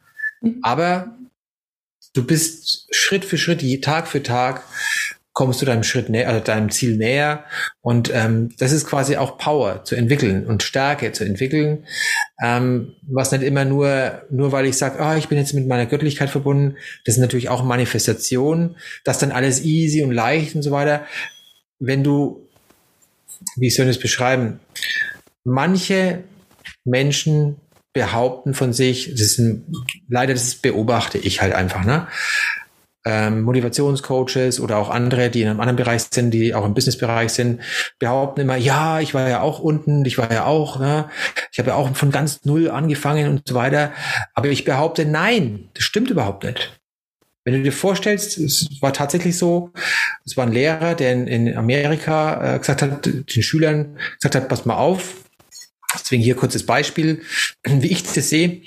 Mhm. 0.41 0.59
Aber 0.63 1.18
du 2.15 2.25
bist 2.25 2.89
Schritt 2.95 3.25
für 3.25 3.39
Schritt, 3.39 3.63
Tag 3.83 4.09
für 4.09 4.23
Tag 4.23 4.63
kommst 5.33 5.63
du 5.63 5.67
deinem 5.67 5.85
Schritt 5.85 6.09
näher, 6.09 6.29
also 6.29 6.41
deinem 6.41 6.69
Ziel 6.69 6.97
näher. 6.97 7.45
Und 7.81 8.11
ähm, 8.13 8.49
das 8.59 8.73
ist 8.73 8.89
quasi 8.89 9.17
auch 9.17 9.39
Power 9.39 9.85
zu 9.85 9.95
entwickeln 9.95 10.47
und 10.47 10.65
Stärke 10.65 11.13
zu 11.13 11.25
entwickeln. 11.25 11.87
Ähm, 12.43 12.95
was 13.03 13.31
nicht 13.31 13.45
immer 13.45 13.65
nur, 13.65 14.23
nur 14.31 14.51
weil 14.51 14.67
ich 14.67 14.77
sage, 14.77 14.99
ah, 14.99 15.17
ich 15.17 15.29
bin 15.29 15.39
jetzt 15.39 15.53
mit 15.53 15.69
meiner 15.69 15.87
Göttlichkeit 15.87 16.29
verbunden, 16.29 16.77
das 17.05 17.15
ist 17.15 17.21
natürlich 17.21 17.51
auch 17.51 17.63
Manifestation, 17.63 18.75
das 19.05 19.19
dann 19.19 19.31
alles 19.31 19.63
easy 19.63 20.03
und 20.03 20.11
leicht 20.11 20.57
und 20.57 20.63
so 20.63 20.73
weiter. 20.73 21.07
Wenn 21.79 22.03
du 22.03 22.49
wie 23.57 23.71
soll 23.71 23.87
ich 23.87 23.97
das 23.97 24.03
beschreiben? 24.03 24.61
Manche 25.45 26.25
Menschen 26.85 27.57
behaupten 27.99 28.55
von 28.55 28.73
sich, 28.73 29.11
das 29.11 29.23
ist 29.23 29.39
ein, 29.39 29.67
leider 30.09 30.33
das 30.33 30.55
beobachte 30.55 31.19
ich 31.19 31.43
halt 31.43 31.53
einfach, 31.53 31.85
ne? 31.85 32.07
Ähm, 33.05 33.43
Motivationscoaches 33.43 34.61
oder 34.61 34.77
auch 34.77 34.89
andere, 34.89 35.31
die 35.31 35.43
in 35.43 35.49
einem 35.49 35.59
anderen 35.59 35.77
Bereich 35.77 36.03
sind, 36.13 36.31
die 36.31 36.55
auch 36.55 36.65
im 36.65 36.75
Businessbereich 36.75 37.33
sind, 37.33 37.61
behaupten 37.99 38.43
immer, 38.43 38.57
ja, 38.57 39.01
ich 39.01 39.15
war 39.15 39.29
ja 39.29 39.41
auch 39.41 39.59
unten, 39.59 40.05
ich 40.05 40.17
war 40.17 40.33
ja 40.33 40.45
auch, 40.45 40.79
ne? 40.79 41.09
ich 41.51 41.59
habe 41.59 41.71
ja 41.71 41.75
auch 41.75 41.97
von 41.97 42.13
ganz 42.13 42.45
null 42.45 42.71
angefangen 42.71 43.29
und 43.29 43.49
so 43.49 43.55
weiter. 43.55 43.93
Aber 44.35 44.49
ich 44.49 44.65
behaupte, 44.65 45.07
nein, 45.07 45.71
das 45.75 45.85
stimmt 45.85 46.11
überhaupt 46.11 46.45
nicht. 46.45 46.79
Wenn 47.45 47.55
du 47.55 47.63
dir 47.63 47.73
vorstellst, 47.73 48.39
es 48.39 48.69
war 48.81 48.93
tatsächlich 48.93 49.39
so, 49.39 49.73
es 50.25 50.37
war 50.37 50.47
ein 50.47 50.53
Lehrer, 50.53 50.95
der 50.95 51.13
in, 51.13 51.27
in 51.27 51.57
Amerika 51.57 52.57
äh, 52.57 52.59
gesagt 52.59 52.83
hat, 52.83 53.07
den 53.07 53.43
Schülern 53.43 53.97
gesagt 54.21 54.35
hat, 54.35 54.49
pass 54.49 54.67
mal 54.67 54.77
auf, 54.77 55.28
Deswegen 55.95 56.23
hier 56.23 56.37
kurzes 56.37 56.67
Beispiel, 56.67 57.23
wie 57.65 57.89
ich 57.89 58.03
das 58.03 58.29
sehe. 58.29 58.63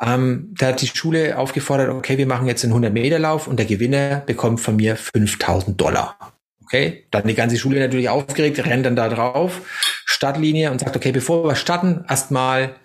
Ähm, 0.00 0.54
da 0.58 0.68
hat 0.68 0.82
die 0.82 0.86
Schule 0.86 1.38
aufgefordert, 1.38 1.90
okay, 1.90 2.18
wir 2.18 2.26
machen 2.26 2.46
jetzt 2.46 2.64
einen 2.64 2.74
100-Meter-Lauf 2.74 3.46
und 3.46 3.58
der 3.58 3.66
Gewinner 3.66 4.22
bekommt 4.26 4.60
von 4.60 4.76
mir 4.76 4.96
5000 4.96 5.80
Dollar. 5.80 6.34
Okay, 6.62 7.04
dann 7.10 7.26
die 7.26 7.34
ganze 7.34 7.58
Schule 7.58 7.80
natürlich 7.80 8.08
aufgeregt, 8.08 8.64
rennt 8.64 8.86
dann 8.86 8.94
da 8.94 9.08
drauf, 9.08 9.62
Startlinie 10.06 10.70
und 10.70 10.78
sagt, 10.80 10.96
okay, 10.96 11.10
bevor 11.10 11.44
wir 11.44 11.56
starten, 11.56 12.04
erstmal 12.08 12.76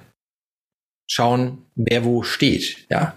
schauen, 1.07 1.65
wer 1.75 2.03
wo 2.03 2.23
steht. 2.23 2.87
Ja, 2.89 3.13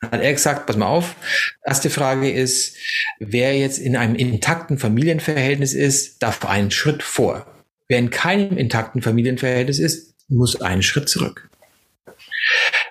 dann 0.00 0.12
hat 0.12 0.20
er 0.20 0.32
gesagt, 0.32 0.66
pass 0.66 0.76
mal 0.76 0.86
auf. 0.86 1.16
Erste 1.64 1.90
Frage 1.90 2.30
ist, 2.30 2.76
wer 3.18 3.56
jetzt 3.58 3.78
in 3.78 3.96
einem 3.96 4.14
intakten 4.14 4.78
Familienverhältnis 4.78 5.74
ist, 5.74 6.22
darf 6.22 6.44
einen 6.44 6.70
Schritt 6.70 7.02
vor. 7.02 7.46
Wer 7.88 7.98
in 7.98 8.10
keinem 8.10 8.56
intakten 8.56 9.02
Familienverhältnis 9.02 9.78
ist, 9.78 10.14
muss 10.28 10.60
einen 10.60 10.82
Schritt 10.82 11.08
zurück. 11.08 11.48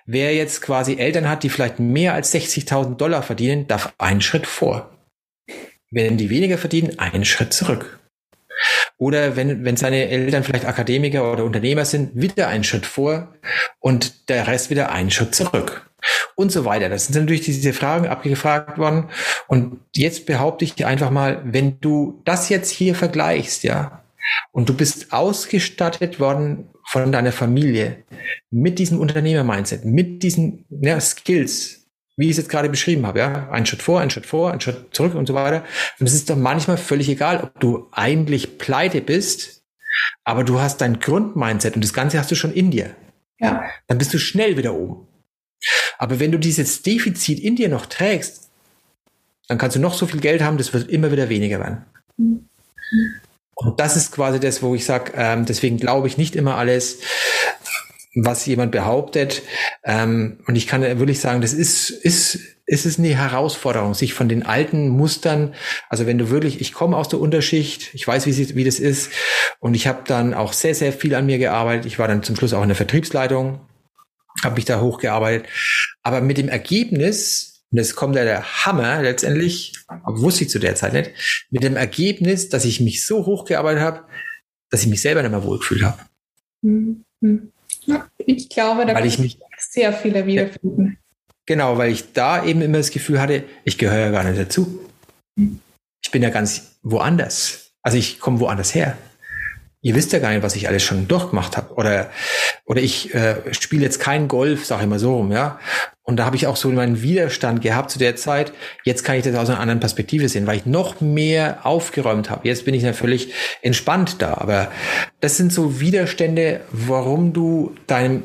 Wer 0.05 0.35
jetzt 0.35 0.61
quasi 0.61 0.97
Eltern 0.97 1.29
hat, 1.29 1.43
die 1.43 1.49
vielleicht 1.49 1.79
mehr 1.79 2.13
als 2.13 2.33
60.000 2.33 2.97
Dollar 2.97 3.23
verdienen, 3.23 3.67
darf 3.67 3.93
einen 3.97 4.21
Schritt 4.21 4.47
vor. 4.47 4.89
Wenn 5.91 6.17
die 6.17 6.29
weniger 6.29 6.57
verdienen, 6.57 6.99
einen 6.99 7.25
Schritt 7.25 7.53
zurück. 7.53 7.99
Oder 8.97 9.35
wenn, 9.35 9.65
wenn 9.65 9.77
seine 9.77 10.09
Eltern 10.09 10.43
vielleicht 10.43 10.65
Akademiker 10.65 11.31
oder 11.31 11.43
Unternehmer 11.45 11.85
sind, 11.85 12.11
wieder 12.13 12.47
einen 12.47 12.63
Schritt 12.63 12.85
vor 12.85 13.33
und 13.79 14.29
der 14.29 14.47
Rest 14.47 14.69
wieder 14.69 14.91
einen 14.91 15.11
Schritt 15.11 15.35
zurück. 15.35 15.89
Und 16.35 16.51
so 16.51 16.65
weiter. 16.65 16.89
Das 16.89 17.05
sind 17.05 17.15
natürlich 17.15 17.43
diese 17.43 17.73
Fragen 17.73 18.07
abgefragt 18.07 18.77
worden. 18.77 19.09
Und 19.47 19.79
jetzt 19.95 20.25
behaupte 20.25 20.65
ich 20.65 20.75
dir 20.75 20.87
einfach 20.87 21.11
mal, 21.11 21.41
wenn 21.45 21.79
du 21.79 22.21
das 22.25 22.49
jetzt 22.49 22.71
hier 22.71 22.93
vergleichst, 22.95 23.63
ja, 23.63 24.02
und 24.51 24.69
du 24.69 24.73
bist 24.73 25.11
ausgestattet 25.13 26.19
worden 26.19 26.69
von 26.85 27.11
deiner 27.11 27.31
Familie 27.31 28.03
mit 28.49 28.79
diesem 28.79 28.99
Unternehmer-Mindset, 28.99 29.85
mit 29.85 30.23
diesen 30.23 30.65
ja, 30.69 30.99
Skills, 30.99 31.87
wie 32.17 32.25
ich 32.25 32.31
es 32.31 32.37
jetzt 32.37 32.49
gerade 32.49 32.69
beschrieben 32.69 33.05
habe, 33.05 33.19
ja, 33.19 33.49
ein 33.49 33.65
Schritt 33.65 33.81
vor, 33.81 33.99
ein 33.99 34.09
Schritt 34.09 34.25
vor, 34.25 34.51
ein 34.51 34.61
Schritt 34.61 34.93
zurück 34.93 35.15
und 35.15 35.27
so 35.27 35.33
weiter. 35.33 35.63
Und 35.99 36.07
es 36.07 36.13
ist 36.13 36.29
doch 36.29 36.35
manchmal 36.35 36.77
völlig 36.77 37.09
egal, 37.09 37.41
ob 37.41 37.59
du 37.59 37.87
eigentlich 37.91 38.57
pleite 38.57 39.01
bist, 39.01 39.63
aber 40.23 40.43
du 40.43 40.59
hast 40.59 40.81
dein 40.81 40.99
Grundmindset 40.99 41.75
und 41.75 41.83
das 41.83 41.93
Ganze 41.93 42.19
hast 42.19 42.31
du 42.31 42.35
schon 42.35 42.53
in 42.53 42.71
dir. 42.71 42.95
Ja. 43.39 43.63
Dann 43.87 43.97
bist 43.97 44.13
du 44.13 44.19
schnell 44.19 44.57
wieder 44.57 44.73
oben. 44.73 45.07
Aber 45.97 46.19
wenn 46.19 46.31
du 46.31 46.37
dieses 46.37 46.81
Defizit 46.81 47.39
in 47.39 47.55
dir 47.55 47.69
noch 47.69 47.85
trägst, 47.85 48.49
dann 49.47 49.57
kannst 49.57 49.75
du 49.75 49.79
noch 49.79 49.93
so 49.93 50.05
viel 50.05 50.19
Geld 50.19 50.41
haben, 50.41 50.57
das 50.57 50.73
wird 50.73 50.89
immer 50.89 51.11
wieder 51.11 51.29
weniger 51.29 51.59
werden. 51.59 51.85
Mhm. 52.17 52.49
Und 53.55 53.79
das 53.79 53.95
ist 53.95 54.11
quasi 54.11 54.39
das, 54.39 54.61
wo 54.61 54.75
ich 54.75 54.85
sage, 54.85 55.13
ähm, 55.15 55.45
deswegen 55.45 55.77
glaube 55.77 56.07
ich 56.07 56.17
nicht 56.17 56.35
immer 56.35 56.55
alles, 56.55 56.99
was 58.15 58.45
jemand 58.45 58.71
behauptet. 58.71 59.41
Ähm, 59.83 60.39
und 60.47 60.55
ich 60.55 60.67
kann 60.67 60.81
wirklich 60.81 61.19
sagen, 61.19 61.41
das 61.41 61.53
ist, 61.53 61.89
ist, 61.89 62.39
ist 62.65 62.85
es 62.85 62.99
eine 62.99 63.15
Herausforderung, 63.15 63.93
sich 63.93 64.13
von 64.13 64.29
den 64.29 64.43
alten 64.45 64.89
Mustern, 64.89 65.53
also 65.89 66.05
wenn 66.05 66.17
du 66.17 66.29
wirklich, 66.29 66.61
ich 66.61 66.73
komme 66.73 66.97
aus 66.97 67.09
der 67.09 67.19
Unterschicht, 67.19 67.93
ich 67.93 68.07
weiß, 68.07 68.25
wie, 68.25 68.31
sie, 68.31 68.55
wie 68.55 68.63
das 68.63 68.79
ist, 68.79 69.11
und 69.59 69.73
ich 69.73 69.87
habe 69.87 70.01
dann 70.05 70.33
auch 70.33 70.53
sehr, 70.53 70.75
sehr 70.75 70.93
viel 70.93 71.15
an 71.15 71.25
mir 71.25 71.39
gearbeitet. 71.39 71.85
Ich 71.85 71.99
war 71.99 72.07
dann 72.07 72.23
zum 72.23 72.35
Schluss 72.35 72.53
auch 72.53 72.61
in 72.61 72.69
der 72.69 72.75
Vertriebsleitung, 72.75 73.61
habe 74.43 74.55
mich 74.55 74.65
da 74.65 74.79
hochgearbeitet. 74.79 75.47
Aber 76.01 76.21
mit 76.21 76.37
dem 76.37 76.49
Ergebnis, 76.49 77.52
und 77.73 77.79
es 77.79 77.95
kommt 77.95 78.15
ja 78.15 78.23
der 78.23 78.65
Hammer 78.65 79.01
letztendlich, 79.01 79.73
wusste 80.05 80.43
ich 80.43 80.51
zu 80.51 80.59
der 80.59 80.75
Zeit 80.75 80.93
nicht, 80.93 81.11
mit 81.49 81.63
dem 81.63 81.75
Ergebnis, 81.75 82.47
dass 82.47 82.65
ich 82.65 82.79
mich 82.79 83.03
so 83.03 83.25
hochgearbeitet 83.25 83.81
habe, 83.81 84.03
dass 84.69 84.83
ich 84.83 84.87
mich 84.87 85.01
selber 85.01 85.23
nicht 85.23 85.31
mehr 85.31 85.43
wohlgefühlt 85.43 85.81
habe. 85.81 85.97
Mhm. 86.61 87.03
Ich 88.19 88.49
glaube, 88.49 88.85
da 88.85 88.93
weil 88.93 89.07
ich 89.07 89.17
mich 89.17 89.39
sehr 89.57 89.91
viele 89.91 90.27
wiederfinden. 90.27 90.99
Genau, 91.47 91.79
weil 91.79 91.91
ich 91.91 92.13
da 92.13 92.45
eben 92.45 92.61
immer 92.61 92.77
das 92.77 92.91
Gefühl 92.91 93.19
hatte, 93.19 93.43
ich 93.63 93.79
gehöre 93.79 93.99
ja 93.99 94.11
gar 94.11 94.23
nicht 94.23 94.39
dazu. 94.39 94.87
Ich 95.35 96.11
bin 96.11 96.21
ja 96.21 96.29
ganz 96.29 96.77
woanders. 96.83 97.71
Also 97.81 97.97
ich 97.97 98.19
komme 98.19 98.39
woanders 98.39 98.75
her 98.75 98.99
ihr 99.83 99.95
wisst 99.95 100.13
ja 100.13 100.19
gar 100.19 100.31
nicht, 100.31 100.41
was 100.41 100.55
ich 100.55 100.67
alles 100.67 100.81
schon 100.81 101.07
durchgemacht 101.07 101.57
habe. 101.57 101.75
Oder, 101.75 102.09
oder 102.65 102.81
ich 102.81 103.13
äh, 103.13 103.53
spiele 103.53 103.83
jetzt 103.83 103.99
keinen 103.99 104.27
Golf, 104.27 104.65
sag 104.65 104.81
ich 104.81 104.87
mal 104.87 104.97
so 104.97 105.17
rum, 105.17 105.31
ja. 105.31 105.59
Und 106.05 106.17
da 106.17 106.25
habe 106.25 106.35
ich 106.35 106.47
auch 106.47 106.57
so 106.57 106.69
meinen 106.69 107.01
Widerstand 107.01 107.61
gehabt 107.61 107.89
zu 107.89 107.97
der 107.97 108.17
Zeit. 108.17 108.51
Jetzt 108.83 109.03
kann 109.03 109.15
ich 109.15 109.23
das 109.23 109.35
aus 109.35 109.49
einer 109.49 109.59
anderen 109.59 109.79
Perspektive 109.79 110.27
sehen, 110.27 110.45
weil 110.45 110.57
ich 110.57 110.65
noch 110.65 110.99
mehr 110.99 111.65
aufgeräumt 111.65 112.29
habe. 112.29 112.47
Jetzt 112.47 112.65
bin 112.65 112.73
ich 112.73 112.85
völlig 112.95 113.33
entspannt 113.61 114.21
da. 114.21 114.33
Aber 114.35 114.69
das 115.21 115.37
sind 115.37 115.53
so 115.53 115.79
Widerstände, 115.79 116.61
warum 116.71 117.31
du 117.31 117.73
deinem 117.87 118.23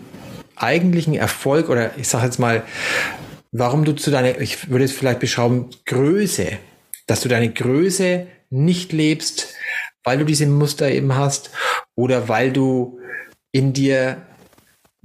eigentlichen 0.56 1.14
Erfolg 1.14 1.68
oder 1.68 1.96
ich 1.96 2.08
sage 2.08 2.24
jetzt 2.24 2.38
mal, 2.38 2.64
warum 3.52 3.84
du 3.84 3.92
zu 3.92 4.10
deiner, 4.10 4.40
ich 4.40 4.70
würde 4.70 4.84
es 4.84 4.92
vielleicht 4.92 5.20
beschreiben, 5.20 5.70
Größe, 5.86 6.58
dass 7.06 7.20
du 7.20 7.28
deine 7.28 7.50
Größe 7.50 8.26
nicht 8.50 8.92
lebst, 8.92 9.54
weil 10.02 10.18
du 10.18 10.24
diese 10.24 10.46
Muster 10.46 10.90
eben 10.90 11.14
hast 11.14 11.50
oder 11.94 12.28
weil 12.28 12.52
du 12.52 12.98
in 13.52 13.72
dir 13.72 14.22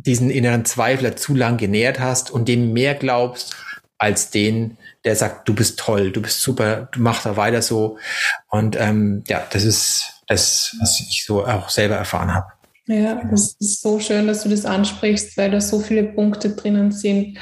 diesen 0.05 0.29
inneren 0.29 0.65
Zweifler 0.65 1.15
zu 1.15 1.35
lang 1.35 1.57
genährt 1.57 1.99
hast 1.99 2.31
und 2.31 2.47
dem 2.47 2.73
mehr 2.73 2.95
glaubst 2.95 3.55
als 3.97 4.29
den, 4.31 4.77
der 5.05 5.15
sagt, 5.15 5.47
du 5.47 5.55
bist 5.55 5.79
toll, 5.79 6.11
du 6.11 6.21
bist 6.21 6.41
super, 6.41 6.89
du 6.91 7.01
machst 7.01 7.25
da 7.25 7.37
weiter 7.37 7.61
so. 7.61 7.97
Und 8.49 8.75
ähm, 8.79 9.23
ja, 9.27 9.45
das 9.49 9.63
ist 9.63 10.21
das, 10.27 10.75
was 10.79 10.99
ich 10.99 11.23
so 11.25 11.45
auch 11.45 11.69
selber 11.69 11.95
erfahren 11.95 12.33
habe. 12.33 12.47
Ja, 12.85 13.21
das 13.31 13.55
ist 13.59 13.81
so 13.81 13.99
schön, 13.99 14.27
dass 14.27 14.43
du 14.43 14.49
das 14.49 14.65
ansprichst, 14.65 15.37
weil 15.37 15.51
da 15.51 15.61
so 15.61 15.79
viele 15.79 16.03
Punkte 16.03 16.49
drinnen 16.49 16.91
sind. 16.91 17.37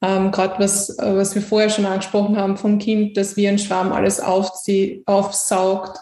Ähm, 0.00 0.30
Gerade 0.30 0.60
was, 0.60 0.96
was 0.98 1.34
wir 1.34 1.42
vorher 1.42 1.70
schon 1.70 1.86
angesprochen 1.86 2.36
haben 2.36 2.56
vom 2.56 2.78
Kind, 2.78 3.16
dass 3.16 3.36
wie 3.36 3.48
ein 3.48 3.58
Schwarm 3.58 3.92
alles 3.92 4.20
aufzieht, 4.20 5.02
aufsaugt, 5.06 5.98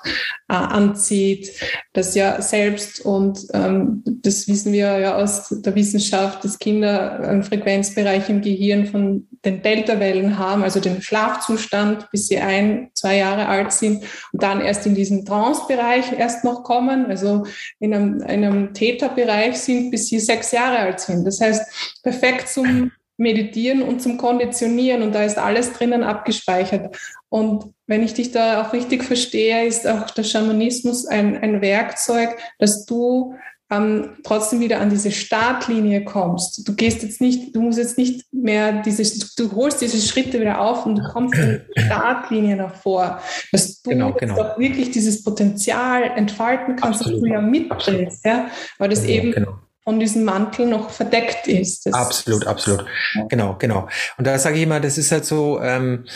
äh, 0.49 0.55
anzieht, 0.55 1.51
das 1.94 2.14
ja 2.14 2.42
selbst 2.42 3.01
und 3.01 3.40
ähm, 3.55 4.03
das 4.05 4.47
wissen 4.49 4.72
wir 4.74 4.99
ja 4.99 5.16
aus 5.16 5.49
der 5.49 5.74
Wissenschaft, 5.74 6.44
dass 6.44 6.59
Kinder 6.59 7.20
einen 7.20 7.42
Frequenzbereich 7.42 8.28
im 8.28 8.42
Gehirn 8.42 8.86
von 8.86 9.26
den 9.47 9.62
Delta-Wellen 9.62 10.38
haben, 10.38 10.62
also 10.62 10.78
den 10.78 11.01
Schlafzustand, 11.01 12.11
bis 12.11 12.28
sie 12.28 12.38
ein, 12.38 12.90
zwei 12.92 13.16
Jahre 13.16 13.47
alt 13.47 13.72
sind 13.72 14.05
und 14.32 14.42
dann 14.42 14.61
erst 14.61 14.84
in 14.86 14.94
diesen 14.94 15.24
Trance-Bereich 15.24 16.12
erst 16.12 16.44
noch 16.44 16.64
kommen, 16.64 17.07
also 17.07 17.47
in 17.78 17.94
einem, 17.94 18.22
einem 18.22 18.74
Theta-Bereich 18.74 19.57
sind, 19.59 19.90
bis 19.90 20.09
sie 20.09 20.20
sechs 20.20 20.53
Jahre 20.53 20.78
alt 20.78 21.01
sind. 21.01 21.24
Das 21.24 21.40
heißt, 21.40 22.03
perfekt 22.03 22.49
zum 22.49 22.92
Meditieren 23.18 23.82
und 23.82 24.02
zum 24.02 24.18
Konditionieren 24.18 25.02
und 25.02 25.14
da 25.14 25.24
ist 25.24 25.38
alles 25.38 25.72
drinnen 25.72 26.04
abgespeichert. 26.04 26.96
Und 27.28 27.72
wenn 27.86 28.02
ich 28.02 28.14
dich 28.14 28.30
da 28.30 28.62
auch 28.62 28.72
richtig 28.72 29.04
verstehe, 29.04 29.66
ist 29.66 29.86
auch 29.86 30.10
der 30.10 30.24
Schamanismus 30.24 31.06
ein, 31.06 31.36
ein 31.38 31.60
Werkzeug, 31.62 32.36
dass 32.58 32.84
du 32.84 33.34
ähm, 33.70 34.10
trotzdem 34.22 34.60
wieder 34.60 34.80
an 34.80 34.90
diese 34.90 35.10
Startlinie 35.10 36.04
kommst. 36.04 36.66
Du 36.68 36.74
gehst 36.74 37.02
jetzt 37.02 37.20
nicht, 37.20 37.54
du 37.56 37.62
musst 37.62 37.78
jetzt 37.78 37.98
nicht 37.98 38.24
mehr 38.32 38.82
diese, 38.82 39.02
du 39.36 39.50
holst 39.56 39.80
diese 39.80 39.98
Schritte 39.98 40.40
wieder 40.40 40.60
auf 40.60 40.86
und 40.86 40.96
du 40.96 41.02
kommst 41.02 41.34
in 41.34 41.62
die 41.74 41.80
Startlinie 41.86 42.56
nach 42.56 42.76
vor, 42.76 43.20
dass 43.50 43.82
du 43.82 43.90
genau, 43.90 44.12
genau. 44.12 44.40
auch 44.40 44.58
wirklich 44.58 44.92
dieses 44.92 45.24
Potenzial 45.24 46.04
entfalten 46.16 46.76
kannst, 46.76 47.00
Absolut. 47.00 47.22
das 47.22 47.28
du 47.28 47.34
ja 47.34 47.40
mitbringst, 47.40 48.24
ja, 48.24 48.48
weil 48.78 48.88
das 48.88 49.02
genau, 49.02 49.12
eben 49.14 49.32
genau 49.32 49.58
von 49.87 50.01
diesem 50.01 50.24
Mantel 50.24 50.66
noch 50.66 50.91
verdeckt 50.91 51.47
ist. 51.47 51.87
Das 51.87 51.95
absolut, 51.95 52.45
absolut. 52.45 52.84
Genau, 53.28 53.55
genau. 53.57 53.89
Und 54.18 54.26
da 54.26 54.37
sage 54.37 54.57
ich 54.57 54.64
immer, 54.64 54.80
das 54.80 54.99
ist 54.99 55.12
halt 55.12 55.24
so, 55.24 55.61
ähm, 55.61 56.07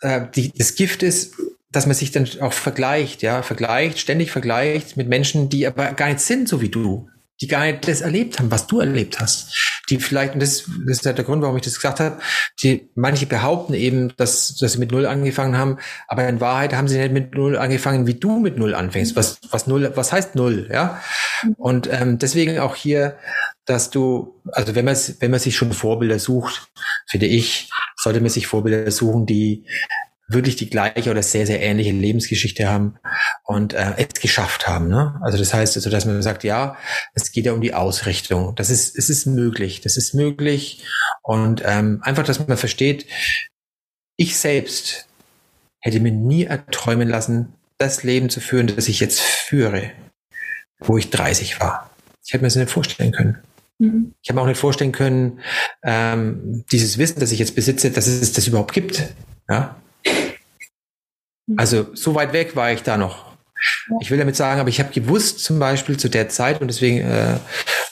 äh, 0.00 0.26
die, 0.34 0.52
das 0.52 0.74
Gift 0.74 1.02
ist, 1.02 1.34
dass 1.70 1.86
man 1.86 1.94
sich 1.94 2.10
dann 2.10 2.28
auch 2.42 2.52
vergleicht, 2.52 3.22
ja, 3.22 3.40
vergleicht, 3.40 3.98
ständig 3.98 4.30
vergleicht 4.30 4.98
mit 4.98 5.08
Menschen, 5.08 5.48
die 5.48 5.66
aber 5.66 5.92
gar 5.92 6.08
nicht 6.08 6.20
sind, 6.20 6.50
so 6.50 6.60
wie 6.60 6.68
du 6.68 7.08
die 7.42 7.48
gar 7.48 7.64
nicht 7.64 7.88
das 7.88 8.00
erlebt 8.00 8.38
haben, 8.38 8.52
was 8.52 8.68
du 8.68 8.78
erlebt 8.78 9.18
hast. 9.20 9.82
Die 9.90 9.98
vielleicht, 9.98 10.34
und 10.34 10.40
das, 10.40 10.62
das 10.86 10.98
ist 10.98 11.04
ja 11.04 11.12
der 11.12 11.24
Grund, 11.24 11.42
warum 11.42 11.56
ich 11.56 11.64
das 11.64 11.74
gesagt 11.74 11.98
habe, 11.98 12.20
die 12.62 12.88
manche 12.94 13.26
behaupten 13.26 13.74
eben, 13.74 14.16
dass, 14.16 14.56
dass 14.56 14.72
sie 14.72 14.78
mit 14.78 14.92
Null 14.92 15.06
angefangen 15.06 15.58
haben, 15.58 15.78
aber 16.06 16.26
in 16.28 16.40
Wahrheit 16.40 16.72
haben 16.72 16.86
sie 16.86 16.98
nicht 16.98 17.12
mit 17.12 17.34
Null 17.34 17.58
angefangen, 17.58 18.06
wie 18.06 18.14
du 18.14 18.38
mit 18.38 18.56
Null 18.58 18.76
anfängst. 18.76 19.16
Was, 19.16 19.40
was 19.50 19.66
Null, 19.66 19.92
was 19.96 20.12
heißt 20.12 20.36
Null, 20.36 20.68
ja? 20.72 21.02
Und 21.56 21.88
ähm, 21.92 22.18
deswegen 22.18 22.60
auch 22.60 22.76
hier, 22.76 23.18
dass 23.64 23.90
du, 23.90 24.40
also 24.52 24.76
wenn 24.76 24.84
man 24.84 24.96
wenn 25.18 25.30
man 25.32 25.40
sich 25.40 25.56
schon 25.56 25.72
Vorbilder 25.72 26.20
sucht, 26.20 26.68
finde 27.08 27.26
ich, 27.26 27.70
sollte 27.96 28.20
man 28.20 28.30
sich 28.30 28.46
Vorbilder 28.46 28.90
suchen, 28.92 29.26
die 29.26 29.64
wirklich 30.32 30.56
die 30.56 30.70
gleiche 30.70 31.10
oder 31.10 31.22
sehr, 31.22 31.46
sehr 31.46 31.62
ähnliche 31.62 31.92
Lebensgeschichte 31.92 32.68
haben 32.68 32.96
und 33.44 33.72
äh, 33.72 33.94
es 33.96 34.20
geschafft 34.20 34.68
haben. 34.68 34.88
Ne? 34.88 35.20
Also 35.22 35.38
das 35.38 35.52
heißt, 35.54 35.76
also, 35.76 35.90
dass 35.90 36.04
man 36.04 36.22
sagt, 36.22 36.44
ja, 36.44 36.76
es 37.14 37.32
geht 37.32 37.46
ja 37.46 37.52
um 37.52 37.60
die 37.60 37.74
Ausrichtung. 37.74 38.54
Das 38.54 38.70
ist, 38.70 38.96
es 38.96 39.10
ist 39.10 39.26
möglich, 39.26 39.80
das 39.80 39.96
ist 39.96 40.14
möglich. 40.14 40.84
Und 41.22 41.62
ähm, 41.64 42.00
einfach, 42.02 42.24
dass 42.24 42.46
man 42.46 42.56
versteht, 42.56 43.06
ich 44.16 44.36
selbst 44.36 45.06
hätte 45.80 46.00
mir 46.00 46.12
nie 46.12 46.44
erträumen 46.44 47.08
lassen, 47.08 47.54
das 47.78 48.04
Leben 48.04 48.30
zu 48.30 48.40
führen, 48.40 48.68
das 48.68 48.88
ich 48.88 49.00
jetzt 49.00 49.20
führe, 49.20 49.90
wo 50.78 50.96
ich 50.96 51.10
30 51.10 51.60
war. 51.60 51.90
Ich 52.24 52.32
hätte 52.32 52.42
mir 52.42 52.48
das 52.48 52.56
nicht 52.56 52.70
vorstellen 52.70 53.12
können. 53.12 53.38
Mhm. 53.78 54.14
Ich 54.22 54.30
habe 54.30 54.36
mir 54.36 54.42
auch 54.42 54.46
nicht 54.46 54.60
vorstellen 54.60 54.92
können, 54.92 55.40
ähm, 55.82 56.64
dieses 56.70 56.98
Wissen, 56.98 57.20
das 57.20 57.32
ich 57.32 57.40
jetzt 57.40 57.56
besitze, 57.56 57.90
dass 57.90 58.06
es 58.06 58.32
das 58.32 58.46
überhaupt 58.46 58.72
gibt. 58.72 59.02
Ja? 59.48 59.76
Mhm. 61.46 61.58
Also 61.58 61.86
so 61.94 62.14
weit 62.14 62.32
weg 62.32 62.56
war 62.56 62.72
ich 62.72 62.82
da 62.82 62.96
noch. 62.96 63.32
Ich 64.00 64.10
will 64.10 64.18
damit 64.18 64.34
sagen, 64.34 64.60
aber 64.60 64.68
ich 64.68 64.80
habe 64.80 64.92
gewusst 64.92 65.38
zum 65.40 65.58
Beispiel 65.58 65.96
zu 65.96 66.08
der 66.08 66.28
Zeit 66.28 66.60
und 66.60 66.68
deswegen 66.68 66.98
äh, 66.98 67.36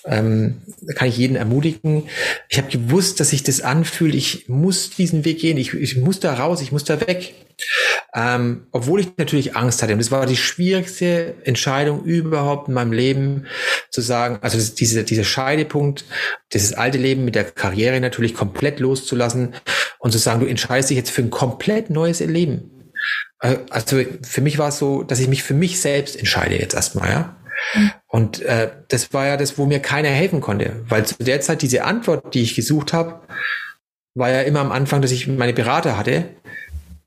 ähm, 0.05 0.63
kann 0.97 1.09
ich 1.09 1.17
jeden 1.17 1.37
ermutigen. 1.37 2.09
Ich 2.49 2.59
habe 2.59 2.69
gewusst, 2.69 3.21
dass 3.21 3.31
sich 3.31 3.43
das 3.43 3.61
anfühlt. 3.61 4.15
Ich 4.15 4.49
muss 4.49 4.91
diesen 4.91 5.25
Weg 5.25 5.39
gehen. 5.41 5.57
Ich, 5.57 5.75
ich 5.75 5.97
muss 5.97 6.19
da 6.19 6.35
raus. 6.35 6.61
Ich 6.61 6.73
muss 6.73 6.85
da 6.85 7.01
weg. 7.01 7.35
Ähm, 8.15 8.67
obwohl 8.73 9.01
ich 9.01 9.09
natürlich 9.17 9.55
Angst 9.55 9.83
hatte. 9.83 9.93
Und 9.93 10.01
das 10.01 10.11
war 10.11 10.27
die 10.27 10.37
schwierigste 10.37 11.35
Entscheidung 11.45 12.03
überhaupt 12.05 12.69
in 12.69 12.75
meinem 12.75 12.93
Leben, 12.93 13.47
zu 13.91 14.01
sagen, 14.01 14.39
also 14.41 14.59
diese, 14.75 15.05
dieser 15.05 15.25
Scheidepunkt, 15.25 16.05
dieses 16.53 16.73
alte 16.73 16.99
Leben 16.99 17.25
mit 17.25 17.35
der 17.35 17.45
Karriere 17.45 18.01
natürlich 18.01 18.35
komplett 18.35 18.81
loszulassen 18.81 19.55
und 19.99 20.11
zu 20.13 20.19
sagen, 20.19 20.41
du 20.41 20.47
entscheidest 20.47 20.91
dich 20.91 20.97
jetzt 20.97 21.11
für 21.11 21.23
ein 21.23 21.31
komplett 21.31 21.91
neues 21.91 22.21
Leben. 22.21 22.80
Äh, 23.41 23.59
also 23.71 24.01
für 24.23 24.41
mich 24.41 24.59
war 24.59 24.69
es 24.69 24.79
so, 24.79 25.03
dass 25.03 25.21
ich 25.21 25.29
mich 25.29 25.43
für 25.43 25.55
mich 25.55 25.81
selbst 25.81 26.17
entscheide 26.17 26.59
jetzt 26.59 26.75
erstmal, 26.75 27.11
ja. 27.11 27.37
Und 28.07 28.41
äh, 28.43 28.71
das 28.89 29.13
war 29.13 29.27
ja 29.27 29.37
das, 29.37 29.59
wo 29.59 29.67
mir 29.67 29.81
keiner 29.81 30.09
helfen 30.09 30.41
konnte, 30.41 30.83
weil 30.89 31.05
zu 31.05 31.17
der 31.19 31.41
Zeit 31.41 31.63
diese 31.63 31.85
Antwort, 31.85 32.35
die 32.35 32.41
ich 32.43 32.55
gesucht 32.55 32.93
habe, 32.93 33.21
war 34.15 34.31
ja 34.31 34.41
immer 34.43 34.61
am 34.61 34.73
Anfang, 34.73 35.03
dass 35.03 35.11
ich 35.11 35.29
meine 35.29 35.53
Berater 35.53 35.97
hatte, 35.97 36.25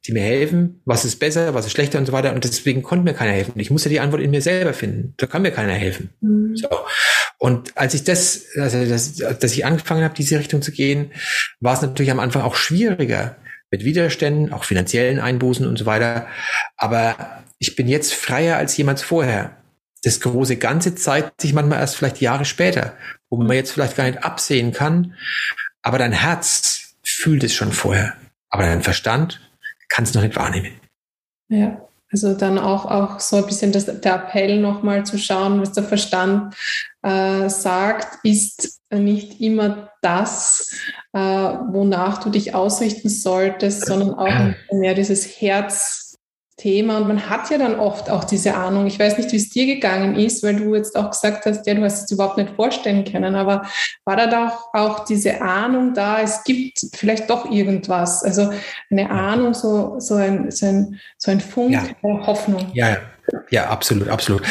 die 0.06 0.12
mir 0.12 0.22
helfen, 0.22 0.82
was 0.86 1.06
ist 1.06 1.20
besser, 1.20 1.54
was 1.54 1.66
ist 1.66 1.72
schlechter 1.72 1.98
und 1.98 2.06
so 2.06 2.12
weiter. 2.12 2.34
Und 2.34 2.44
deswegen 2.44 2.84
konnte 2.84 3.06
mir 3.06 3.14
keiner 3.14 3.32
helfen. 3.32 3.54
Ich 3.56 3.72
musste 3.72 3.90
die 3.90 4.00
Antwort 4.00 4.22
in 4.22 4.32
mir 4.32 4.42
selber 4.42 4.74
finden. 4.74 5.14
Da 5.18 5.28
kann 5.28 5.42
mir 5.42 5.52
keiner 5.52 5.74
helfen. 5.74 6.10
Mhm. 6.20 6.56
So. 6.56 6.68
Und 7.38 7.78
als 7.78 7.94
ich 7.94 8.04
das, 8.04 8.46
also 8.58 8.86
das, 8.86 9.16
dass 9.16 9.54
ich 9.54 9.66
angefangen 9.66 10.04
habe, 10.04 10.14
diese 10.14 10.40
Richtung 10.40 10.62
zu 10.62 10.72
gehen, 10.72 11.12
war 11.62 11.74
es 11.74 11.82
natürlich 11.82 12.12
am 12.12 12.20
Anfang 12.20 12.42
auch 12.42 12.56
schwieriger 12.56 13.38
mit 13.74 13.84
Widerständen, 13.84 14.54
auch 14.54 14.66
finanziellen 14.66 15.20
Einbußen 15.20 15.66
und 15.66 15.80
so 15.80 15.88
weiter. 15.88 16.28
Aber 16.78 17.44
ich 17.58 17.76
bin 17.76 17.88
jetzt 17.88 18.14
freier 18.14 18.58
als 18.58 18.78
jemals 18.78 19.02
vorher. 19.02 19.58
Das 20.04 20.20
große 20.20 20.58
Ganze 20.58 20.94
zeigt 20.94 21.42
sich 21.42 21.54
manchmal 21.54 21.80
erst 21.80 21.96
vielleicht 21.96 22.22
Jahre 22.22 22.46
später, 22.46 22.96
wo 23.32 23.38
man 23.38 23.56
jetzt 23.56 23.72
vielleicht 23.72 23.96
gar 23.96 24.04
nicht 24.04 24.24
absehen 24.24 24.74
kann. 24.74 25.16
Aber 25.82 25.98
dein 25.98 26.12
Herz 26.12 26.94
fühlt 27.04 27.44
es 27.44 27.56
schon 27.56 27.72
vorher. 27.72 28.16
Aber 28.50 28.62
dein 28.62 28.84
Verstand 28.84 29.42
kann 29.90 30.04
es 30.04 30.14
noch 30.14 30.22
nicht 30.22 30.36
wahrnehmen. 30.36 30.80
Ja, 31.48 31.82
also 32.14 32.36
dann 32.36 32.60
auch, 32.60 32.86
auch 32.86 33.20
so 33.20 33.38
ein 33.38 33.46
bisschen 33.46 33.72
das, 33.72 33.86
der 33.86 34.16
Appell 34.16 34.60
nochmal 34.62 35.04
zu 35.04 35.18
schauen, 35.18 35.60
was 35.60 35.72
der 35.72 35.84
Verstand 35.84 36.56
äh, 37.02 37.50
sagt, 37.50 38.20
ist 38.24 38.80
nicht 38.92 39.42
immer 39.42 39.90
das, 40.04 40.78
äh, 41.14 41.20
wonach 41.20 42.24
du 42.24 42.30
dich 42.30 42.54
ausrichten 42.54 43.10
solltest, 43.10 43.88
sondern 43.88 44.14
auch 44.14 44.54
mehr 44.72 44.94
dieses 44.94 45.26
Herz 45.42 46.03
Thema 46.58 46.98
und 46.98 47.08
man 47.08 47.30
hat 47.30 47.50
ja 47.50 47.58
dann 47.58 47.80
oft 47.80 48.10
auch 48.10 48.24
diese 48.24 48.56
Ahnung. 48.56 48.86
Ich 48.86 49.00
weiß 49.00 49.18
nicht, 49.18 49.32
wie 49.32 49.38
es 49.38 49.50
dir 49.50 49.66
gegangen 49.66 50.16
ist, 50.16 50.44
weil 50.44 50.56
du 50.56 50.76
jetzt 50.76 50.96
auch 50.96 51.10
gesagt 51.10 51.46
hast, 51.46 51.66
ja, 51.66 51.74
du 51.74 51.84
hast 51.84 52.04
es 52.04 52.12
überhaupt 52.12 52.38
nicht 52.38 52.56
vorstellen 52.56 53.04
können, 53.06 53.36
aber 53.36 53.66
war 54.06 54.16
da 54.16 54.28
doch 54.28 54.74
auch 54.74 55.06
diese 55.06 55.42
Ahnung 55.42 55.94
da, 55.94 56.22
es 56.22 56.44
gibt 56.44 56.80
vielleicht 56.94 57.30
doch 57.30 57.50
irgendwas, 57.50 58.24
also 58.24 58.52
eine 58.92 59.10
Ahnung, 59.10 59.54
so, 59.54 60.00
so, 60.00 60.16
ein, 60.16 60.52
so, 60.52 60.66
ein, 60.68 61.00
so 61.18 61.32
ein 61.32 61.42
Funk 61.42 61.72
ja. 61.72 61.84
Hoffnung. 62.04 62.72
Ja, 62.74 62.98
ja, 63.50 63.70
absolut, 63.70 64.10
absolut. 64.10 64.44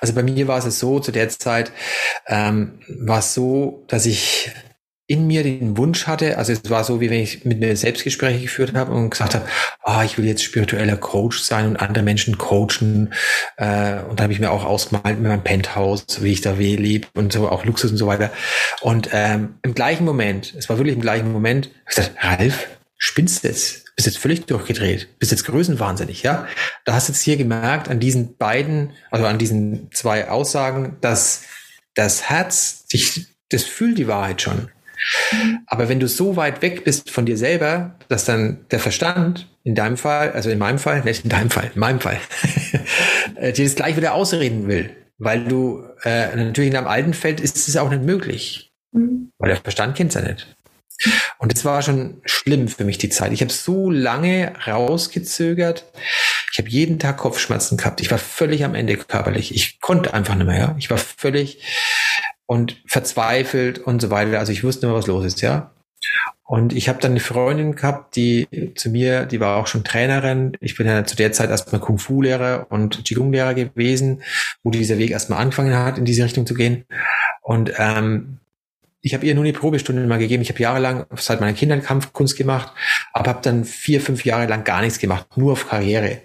Also 0.00 0.14
bei 0.14 0.22
mir 0.22 0.48
war 0.48 0.58
es 0.58 0.78
so, 0.78 1.00
zu 1.00 1.12
der 1.12 1.28
Zeit 1.28 1.72
ähm, 2.26 2.80
war 2.88 3.20
es 3.20 3.34
so, 3.34 3.84
dass 3.88 4.06
ich 4.06 4.50
in 5.08 5.28
mir 5.28 5.44
den 5.44 5.76
Wunsch 5.76 6.08
hatte, 6.08 6.36
also 6.36 6.52
es 6.52 6.68
war 6.68 6.82
so, 6.82 7.00
wie 7.00 7.10
wenn 7.10 7.20
ich 7.20 7.44
mit 7.44 7.60
mir 7.60 7.76
Selbstgespräche 7.76 8.40
geführt 8.40 8.74
habe 8.74 8.92
und 8.92 9.10
gesagt 9.10 9.36
habe, 9.36 9.46
ah, 9.82 10.02
ich 10.02 10.18
will 10.18 10.24
jetzt 10.24 10.42
spiritueller 10.42 10.96
Coach 10.96 11.38
sein 11.38 11.66
und 11.66 11.76
andere 11.76 12.02
Menschen 12.02 12.38
coachen. 12.38 13.12
Äh, 13.56 14.00
und 14.00 14.18
da 14.18 14.24
habe 14.24 14.32
ich 14.32 14.40
mir 14.40 14.50
auch 14.50 14.64
ausgemalt 14.64 15.20
mit 15.20 15.28
meinem 15.28 15.44
Penthouse, 15.44 16.22
wie 16.22 16.32
ich 16.32 16.40
da 16.40 16.52
lebe 16.52 17.06
und 17.14 17.32
so, 17.32 17.48
auch 17.48 17.64
Luxus 17.64 17.92
und 17.92 17.98
so 17.98 18.08
weiter. 18.08 18.32
Und 18.80 19.10
ähm, 19.12 19.54
im 19.62 19.74
gleichen 19.74 20.04
Moment, 20.04 20.54
es 20.58 20.68
war 20.68 20.78
wirklich 20.78 20.96
im 20.96 21.02
gleichen 21.02 21.30
Moment, 21.30 21.66
habe 21.66 21.78
ich 21.88 21.96
gesagt, 21.96 22.16
Ralf, 22.20 22.66
spinnst 22.98 23.44
du 23.44 23.48
jetzt? 23.48 23.84
Bist 23.94 24.06
jetzt 24.06 24.18
völlig 24.18 24.44
durchgedreht, 24.44 25.08
bist 25.18 25.32
jetzt 25.32 25.46
größenwahnsinnig, 25.46 26.22
ja? 26.22 26.46
Da 26.84 26.92
hast 26.92 27.08
du 27.08 27.12
jetzt 27.12 27.22
hier 27.22 27.38
gemerkt 27.38 27.88
an 27.88 27.98
diesen 27.98 28.36
beiden, 28.36 28.90
also 29.10 29.24
an 29.24 29.38
diesen 29.38 29.90
zwei 29.90 30.28
Aussagen, 30.28 30.98
dass 31.00 31.44
das 31.94 32.28
Herz 32.28 32.84
sich, 32.88 33.26
das 33.48 33.62
fühlt 33.62 33.96
die 33.96 34.06
Wahrheit 34.06 34.42
schon. 34.42 34.68
Aber 35.66 35.88
wenn 35.88 36.00
du 36.00 36.08
so 36.08 36.36
weit 36.36 36.62
weg 36.62 36.84
bist 36.84 37.10
von 37.10 37.26
dir 37.26 37.36
selber, 37.36 37.96
dass 38.08 38.24
dann 38.24 38.66
der 38.70 38.80
Verstand, 38.80 39.48
in 39.62 39.74
deinem 39.74 39.96
Fall, 39.96 40.32
also 40.32 40.48
in 40.50 40.58
meinem 40.58 40.78
Fall, 40.78 41.02
nicht 41.02 41.24
in 41.24 41.30
deinem 41.30 41.50
Fall, 41.50 41.70
in 41.74 41.80
meinem 41.80 42.00
Fall, 42.00 42.20
äh, 43.36 43.52
dir 43.52 43.64
das 43.64 43.74
gleich 43.74 43.96
wieder 43.96 44.14
ausreden 44.14 44.68
will, 44.68 44.94
weil 45.18 45.44
du 45.44 45.82
äh, 46.04 46.34
natürlich 46.36 46.68
in 46.68 46.74
deinem 46.74 46.86
alten 46.86 47.14
Feld 47.14 47.40
ist 47.40 47.68
es 47.68 47.76
auch 47.76 47.90
nicht 47.90 48.02
möglich, 48.02 48.72
mhm. 48.92 49.32
weil 49.38 49.50
der 49.50 49.60
Verstand 49.60 49.96
kennt 49.96 50.14
es 50.14 50.22
ja 50.22 50.28
nicht. 50.28 50.56
Und 51.38 51.52
es 51.52 51.64
war 51.64 51.82
schon 51.82 52.22
schlimm 52.24 52.68
für 52.68 52.84
mich 52.84 52.98
die 52.98 53.10
Zeit. 53.10 53.32
Ich 53.32 53.42
habe 53.42 53.52
so 53.52 53.90
lange 53.90 54.52
rausgezögert. 54.66 55.84
Ich 56.52 56.58
habe 56.58 56.70
jeden 56.70 56.98
Tag 56.98 57.18
Kopfschmerzen 57.18 57.76
gehabt. 57.76 58.00
Ich 58.00 58.10
war 58.10 58.18
völlig 58.18 58.64
am 58.64 58.74
Ende 58.74 58.96
körperlich. 58.96 59.54
Ich 59.54 59.80
konnte 59.80 60.14
einfach 60.14 60.34
nicht 60.34 60.46
mehr. 60.46 60.58
Ja? 60.58 60.76
Ich 60.78 60.90
war 60.90 60.96
völlig 60.96 61.62
und 62.46 62.80
verzweifelt 62.86 63.78
und 63.78 64.00
so 64.00 64.10
weiter. 64.10 64.38
Also 64.38 64.52
ich 64.52 64.64
wusste 64.64 64.86
immer, 64.86 64.96
was 64.96 65.06
los 65.06 65.24
ist, 65.24 65.40
ja. 65.42 65.70
Und 66.48 66.72
ich 66.72 66.88
habe 66.88 67.00
dann 67.00 67.10
eine 67.10 67.20
Freundin 67.20 67.74
gehabt, 67.74 68.14
die 68.14 68.46
zu 68.76 68.88
mir, 68.90 69.26
die 69.26 69.40
war 69.40 69.56
auch 69.56 69.66
schon 69.66 69.82
Trainerin. 69.82 70.56
Ich 70.60 70.76
bin 70.76 70.86
ja 70.86 71.04
zu 71.04 71.16
der 71.16 71.32
Zeit 71.32 71.50
erstmal 71.50 71.80
Kung-Fu-Lehrer 71.80 72.68
und 72.70 73.04
Qigong-Lehrer 73.04 73.54
gewesen, 73.54 74.22
wo 74.62 74.70
dieser 74.70 74.96
Weg 74.98 75.10
erstmal 75.10 75.40
angefangen 75.40 75.76
hat, 75.76 75.98
in 75.98 76.04
diese 76.04 76.22
Richtung 76.22 76.46
zu 76.46 76.54
gehen. 76.54 76.84
Und 77.42 77.72
ähm, 77.78 78.38
ich 79.00 79.12
habe 79.12 79.26
ihr 79.26 79.34
nur 79.34 79.42
eine 79.42 79.52
Probestunde 79.52 80.06
mal 80.06 80.18
gegeben. 80.18 80.42
Ich 80.42 80.48
habe 80.48 80.60
jahrelang 80.60 81.06
seit 81.16 81.40
meiner 81.40 81.52
Kindern 81.52 81.82
Kampfkunst 81.82 82.36
gemacht, 82.36 82.72
aber 83.12 83.30
habe 83.30 83.42
dann 83.42 83.64
vier, 83.64 84.00
fünf 84.00 84.24
Jahre 84.24 84.46
lang 84.46 84.62
gar 84.62 84.82
nichts 84.82 85.00
gemacht, 85.00 85.26
nur 85.36 85.52
auf 85.52 85.68
Karriere. 85.68 86.22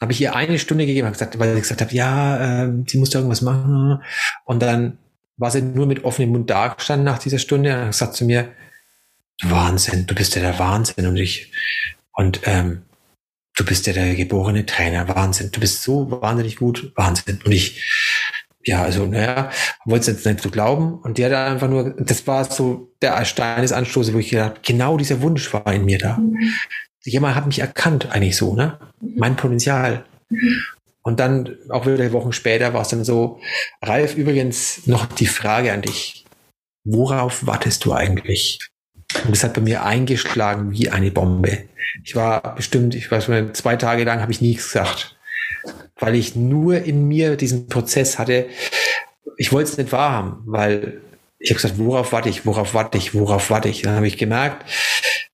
Habe 0.00 0.12
ich 0.12 0.20
ihr 0.20 0.36
eine 0.36 0.58
Stunde 0.58 0.84
gegeben, 0.84 1.06
habe 1.06 1.14
gesagt, 1.14 1.38
weil 1.38 1.54
sie 1.54 1.60
gesagt 1.60 1.80
hat, 1.80 1.92
ja, 1.92 2.64
äh, 2.64 2.72
sie 2.86 2.98
muss 2.98 3.08
da 3.08 3.20
irgendwas 3.20 3.40
machen. 3.40 4.02
Und 4.44 4.62
dann 4.62 4.98
war 5.36 5.50
sie 5.50 5.62
nur 5.62 5.86
mit 5.86 6.04
offenem 6.04 6.30
Mund 6.30 6.50
da 6.50 6.68
gestanden 6.68 7.04
nach 7.04 7.18
dieser 7.18 7.38
Stunde 7.38 7.72
und 7.72 7.80
hat 7.80 7.90
gesagt 7.90 8.16
zu 8.16 8.24
mir, 8.24 8.52
Wahnsinn, 9.42 10.06
du 10.06 10.14
bist 10.14 10.34
ja 10.34 10.42
der 10.42 10.58
Wahnsinn 10.58 11.06
und 11.06 11.16
ich, 11.16 11.52
und 12.12 12.40
ähm, 12.44 12.82
du 13.56 13.64
bist 13.64 13.86
ja 13.86 13.92
der 13.92 14.14
geborene 14.14 14.64
Trainer, 14.66 15.08
Wahnsinn, 15.08 15.50
du 15.50 15.60
bist 15.60 15.82
so 15.82 16.10
wahnsinnig 16.10 16.56
gut, 16.56 16.92
Wahnsinn. 16.94 17.40
Und 17.44 17.52
ich, 17.52 17.82
ja, 18.64 18.82
also, 18.82 19.06
naja, 19.06 19.50
wollte 19.84 20.10
es 20.10 20.16
jetzt 20.16 20.26
nicht 20.26 20.40
so 20.40 20.50
glauben. 20.50 20.98
Und 21.00 21.18
die 21.18 21.24
hat 21.24 21.32
einfach 21.32 21.68
nur, 21.68 21.94
das 21.98 22.26
war 22.26 22.44
so 22.50 22.92
der 23.02 23.24
Stein 23.24 23.62
des 23.62 23.72
Anstoßes, 23.72 24.14
wo 24.14 24.18
ich 24.18 24.30
gedacht 24.30 24.62
genau 24.62 24.96
dieser 24.96 25.22
Wunsch 25.22 25.52
war 25.52 25.72
in 25.72 25.84
mir 25.84 25.98
da. 25.98 26.18
Mhm. 26.18 26.52
Jemand 27.04 27.36
hat 27.36 27.46
mich 27.46 27.60
erkannt, 27.60 28.10
eigentlich 28.10 28.36
so, 28.36 28.54
ne? 28.54 28.78
Mein 29.00 29.36
Potenzial. 29.36 30.04
Mhm. 30.28 30.62
Und 31.06 31.20
dann, 31.20 31.56
auch 31.68 31.86
wieder 31.86 32.10
Wochen 32.10 32.32
später, 32.32 32.74
war 32.74 32.82
es 32.82 32.88
dann 32.88 33.04
so, 33.04 33.40
Ralf, 33.80 34.16
übrigens 34.16 34.88
noch 34.88 35.06
die 35.06 35.28
Frage 35.28 35.72
an 35.72 35.82
dich. 35.82 36.24
Worauf 36.82 37.46
wartest 37.46 37.84
du 37.84 37.92
eigentlich? 37.92 38.58
Und 39.22 39.30
das 39.30 39.44
hat 39.44 39.54
bei 39.54 39.60
mir 39.60 39.84
eingeschlagen 39.84 40.72
wie 40.72 40.90
eine 40.90 41.12
Bombe. 41.12 41.68
Ich 42.02 42.16
war 42.16 42.56
bestimmt, 42.56 42.96
ich 42.96 43.08
weiß 43.08 43.28
nicht, 43.28 43.56
zwei 43.56 43.76
Tage 43.76 44.02
lang 44.02 44.20
habe 44.20 44.32
ich 44.32 44.40
nichts 44.40 44.64
gesagt. 44.64 45.16
Weil 45.94 46.16
ich 46.16 46.34
nur 46.34 46.82
in 46.82 47.06
mir 47.06 47.36
diesen 47.36 47.68
Prozess 47.68 48.18
hatte. 48.18 48.46
Ich 49.36 49.52
wollte 49.52 49.70
es 49.70 49.78
nicht 49.78 49.92
wahrhaben, 49.92 50.42
weil 50.46 51.02
ich 51.38 51.50
habe 51.50 51.62
gesagt, 51.62 51.78
worauf 51.78 52.10
warte 52.10 52.30
ich, 52.30 52.44
worauf 52.46 52.74
warte 52.74 52.98
ich, 52.98 53.14
worauf 53.14 53.48
warte 53.50 53.68
ich? 53.68 53.82
Dann 53.82 53.94
habe 53.94 54.08
ich 54.08 54.18
gemerkt, 54.18 54.68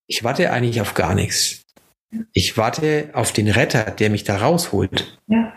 ich 0.06 0.22
warte 0.22 0.52
eigentlich 0.52 0.82
auf 0.82 0.92
gar 0.92 1.14
nichts. 1.14 1.62
Ich 2.34 2.58
warte 2.58 3.08
auf 3.14 3.32
den 3.32 3.48
Retter, 3.48 3.84
der 3.84 4.10
mich 4.10 4.24
da 4.24 4.36
rausholt. 4.36 5.18
Ja. 5.28 5.54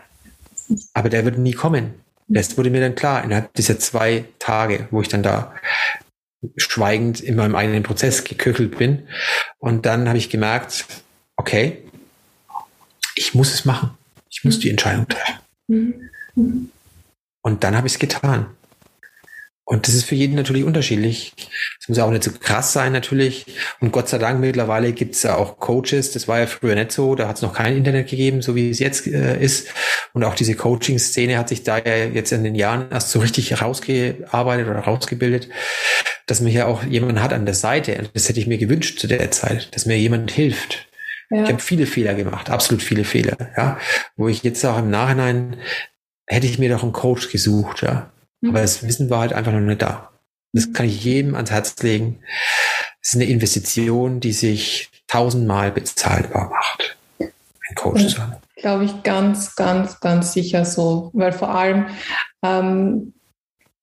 Aber 0.94 1.10
der 1.10 1.26
wird 1.26 1.38
nie 1.38 1.54
kommen. 1.54 1.94
Das 2.28 2.58
wurde 2.58 2.70
mir 2.70 2.82
dann 2.82 2.96
klar 2.96 3.24
innerhalb 3.24 3.54
dieser 3.54 3.78
zwei 3.80 4.26
Tage, 4.40 4.88
wo 4.92 5.02
ich 5.02 5.08
dann 5.08 5.24
da 5.24 5.54
schweigend 6.58 7.22
in 7.22 7.36
meinem 7.36 7.56
eigenen 7.56 7.84
Prozess 7.84 8.24
geköchelt 8.24 8.78
bin. 8.78 9.08
Und 9.60 9.86
dann 9.86 10.08
habe 10.08 10.18
ich 10.18 10.30
gemerkt, 10.30 10.86
okay, 11.38 11.84
ich 13.16 13.34
muss 13.34 13.54
es 13.54 13.66
machen. 13.66 13.92
Ich 14.30 14.44
muss 14.44 14.60
die 14.60 14.70
Entscheidung 14.70 15.08
treffen. 15.08 15.40
Mhm. 15.68 16.70
Und 17.42 17.64
dann 17.64 17.76
habe 17.76 17.88
ich 17.88 17.94
es 17.94 18.00
getan. 18.00 18.48
Und 19.68 19.88
das 19.88 19.96
ist 19.96 20.06
für 20.06 20.14
jeden 20.14 20.36
natürlich 20.36 20.64
unterschiedlich. 20.64 21.34
Es 21.80 21.90
muss 21.90 21.98
auch 21.98 22.12
nicht 22.12 22.24
so 22.24 22.32
krass 22.32 22.72
sein 22.72 22.94
natürlich. 22.94 23.48
Und 23.80 23.92
Gott 23.92 24.08
sei 24.08 24.20
Dank 24.20 24.40
mittlerweile 24.40 24.94
gibt 24.94 25.16
es 25.16 25.24
ja 25.24 25.36
auch 25.36 25.58
Coaches. 25.58 26.12
Das 26.12 26.28
war 26.28 26.40
ja 26.40 26.46
früher 26.46 26.76
nicht 26.76 26.92
so. 26.92 27.16
Da 27.16 27.28
hat 27.28 27.38
es 27.38 27.42
noch 27.42 27.54
kein 27.54 27.76
Internet 27.76 28.08
gegeben, 28.08 28.44
so 28.44 28.56
wie 28.56 28.70
es 28.70 28.78
jetzt 28.78 29.08
äh, 29.08 29.42
ist. 29.42 29.70
Und 30.14 30.24
auch 30.24 30.36
diese 30.36 30.54
Coaching-Szene 30.54 31.40
hat 31.40 31.50
sich 31.50 31.64
da 31.64 31.80
ja 31.80 32.06
jetzt 32.06 32.32
in 32.32 32.44
den 32.44 32.54
Jahren 32.54 32.92
erst 32.92 33.10
so 33.10 33.20
richtig 33.20 33.50
herausgearbeitet 33.50 34.68
oder 34.68 34.82
rausgebildet, 34.82 35.50
dass 36.28 36.42
man 36.42 36.52
ja 36.52 36.68
auch 36.68 36.84
jemanden 36.84 37.24
hat 37.24 37.34
an 37.34 37.46
der 37.46 37.56
Seite. 37.56 38.08
Das 38.14 38.30
hätte 38.30 38.40
ich 38.40 38.46
mir 38.46 38.60
gewünscht 38.60 39.00
zu 39.00 39.08
der 39.08 39.32
Zeit, 39.32 39.74
dass 39.74 39.88
mir 39.88 39.98
jemand 39.98 40.30
hilft. 40.30 40.88
Ja. 41.32 41.42
Ich 41.42 41.50
habe 41.50 41.60
viele 41.60 41.88
Fehler 41.88 42.14
gemacht, 42.14 42.52
absolut 42.52 42.84
viele 42.84 43.04
Fehler, 43.04 43.36
ja. 43.58 43.80
Wo 44.16 44.28
ich 44.28 44.44
jetzt 44.44 44.64
auch 44.64 44.78
im 44.78 44.92
Nachhinein 44.92 45.58
hätte 46.28 46.46
ich 46.46 46.60
mir 46.60 46.70
doch 46.70 46.84
einen 46.84 46.94
Coach 46.94 47.32
gesucht, 47.32 47.82
ja 47.82 48.12
aber 48.50 48.62
das 48.62 48.86
Wissen 48.86 49.10
war 49.10 49.20
halt 49.20 49.34
einfach 49.34 49.52
noch 49.52 49.60
nicht 49.60 49.82
da. 49.82 50.12
Das 50.54 50.72
kann 50.72 50.86
ich 50.86 51.04
jedem 51.04 51.36
ans 51.36 51.52
Herz 51.52 51.76
legen. 51.84 52.20
Es 53.02 53.10
ist 53.10 53.16
eine 53.16 53.26
Investition, 53.26 54.20
die 54.20 54.32
sich 54.32 54.90
tausendmal 55.08 55.72
bezahlbar 55.72 56.50
macht. 56.50 56.98
Ein 57.20 57.76
Coach 57.76 58.08
zu 58.08 58.22
haben. 58.22 58.36
Glaube 58.56 58.86
ich 58.86 59.04
ganz, 59.04 59.56
ganz, 59.56 60.00
ganz 60.00 60.34
sicher 60.34 60.66
so, 60.66 61.12
weil 61.14 61.34
vor 61.34 61.50
allem 61.50 61.88
ähm, 62.44 63.14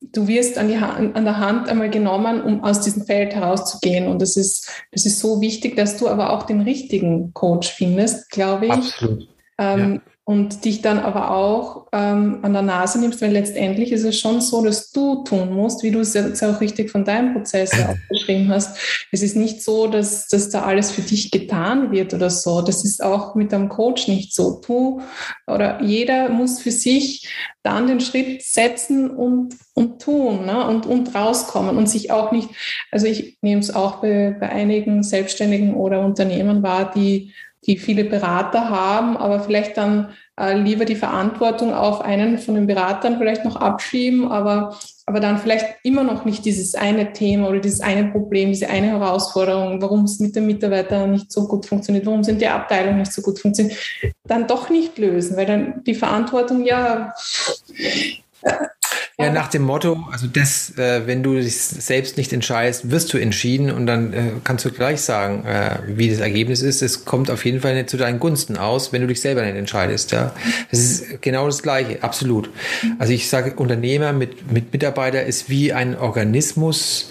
du 0.01 0.27
wirst 0.27 0.59
an, 0.59 0.69
die 0.69 0.81
Hand, 0.81 1.15
an 1.15 1.25
der 1.25 1.39
Hand 1.39 1.69
einmal 1.69 1.91
genommen, 1.91 2.43
um 2.43 2.65
aus 2.65 2.81
diesem 2.81 3.05
Feld 3.05 3.35
herauszugehen. 3.35 4.09
Und 4.09 4.23
das 4.23 4.37
ist, 4.37 4.71
das 4.91 5.07
ist 5.07 5.21
so 5.21 5.41
wichtig, 5.41 5.77
dass 5.77 5.99
du 5.99 6.09
aber 6.09 6.33
auch 6.33 6.45
den 6.45 6.63
richtigen 6.63 7.35
Coach 7.35 7.71
findest, 7.71 8.31
glaube 8.31 8.67
ich. 8.67 8.73
Absolut. 8.73 9.29
Ähm, 9.59 10.01
ja 10.07 10.12
und 10.25 10.65
dich 10.65 10.83
dann 10.83 11.01
aber 11.01 11.33
auch 11.33 11.89
ähm, 11.93 12.39
an 12.43 12.53
der 12.53 12.63
Nase 12.63 13.01
nimmst, 13.01 13.21
weil 13.21 13.33
letztendlich 13.33 13.91
ist 13.91 14.05
es 14.05 14.21
schon 14.21 14.41
so, 14.41 14.65
dass 14.65 14.93
du 14.93 15.25
tun 15.25 15.53
musst, 15.53 15.83
wie 15.83 15.91
du 15.91 15.99
es 15.99 16.15
jetzt 16.15 16.45
auch 16.45 16.61
richtig 16.61 16.93
von 16.93 17.05
deinem 17.05 17.33
Prozess 17.33 17.73
auch 17.89 17.97
beschrieben 18.09 18.49
hast. 18.49 18.79
Es 19.11 19.23
ist 19.23 19.35
nicht 19.35 19.63
so, 19.63 19.89
dass, 19.89 20.29
dass 20.29 20.49
da 20.51 20.63
alles 20.63 20.93
für 20.93 21.03
dich 21.03 21.33
getan 21.33 21.91
wird 21.91 22.15
oder 22.15 22.31
so. 22.31 22.63
Das 22.63 22.85
ist 22.85 23.03
auch 23.03 23.35
mit 23.35 23.53
einem 23.53 23.69
Coach 23.69 24.07
nicht 24.07 24.33
so. 24.33 24.61
Du 24.65 25.03
oder 25.49 25.83
jeder 25.83 26.29
muss 26.29 26.61
für 26.61 26.71
sich 26.71 27.29
dann 27.65 27.89
den 27.89 28.01
Schritt 28.01 28.43
setzen 28.43 29.11
und, 29.11 29.57
und 29.75 30.01
tun 30.01 30.47
ne? 30.47 30.69
und, 30.69 30.87
und 30.87 31.17
rauskommen 31.17 31.77
und 31.77 31.89
sich 31.89 32.13
auch 32.13 32.31
nicht, 32.31 32.49
also 32.93 33.07
ich 33.07 33.39
nehme 33.43 33.61
es 33.61 33.75
auch 33.75 33.97
bei, 33.97 34.37
bei 34.39 34.49
einigen 34.49 35.03
Selbstständigen 35.03 35.75
oder 35.75 36.01
Unternehmen 36.01 36.63
wahr, 36.63 36.93
die 36.95 37.33
die 37.67 37.79
viele 37.79 38.05
Berater 38.05 38.71
haben, 38.71 39.17
aber 39.17 39.41
vielleicht 39.41 39.77
dann 39.77 40.11
äh, 40.39 40.59
lieber 40.59 40.85
die 40.85 40.97
Verantwortung 40.97 41.73
auf 41.73 42.01
einen 42.01 42.39
von 42.39 42.57
den 42.57 42.67
Beratern 42.67 43.19
vielleicht 43.19 43.45
noch 43.45 43.55
abschieben, 43.55 44.31
aber, 44.33 44.77
aber 45.07 45.21
dann 45.21 45.39
vielleicht 45.39 45.67
immer 45.85 46.03
noch 46.03 46.25
nicht 46.25 46.45
dieses 46.45 46.75
eine 46.75 47.13
Thema 47.13 47.49
oder 47.49 47.61
dieses 47.61 47.81
eine 47.81 48.11
Problem, 48.11 48.49
diese 48.49 48.69
eine 48.69 48.89
Herausforderung, 48.89 49.81
warum 49.81 50.05
es 50.05 50.19
mit 50.19 50.35
den 50.35 50.47
Mitarbeitern 50.47 51.13
nicht 51.13 51.31
so 51.31 51.47
gut 51.47 51.67
funktioniert, 51.67 52.07
warum 52.07 52.25
sind 52.25 52.41
die 52.41 52.49
Abteilungen 52.49 52.99
nicht 52.99 53.13
so 53.13 53.23
gut 53.23 53.39
funktioniert, 53.39 53.79
dann 54.25 54.49
doch 54.49 54.69
nicht 54.69 54.99
lösen, 54.99 55.37
weil 55.37 55.47
dann 55.47 55.85
die 55.85 55.95
Verantwortung 55.95 56.65
ja 56.65 57.13
ja, 59.23 59.33
nach 59.33 59.49
dem 59.49 59.63
Motto, 59.63 60.07
also 60.11 60.27
das, 60.27 60.77
äh, 60.79 61.07
wenn 61.07 61.23
du 61.23 61.35
dich 61.35 61.61
selbst 61.63 62.17
nicht 62.17 62.33
entscheidest, 62.33 62.91
wirst 62.91 63.13
du 63.13 63.19
entschieden 63.19 63.71
und 63.71 63.87
dann 63.87 64.13
äh, 64.13 64.23
kannst 64.45 64.65
du 64.65 64.71
gleich 64.71 65.01
sagen, 65.01 65.45
äh, 65.45 65.79
wie 65.87 66.11
das 66.11 66.21
Ergebnis 66.21 66.63
ist. 66.63 66.83
Es 66.83 67.05
kommt 67.05 67.31
auf 67.31 67.45
jeden 67.45 67.61
Fall 67.61 67.75
nicht 67.75 67.91
zu 67.91 67.97
deinen 67.97 68.21
Gunsten 68.21 68.57
aus, 68.57 68.93
wenn 68.93 69.03
du 69.03 69.09
dich 69.09 69.21
selber 69.21 69.43
nicht 69.43 69.57
entscheidest. 69.57 70.13
Ja, 70.13 70.33
das 70.71 70.81
ist 70.81 71.23
genau 71.23 71.47
das 71.47 71.63
Gleiche, 71.63 72.03
absolut. 72.03 72.51
Also 72.99 73.13
ich 73.13 73.29
sage, 73.29 73.55
Unternehmer 73.55 74.13
mit 74.13 74.53
mit 74.53 74.73
Mitarbeiter 74.73 75.25
ist 75.25 75.49
wie 75.49 75.73
ein 75.73 75.97
Organismus, 75.97 77.11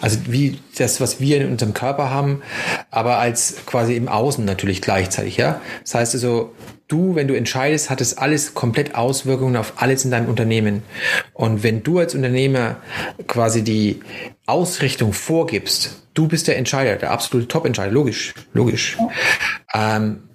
also 0.00 0.18
wie 0.26 0.58
das, 0.76 1.00
was 1.00 1.20
wir 1.20 1.40
in 1.40 1.50
unserem 1.50 1.74
Körper 1.74 2.10
haben, 2.10 2.42
aber 2.90 3.18
als 3.18 3.56
quasi 3.66 3.94
im 3.96 4.08
Außen 4.08 4.44
natürlich 4.44 4.82
gleichzeitig. 4.82 5.36
Ja, 5.36 5.60
das 5.82 5.94
heißt 5.94 6.14
also 6.14 6.52
du, 6.92 7.14
wenn 7.14 7.26
du 7.26 7.34
entscheidest, 7.34 7.88
hat 7.88 8.00
es 8.00 8.18
alles 8.18 8.54
komplett 8.54 8.94
Auswirkungen 8.94 9.56
auf 9.56 9.74
alles 9.76 10.04
in 10.04 10.10
deinem 10.10 10.28
Unternehmen. 10.28 10.82
Und 11.32 11.62
wenn 11.62 11.82
du 11.82 11.98
als 11.98 12.14
Unternehmer 12.14 12.82
quasi 13.26 13.62
die 13.62 14.00
Ausrichtung 14.46 15.12
vorgibst, 15.14 16.02
du 16.12 16.28
bist 16.28 16.48
der 16.48 16.58
Entscheider, 16.58 16.96
der 16.96 17.10
absolute 17.10 17.48
Top-Entscheider, 17.48 17.90
logisch, 17.90 18.34
logisch. 18.52 18.98
Ähm, 19.72 20.28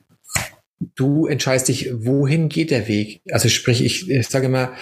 du 0.95 1.27
entscheidest 1.27 1.67
dich, 1.67 1.91
wohin 1.93 2.49
geht 2.49 2.71
der 2.71 2.87
Weg. 2.87 3.21
Also 3.31 3.49
sprich, 3.49 3.83
ich, 3.83 4.09
ich 4.09 4.27
sage 4.27 4.47
immer, 4.47 4.73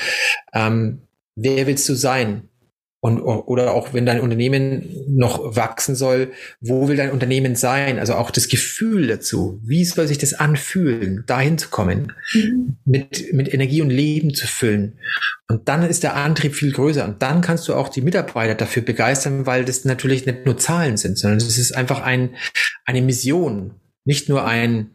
ähm, 0.53 1.01
wer 1.35 1.67
willst 1.67 1.87
du 1.89 1.95
sein? 1.95 2.49
Und, 3.05 3.21
oder 3.21 3.75
auch 3.75 3.93
wenn 3.93 4.07
dein 4.07 4.19
Unternehmen 4.19 4.89
noch 5.07 5.55
wachsen 5.55 5.93
soll, 5.93 6.31
wo 6.59 6.87
will 6.87 6.95
dein 6.95 7.11
Unternehmen 7.11 7.55
sein? 7.55 7.99
Also 7.99 8.15
auch 8.15 8.31
das 8.31 8.47
Gefühl 8.47 9.05
dazu. 9.05 9.61
Wie 9.63 9.85
soll 9.85 10.07
sich 10.07 10.17
das 10.17 10.33
anfühlen, 10.33 11.23
dahin 11.27 11.59
zu 11.59 11.69
kommen, 11.69 12.13
mhm. 12.33 12.77
mit, 12.83 13.31
mit 13.31 13.53
Energie 13.53 13.83
und 13.83 13.91
Leben 13.91 14.33
zu 14.33 14.47
füllen? 14.47 14.97
Und 15.47 15.69
dann 15.69 15.83
ist 15.83 16.01
der 16.01 16.15
Antrieb 16.15 16.55
viel 16.55 16.71
größer. 16.71 17.05
Und 17.05 17.21
dann 17.21 17.41
kannst 17.41 17.67
du 17.67 17.75
auch 17.75 17.89
die 17.89 18.01
Mitarbeiter 18.01 18.55
dafür 18.55 18.81
begeistern, 18.81 19.45
weil 19.45 19.65
das 19.65 19.85
natürlich 19.85 20.25
nicht 20.25 20.47
nur 20.47 20.57
Zahlen 20.57 20.97
sind, 20.97 21.19
sondern 21.19 21.37
es 21.37 21.59
ist 21.59 21.75
einfach 21.75 22.01
ein, 22.01 22.31
eine 22.85 23.03
Mission. 23.03 23.75
Nicht 24.05 24.29
nur 24.29 24.47
ein, 24.47 24.94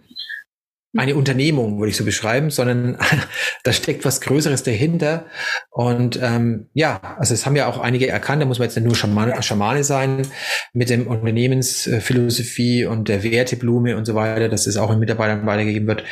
eine 0.96 1.14
Unternehmung, 1.14 1.78
würde 1.78 1.90
ich 1.90 1.96
so 1.96 2.04
beschreiben, 2.04 2.50
sondern 2.50 2.98
da 3.62 3.72
steckt 3.72 4.04
was 4.04 4.20
Größeres 4.20 4.62
dahinter. 4.62 5.26
Und 5.70 6.18
ähm, 6.20 6.66
ja, 6.74 7.00
also 7.18 7.32
es 7.32 7.46
haben 7.46 7.54
ja 7.56 7.66
auch 7.66 7.78
einige 7.78 8.08
erkannt, 8.08 8.42
da 8.42 8.46
muss 8.46 8.58
man 8.58 8.66
jetzt 8.66 8.76
nicht 8.76 8.86
nur 8.86 8.96
Schamane, 8.96 9.40
Schamane 9.42 9.84
sein 9.84 10.22
mit 10.72 10.90
dem 10.90 11.06
Unternehmensphilosophie 11.06 12.86
und 12.86 13.08
der 13.08 13.22
Werteblume 13.22 13.96
und 13.96 14.04
so 14.04 14.14
weiter, 14.14 14.48
dass 14.48 14.66
es 14.66 14.76
auch 14.76 14.90
den 14.90 14.98
Mitarbeitern 14.98 15.46
weitergegeben 15.46 15.86
wird. 15.86 16.04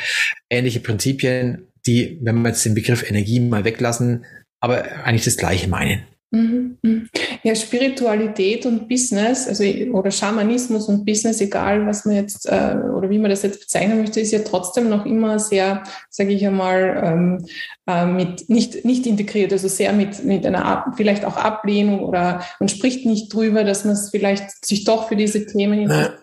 Ähnliche 0.49 0.79
Prinzipien, 0.79 1.67
die, 1.85 2.19
wenn 2.21 2.41
wir 2.41 2.49
jetzt 2.49 2.63
den 2.65 2.75
Begriff 2.75 3.09
Energie 3.09 3.39
mal 3.41 3.65
weglassen, 3.65 4.25
aber 4.61 5.03
eigentlich 5.03 5.25
das 5.25 5.37
Gleiche 5.37 5.67
meinen. 5.67 6.03
Mhm, 6.31 6.77
mhm. 6.83 7.09
Ja, 7.43 7.55
Spiritualität 7.55 8.65
und 8.65 8.87
Business, 8.87 9.47
also 9.47 9.63
oder 9.93 10.11
Schamanismus 10.11 10.87
und 10.87 11.05
Business, 11.05 11.39
egal 11.41 11.85
was 11.87 12.05
man 12.05 12.15
jetzt 12.15 12.45
äh, 12.47 12.75
oder 12.95 13.09
wie 13.09 13.19
man 13.19 13.29
das 13.29 13.43
jetzt 13.43 13.61
bezeichnen 13.61 13.97
möchte, 13.99 14.19
ist 14.19 14.31
ja 14.31 14.39
trotzdem 14.39 14.89
noch 14.89 15.05
immer 15.05 15.39
sehr, 15.39 15.83
sage 16.09 16.33
ich 16.33 16.45
einmal, 16.45 17.01
ähm, 17.03 17.45
äh, 17.87 18.05
mit 18.05 18.49
nicht 18.49 18.83
nicht 18.85 19.07
integriert, 19.07 19.53
also 19.53 19.67
sehr 19.67 19.93
mit 19.93 20.23
mit 20.25 20.45
einer 20.45 20.65
Ab 20.65 20.93
vielleicht 20.97 21.25
auch 21.25 21.37
Ablehnung 21.37 22.01
oder 22.01 22.41
man 22.59 22.69
spricht 22.69 23.05
nicht 23.05 23.33
drüber, 23.33 23.63
dass 23.63 23.85
man 23.85 23.93
es 23.93 24.09
vielleicht 24.09 24.65
sich 24.65 24.83
doch 24.83 25.07
für 25.07 25.15
diese 25.15 25.45
Themen 25.45 25.79
interessiert. 25.79 26.19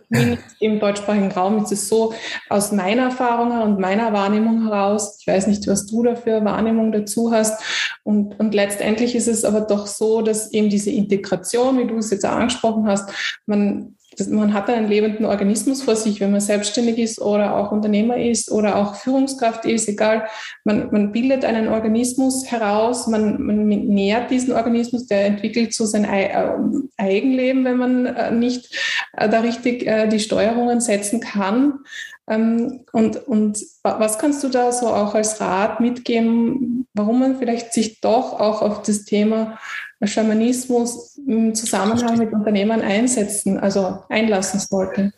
Im 0.60 0.78
deutschsprachigen 0.78 1.32
Raum 1.32 1.62
ist 1.62 1.72
es 1.72 1.88
so 1.88 2.14
aus 2.48 2.72
meiner 2.72 3.04
Erfahrung 3.04 3.62
und 3.62 3.80
meiner 3.80 4.12
Wahrnehmung 4.12 4.62
heraus. 4.62 5.18
Ich 5.20 5.26
weiß 5.26 5.46
nicht, 5.48 5.66
was 5.66 5.86
du 5.86 6.02
da 6.02 6.14
für 6.14 6.44
Wahrnehmung 6.44 6.92
dazu 6.92 7.32
hast. 7.32 7.60
Und, 8.04 8.38
und 8.38 8.54
letztendlich 8.54 9.16
ist 9.16 9.26
es 9.26 9.44
aber 9.44 9.62
doch 9.62 9.86
so, 9.86 10.22
dass 10.22 10.52
eben 10.52 10.70
diese 10.70 10.90
Integration, 10.90 11.78
wie 11.78 11.86
du 11.86 11.98
es 11.98 12.10
jetzt 12.10 12.24
auch 12.24 12.36
angesprochen 12.36 12.86
hast, 12.86 13.10
man 13.46 13.96
das, 14.16 14.28
man 14.28 14.54
hat 14.54 14.68
einen 14.68 14.88
lebenden 14.88 15.26
Organismus 15.26 15.82
vor 15.82 15.96
sich, 15.96 16.20
wenn 16.20 16.32
man 16.32 16.40
selbstständig 16.40 16.98
ist 16.98 17.20
oder 17.20 17.56
auch 17.56 17.72
Unternehmer 17.72 18.16
ist 18.16 18.50
oder 18.50 18.76
auch 18.76 18.96
Führungskraft 18.96 19.64
ist, 19.64 19.88
egal. 19.88 20.26
Man, 20.64 20.90
man 20.90 21.12
bildet 21.12 21.44
einen 21.44 21.68
Organismus 21.68 22.50
heraus, 22.50 23.06
man, 23.06 23.42
man 23.42 23.68
nährt 23.68 24.30
diesen 24.30 24.54
Organismus, 24.54 25.06
der 25.06 25.26
entwickelt 25.26 25.74
so 25.74 25.86
sein 25.86 26.04
äh, 26.04 26.54
Eigenleben, 26.96 27.64
wenn 27.64 27.76
man 27.76 28.06
äh, 28.06 28.30
nicht 28.30 28.74
äh, 29.16 29.28
da 29.28 29.40
richtig 29.40 29.86
die 30.10 30.20
Steuerungen 30.20 30.80
setzen 30.80 31.20
kann. 31.20 31.80
Ähm, 32.28 32.80
und, 32.92 33.16
und 33.28 33.58
was 33.82 34.18
kannst 34.18 34.42
du 34.42 34.48
da 34.48 34.72
so 34.72 34.88
auch 34.88 35.14
als 35.14 35.40
Rat 35.40 35.80
mitgeben, 35.80 36.86
warum 36.92 37.20
man 37.20 37.38
vielleicht 37.38 37.72
sich 37.72 38.00
doch 38.00 38.40
auch 38.40 38.62
auf 38.62 38.82
das 38.82 39.04
Thema 39.04 39.58
Schamanismus 40.02 41.18
im 41.26 41.54
Zusammenhang 41.54 42.18
mit 42.18 42.32
Unternehmen 42.32 42.82
einsetzen, 42.82 43.58
also 43.58 44.02
einlassen 44.08 44.60
sollte? 44.60 45.12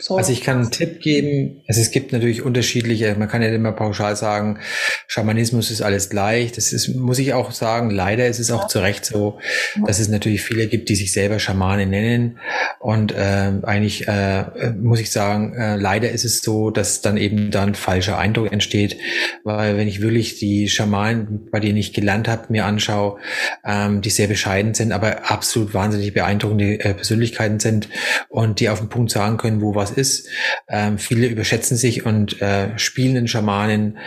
So. 0.00 0.16
Also 0.16 0.32
ich 0.32 0.42
kann 0.42 0.58
einen 0.58 0.70
Tipp 0.70 1.00
geben. 1.00 1.62
Also 1.66 1.80
es 1.80 1.90
gibt 1.90 2.12
natürlich 2.12 2.42
unterschiedliche, 2.42 3.16
man 3.18 3.26
kann 3.26 3.42
ja 3.42 3.48
immer 3.48 3.72
pauschal 3.72 4.14
sagen, 4.14 4.60
Schamanismus 5.08 5.72
ist 5.72 5.82
alles 5.82 6.08
gleich. 6.08 6.52
Das 6.52 6.72
ist, 6.72 6.94
muss 6.94 7.18
ich 7.18 7.34
auch 7.34 7.50
sagen, 7.50 7.90
leider 7.90 8.28
ist 8.28 8.38
es 8.38 8.52
auch 8.52 8.68
zu 8.68 8.78
Recht 8.78 9.04
so, 9.04 9.38
dass 9.86 9.98
es 9.98 10.08
natürlich 10.08 10.42
viele 10.42 10.68
gibt, 10.68 10.88
die 10.88 10.94
sich 10.94 11.12
selber 11.12 11.40
Schamane 11.40 11.86
nennen. 11.86 12.38
Und 12.78 13.10
äh, 13.10 13.52
eigentlich 13.62 14.06
äh, 14.06 14.70
muss 14.80 15.00
ich 15.00 15.10
sagen, 15.10 15.54
äh, 15.54 15.74
leider 15.74 16.10
ist 16.10 16.24
es 16.24 16.42
so, 16.42 16.70
dass 16.70 17.00
dann 17.00 17.16
eben 17.16 17.50
dann 17.50 17.74
falscher 17.74 18.18
Eindruck 18.18 18.52
entsteht. 18.52 18.96
Weil 19.42 19.76
wenn 19.76 19.88
ich 19.88 20.00
wirklich 20.00 20.38
die 20.38 20.68
Schamanen, 20.68 21.48
bei 21.50 21.58
denen 21.58 21.76
ich 21.76 21.92
gelernt 21.92 22.28
habe, 22.28 22.44
mir 22.50 22.66
anschaue, 22.66 23.18
ähm, 23.64 24.00
die 24.00 24.10
sehr 24.10 24.28
bescheiden 24.28 24.74
sind, 24.74 24.92
aber 24.92 25.28
absolut 25.28 25.74
wahnsinnig 25.74 26.14
beeindruckende 26.14 26.78
äh, 26.78 26.94
Persönlichkeiten 26.94 27.58
sind 27.58 27.88
und 28.28 28.60
die 28.60 28.68
auf 28.68 28.78
den 28.78 28.88
Punkt 28.88 29.10
sagen 29.10 29.38
können, 29.38 29.60
wo 29.60 29.74
was 29.74 29.87
was 29.90 29.96
ist. 29.96 30.28
Ähm, 30.68 30.98
viele 30.98 31.26
überschätzen 31.26 31.76
sich 31.76 32.04
und 32.04 32.40
äh, 32.40 32.78
spielen 32.78 33.14
den 33.14 33.28
Schamanen, 33.28 33.98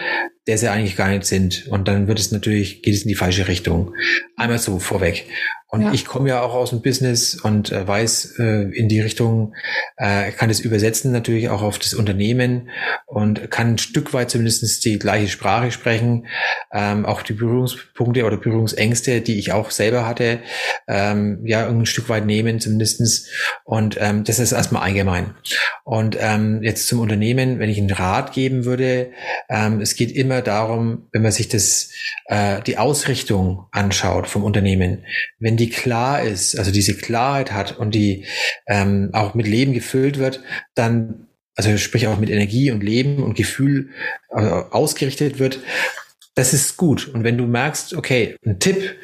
der 0.48 0.58
sie 0.58 0.70
eigentlich 0.70 0.96
gar 0.96 1.10
nicht 1.10 1.26
sind. 1.26 1.68
Und 1.68 1.88
dann 1.88 2.08
wird 2.08 2.20
es 2.20 2.32
natürlich, 2.32 2.82
geht 2.82 2.94
es 2.94 3.04
in 3.04 3.10
die 3.10 3.16
falsche 3.16 3.48
Richtung. 3.48 3.94
Einmal 4.38 4.60
so 4.60 4.80
vorweg. 4.80 5.26
Und 5.74 5.84
ja. 5.84 5.94
ich 5.94 6.06
komme 6.06 6.28
ja 6.28 6.42
auch 6.42 6.54
aus 6.54 6.72
dem 6.72 6.82
Business 6.82 7.36
und 7.36 7.72
äh, 7.72 7.88
weiß 7.88 8.40
äh, 8.40 8.64
in 8.78 8.90
die 8.90 9.00
Richtung, 9.00 9.56
äh, 9.96 10.32
kann 10.32 10.50
es 10.50 10.60
übersetzen 10.60 11.14
natürlich 11.14 11.48
auch 11.48 11.62
auf 11.62 11.80
das 11.80 11.94
Unternehmen 11.94 12.70
und 13.06 13.50
kann 13.50 13.76
ein 13.76 13.78
Stück 13.78 14.14
weit 14.14 14.30
zumindest 14.30 14.84
die 14.84 15.00
gleiche 15.00 15.30
Sprache 15.30 15.72
sprechen. 15.72 16.28
Ähm, 16.74 17.06
auch 17.06 17.22
die 17.22 17.32
Berührungspunkte 17.32 18.26
oder 18.26 18.36
Berührungsängste, 18.36 19.22
die 19.22 19.40
ich 19.40 19.54
auch 19.54 19.72
selber 19.72 20.06
hatte, 20.06 20.40
ähm, 20.90 21.40
ja, 21.46 21.66
ein 21.68 21.86
Stück 21.86 22.10
weit 22.10 22.26
nehmen 22.26 22.60
zumindestens 22.60 23.30
Und 23.64 23.98
ähm, 23.98 24.26
das 24.26 24.40
ist 24.40 24.52
erstmal 24.52 24.84
allgemein. 24.84 25.36
Und 25.86 26.18
ähm, 26.20 26.62
jetzt 26.64 26.90
zum 26.90 27.00
Unternehmen, 27.00 27.60
wenn 27.60 27.70
ich 27.70 27.78
einen 27.78 27.92
Rat 27.92 28.34
geben 28.34 28.66
würde, 28.66 29.12
ähm, 29.50 29.80
es 29.80 29.96
geht 29.96 30.12
immer 30.12 30.42
darum, 30.42 31.08
wenn 31.14 31.22
man 31.22 31.32
sich 31.32 31.48
das, 31.48 31.92
äh, 32.26 32.62
die 32.62 32.78
Ausrichtung 32.78 33.68
anschaut 33.72 34.28
vom 34.28 34.44
Unternehmen, 34.44 35.06
wenn 35.40 35.61
die 35.62 35.70
klar 35.70 36.24
ist, 36.24 36.58
also 36.58 36.72
diese 36.72 36.98
Klarheit 36.98 37.52
hat 37.52 37.78
und 37.78 37.94
die 37.94 38.26
ähm, 38.68 39.12
auch 39.14 39.36
mit 39.36 39.48
Leben 39.48 39.74
gefüllt 39.74 40.18
wird, 40.18 40.42
dann 40.74 41.28
also 41.56 41.78
sprich 41.78 42.08
auch 42.08 42.18
mit 42.18 42.30
Energie 42.30 42.72
und 42.72 42.82
Leben 42.82 43.22
und 43.22 43.36
Gefühl 43.36 43.90
äh, 44.32 44.42
ausgerichtet 44.42 45.38
wird, 45.38 45.60
das 46.34 46.54
ist 46.54 46.78
gut. 46.78 47.08
Und 47.08 47.24
wenn 47.24 47.38
du 47.38 47.46
merkst, 47.46 47.94
okay, 47.94 48.36
ein 48.46 48.60
Tipp, 48.60 48.96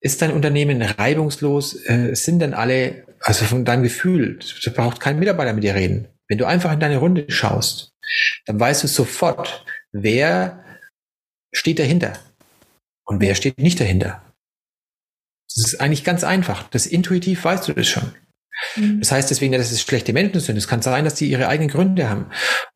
ist 0.00 0.22
dein 0.22 0.32
Unternehmen 0.32 0.80
reibungslos, 0.80 1.74
äh, 1.86 2.14
sind 2.14 2.38
dann 2.38 2.54
alle, 2.54 3.04
also 3.20 3.44
von 3.44 3.64
deinem 3.64 3.82
Gefühl, 3.82 4.38
da 4.64 4.70
braucht 4.70 5.00
kein 5.00 5.18
Mitarbeiter 5.18 5.52
mit 5.52 5.64
dir 5.64 5.74
reden. 5.74 6.06
Wenn 6.28 6.38
du 6.38 6.46
einfach 6.46 6.72
in 6.72 6.80
deine 6.80 6.98
Runde 6.98 7.24
schaust, 7.28 7.92
dann 8.46 8.60
weißt 8.60 8.84
du 8.84 8.86
sofort, 8.86 9.66
wer 9.92 10.64
steht 11.52 11.80
dahinter 11.80 12.12
und 13.04 13.20
wer 13.20 13.34
steht 13.34 13.58
nicht 13.58 13.80
dahinter. 13.80 14.22
Das 15.58 15.72
ist 15.72 15.80
eigentlich 15.80 16.04
ganz 16.04 16.24
einfach. 16.24 16.68
Das 16.70 16.86
intuitiv 16.86 17.44
weißt 17.44 17.68
du 17.68 17.72
das 17.72 17.86
schon. 17.86 18.12
Mhm. 18.76 19.00
Das 19.00 19.12
heißt 19.12 19.30
deswegen, 19.30 19.52
dass 19.52 19.72
es 19.72 19.82
schlechte 19.82 20.12
Menschen 20.12 20.40
sind. 20.40 20.56
Es 20.56 20.68
kann 20.68 20.82
sein, 20.82 21.04
dass 21.04 21.14
die 21.14 21.30
ihre 21.30 21.48
eigenen 21.48 21.70
Gründe 21.70 22.08
haben. 22.08 22.26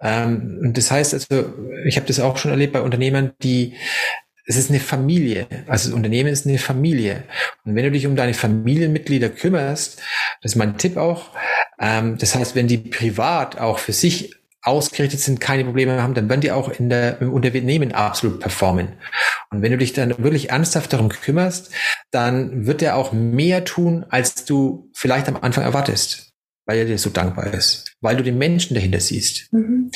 Ähm, 0.01 0.59
und 0.63 0.77
das 0.77 0.91
heißt 0.91 1.15
also, 1.15 1.55
ich 1.87 1.97
habe 1.97 2.07
das 2.07 2.21
auch 2.21 2.37
schon 2.37 2.51
erlebt 2.51 2.73
bei 2.73 2.81
Unternehmern, 2.81 3.33
die 3.43 3.75
es 4.45 4.57
ist 4.57 4.71
eine 4.71 4.81
Familie. 4.81 5.47
Also 5.69 5.89
das 5.89 5.95
Unternehmen 5.95 6.29
ist 6.29 6.47
eine 6.47 6.59
Familie. 6.59 7.23
Und 7.65 7.77
wenn 7.77 7.85
du 7.85 7.93
dich 7.93 8.07
um 8.07 8.17
deine 8.17 8.35
Familienmitglieder 8.35 9.29
kümmerst, 9.29 10.03
das 10.43 10.53
ist 10.53 10.57
mein 10.57 10.79
Tipp 10.79 10.97
auch, 10.97 11.31
ähm, 11.79 12.19
das 12.19 12.35
heißt, 12.35 12.57
wenn 12.57 12.67
die 12.67 12.79
privat 12.79 13.59
auch 13.59 13.79
für 13.79 13.93
sich 13.93 14.35
ausgerichtet 14.63 15.21
sind, 15.21 15.41
keine 15.41 15.65
Probleme 15.65 16.01
haben, 16.03 16.15
dann 16.15 16.29
werden 16.29 16.41
die 16.41 16.53
auch 16.53 16.69
in 16.69 16.89
der, 16.89 17.21
im 17.21 17.33
Unternehmen 17.33 17.93
absolut 17.93 18.41
performen. 18.41 18.95
Und 19.51 19.63
wenn 19.63 19.73
du 19.73 19.79
dich 19.79 19.93
dann 19.93 20.15
wirklich 20.23 20.51
ernsthaft 20.51 20.93
darum 20.93 21.09
kümmerst, 21.09 21.71
dann 22.11 22.67
wird 22.67 22.81
er 22.83 22.97
auch 22.97 23.13
mehr 23.13 23.65
tun, 23.65 24.07
als 24.09 24.45
du 24.45 24.91
vielleicht 24.95 25.29
am 25.29 25.37
Anfang 25.37 25.65
erwartest, 25.65 26.33
weil 26.65 26.79
er 26.79 26.85
dir 26.85 26.99
so 26.99 27.11
dankbar 27.11 27.53
ist, 27.53 27.97
weil 28.01 28.17
du 28.17 28.23
den 28.23 28.39
Menschen 28.39 28.75
dahinter 28.75 29.01
siehst. 29.01 29.53
Mhm. 29.53 29.91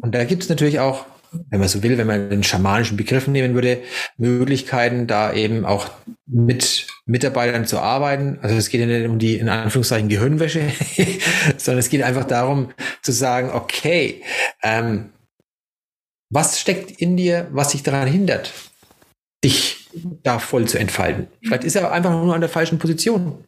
Und 0.00 0.14
da 0.14 0.24
gibt 0.24 0.44
es 0.44 0.48
natürlich 0.48 0.80
auch 0.80 1.04
wenn 1.32 1.60
man 1.60 1.68
so 1.68 1.82
will, 1.82 1.98
wenn 1.98 2.06
man 2.06 2.30
den 2.30 2.42
schamanischen 2.42 2.96
Begriff 2.96 3.26
nehmen 3.26 3.54
würde, 3.54 3.82
Möglichkeiten, 4.16 5.06
da 5.06 5.32
eben 5.32 5.64
auch 5.64 5.90
mit 6.26 6.86
Mitarbeitern 7.06 7.66
zu 7.66 7.78
arbeiten. 7.78 8.38
Also 8.42 8.56
es 8.56 8.68
geht 8.68 8.80
ja 8.80 8.86
nicht 8.86 9.08
um 9.08 9.18
die 9.18 9.36
in 9.36 9.48
Anführungszeichen 9.48 10.08
Gehirnwäsche, 10.08 10.62
sondern 11.56 11.78
es 11.80 11.88
geht 11.88 12.02
einfach 12.02 12.24
darum 12.24 12.72
zu 13.02 13.12
sagen, 13.12 13.50
okay, 13.50 14.22
ähm, 14.62 15.10
was 16.30 16.60
steckt 16.60 16.90
in 16.90 17.16
dir, 17.16 17.48
was 17.52 17.68
dich 17.68 17.82
daran 17.82 18.08
hindert, 18.08 18.52
dich 19.44 19.88
da 20.22 20.38
voll 20.38 20.66
zu 20.66 20.78
entfalten? 20.78 21.28
Vielleicht 21.42 21.64
ist 21.64 21.76
er 21.76 21.92
einfach 21.92 22.10
nur 22.10 22.34
an 22.34 22.40
der 22.40 22.50
falschen 22.50 22.78
Position. 22.78 23.44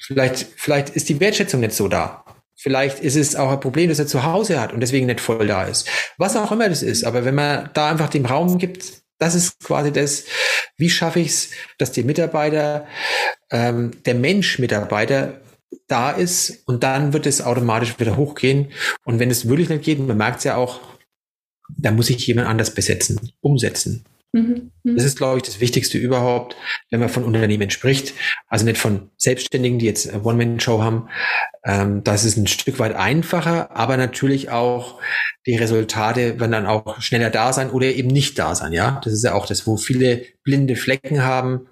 Vielleicht, 0.00 0.46
vielleicht 0.56 0.90
ist 0.90 1.08
die 1.08 1.20
Wertschätzung 1.20 1.60
nicht 1.60 1.72
so 1.72 1.88
da. 1.88 2.24
Vielleicht 2.62 2.98
ist 2.98 3.16
es 3.16 3.36
auch 3.36 3.50
ein 3.50 3.60
Problem, 3.60 3.88
dass 3.88 3.98
er 3.98 4.06
zu 4.06 4.22
Hause 4.22 4.60
hat 4.60 4.74
und 4.74 4.80
deswegen 4.80 5.06
nicht 5.06 5.22
voll 5.22 5.46
da 5.46 5.64
ist. 5.64 5.88
Was 6.18 6.36
auch 6.36 6.52
immer 6.52 6.68
das 6.68 6.82
ist. 6.82 7.04
Aber 7.04 7.24
wenn 7.24 7.34
man 7.34 7.70
da 7.72 7.90
einfach 7.90 8.10
den 8.10 8.26
Raum 8.26 8.58
gibt, 8.58 9.00
das 9.18 9.34
ist 9.34 9.60
quasi 9.60 9.90
das, 9.90 10.24
wie 10.76 10.90
schaffe 10.90 11.20
ich 11.20 11.28
es, 11.28 11.50
dass 11.78 11.92
die 11.92 12.02
Mitarbeiter, 12.02 12.86
ähm, 13.50 13.92
der 14.04 14.14
Mensch 14.14 14.58
Mitarbeiter 14.58 15.40
da 15.86 16.10
ist 16.10 16.62
und 16.66 16.82
dann 16.82 17.14
wird 17.14 17.24
es 17.24 17.40
automatisch 17.40 17.98
wieder 17.98 18.18
hochgehen. 18.18 18.72
Und 19.04 19.20
wenn 19.20 19.30
es 19.30 19.48
wirklich 19.48 19.70
nicht 19.70 19.84
geht, 19.84 19.98
man 19.98 20.18
merkt 20.18 20.38
es 20.38 20.44
ja 20.44 20.56
auch, 20.56 20.80
da 21.78 21.92
muss 21.92 22.10
ich 22.10 22.26
jemand 22.26 22.46
anders 22.46 22.74
besetzen, 22.74 23.32
umsetzen. 23.40 24.04
Mhm. 24.32 24.70
mhm. 24.84 24.96
Das 24.96 25.04
ist, 25.04 25.16
glaube 25.16 25.38
ich, 25.38 25.42
das 25.42 25.60
Wichtigste 25.60 25.98
überhaupt, 25.98 26.56
wenn 26.90 27.00
man 27.00 27.08
von 27.08 27.24
Unternehmen 27.24 27.70
spricht. 27.70 28.14
Also 28.48 28.64
nicht 28.64 28.78
von 28.78 29.10
Selbstständigen, 29.16 29.78
die 29.78 29.86
jetzt 29.86 30.12
One-Man-Show 30.12 30.82
haben. 30.82 31.08
Ähm, 31.64 32.04
das 32.04 32.24
ist 32.24 32.36
ein 32.36 32.46
Stück 32.46 32.78
weit 32.78 32.94
einfacher, 32.94 33.76
aber 33.76 33.96
natürlich 33.96 34.50
auch 34.50 35.00
die 35.46 35.56
Resultate 35.56 36.38
werden 36.38 36.52
dann 36.52 36.66
auch 36.66 37.00
schneller 37.00 37.30
da 37.30 37.52
sein 37.52 37.70
oder 37.70 37.86
eben 37.86 38.08
nicht 38.08 38.38
da 38.38 38.54
sein. 38.54 38.72
Ja, 38.72 39.00
das 39.04 39.12
ist 39.12 39.24
ja 39.24 39.34
auch 39.34 39.46
das, 39.46 39.66
wo 39.66 39.76
viele 39.76 40.22
blinde 40.44 40.76
Flecken 40.76 41.22
haben 41.22 41.68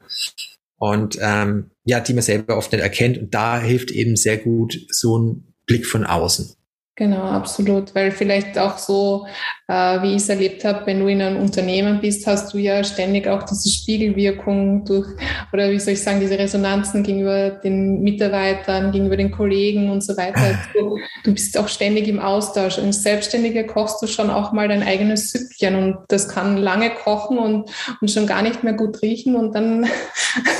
und 0.78 1.18
ähm, 1.20 1.70
ja, 1.84 2.00
die 2.00 2.14
man 2.14 2.22
selber 2.22 2.56
oft 2.56 2.72
nicht 2.72 2.82
erkennt. 2.82 3.18
Und 3.18 3.34
da 3.34 3.60
hilft 3.60 3.90
eben 3.90 4.16
sehr 4.16 4.38
gut 4.38 4.78
so 4.90 5.18
ein 5.18 5.54
Blick 5.66 5.86
von 5.86 6.04
außen. 6.04 6.54
Genau, 6.96 7.22
absolut. 7.22 7.94
Weil 7.94 8.10
vielleicht 8.10 8.58
auch 8.58 8.78
so, 8.78 9.26
wie 9.68 10.12
ich 10.12 10.22
es 10.22 10.28
erlebt 10.30 10.64
habe, 10.64 10.86
wenn 10.86 11.00
du 11.00 11.08
in 11.08 11.20
einem 11.20 11.42
Unternehmen 11.42 12.00
bist, 12.00 12.26
hast 12.26 12.54
du 12.54 12.58
ja 12.58 12.82
ständig 12.82 13.28
auch 13.28 13.42
diese 13.42 13.68
Spiegelwirkung 13.68 14.86
durch, 14.86 15.08
oder 15.52 15.70
wie 15.70 15.78
soll 15.78 15.92
ich 15.92 16.02
sagen, 16.02 16.20
diese 16.20 16.38
Resonanzen 16.38 17.02
gegenüber 17.02 17.50
den 17.50 18.00
Mitarbeitern, 18.00 18.92
gegenüber 18.92 19.18
den 19.18 19.30
Kollegen 19.30 19.90
und 19.90 20.02
so 20.02 20.16
weiter. 20.16 20.38
Also, 20.78 20.98
du 21.24 21.32
bist 21.32 21.58
auch 21.58 21.68
ständig 21.68 22.08
im 22.08 22.20
Austausch. 22.20 22.78
Und 22.78 22.92
Selbstständige 22.92 23.66
kochst 23.66 24.02
du 24.02 24.06
schon 24.06 24.30
auch 24.30 24.52
mal 24.52 24.68
dein 24.68 24.82
eigenes 24.82 25.32
Süppchen 25.32 25.74
und 25.74 25.98
das 26.08 26.28
kann 26.28 26.56
lange 26.56 26.90
kochen 26.90 27.38
und, 27.38 27.70
und 28.00 28.10
schon 28.10 28.26
gar 28.26 28.42
nicht 28.42 28.62
mehr 28.64 28.74
gut 28.74 29.02
riechen 29.02 29.34
und 29.34 29.54
dann, 29.54 29.86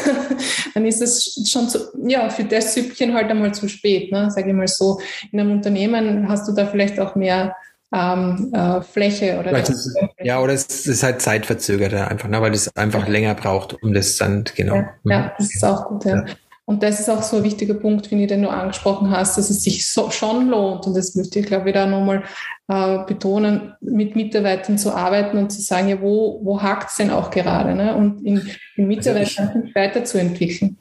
dann 0.75 0.85
ist 0.85 1.01
es 1.01 1.49
schon 1.49 1.69
zu, 1.69 1.79
ja, 2.07 2.29
für 2.31 2.45
das 2.45 2.75
Süppchen 2.75 3.15
halt 3.15 3.31
einmal 3.31 3.55
zu 3.55 3.69
spät, 3.69 4.13
ne, 4.13 4.31
sage 4.31 4.51
ich 4.51 4.57
mal 4.57 4.69
so. 4.69 5.01
In 5.31 5.41
einem 5.41 5.53
Unternehmen 5.53 6.29
hast 6.29 6.49
du 6.49 6.53
da 6.53 6.67
vielleicht 6.67 6.99
auch 6.99 7.15
mehr 7.15 7.55
ähm, 7.93 8.53
äh, 8.53 8.83
Fläche 8.83 9.39
oder 9.41 9.51
ist, 9.59 9.97
ja 10.21 10.41
oder 10.41 10.53
es 10.53 10.87
ist 10.87 11.03
halt 11.03 11.23
zeitverzögerter 11.23 12.09
einfach, 12.09 12.29
ne, 12.29 12.41
weil 12.41 12.53
es 12.53 12.75
einfach 12.77 13.09
länger 13.09 13.35
braucht, 13.35 13.83
um 13.83 13.95
das 13.95 14.17
dann 14.17 14.45
genau. 14.55 14.77
Ja, 14.77 14.91
ja 15.05 15.33
das 15.39 15.55
ist 15.55 15.65
auch 15.65 15.89
gut. 15.89 16.05
Ja. 16.05 16.17
ja. 16.17 16.25
Und 16.69 16.83
das 16.83 17.01
ist 17.01 17.09
auch 17.09 17.23
so 17.23 17.39
ein 17.39 17.45
wichtiger 17.45 17.73
Punkt, 17.73 18.09
finde 18.09 18.25
ich, 18.25 18.29
den 18.29 18.43
du 18.43 18.51
angesprochen 18.51 19.11
hast, 19.11 19.39
dass 19.39 19.49
es 19.49 19.63
sich 19.63 19.91
so, 19.91 20.11
schon 20.11 20.51
lohnt. 20.51 20.87
Und 20.87 20.95
das 20.95 21.15
möchte 21.15 21.39
ich, 21.39 21.47
glaube 21.47 21.71
ich, 21.71 21.75
da 21.75 21.87
nochmal 21.87 22.25
äh, 22.69 23.07
betonen, 23.07 23.73
mit 23.81 24.15
Mitarbeitern 24.17 24.77
zu 24.77 24.95
arbeiten 24.95 25.39
und 25.39 25.51
zu 25.51 25.63
sagen, 25.63 25.89
ja, 25.89 26.03
wo, 26.03 26.43
wo 26.45 26.61
hakt 26.61 26.91
es 26.91 26.97
denn 26.97 27.11
auch 27.11 27.31
gerade? 27.31 27.75
Ne? 27.75 27.97
Und 27.97 28.23
in, 28.23 28.47
in 28.77 28.87
Mitarbeitern 28.87 29.49
also 29.49 29.61
ich, 29.67 29.75
weiterzuentwickeln. 29.75 30.77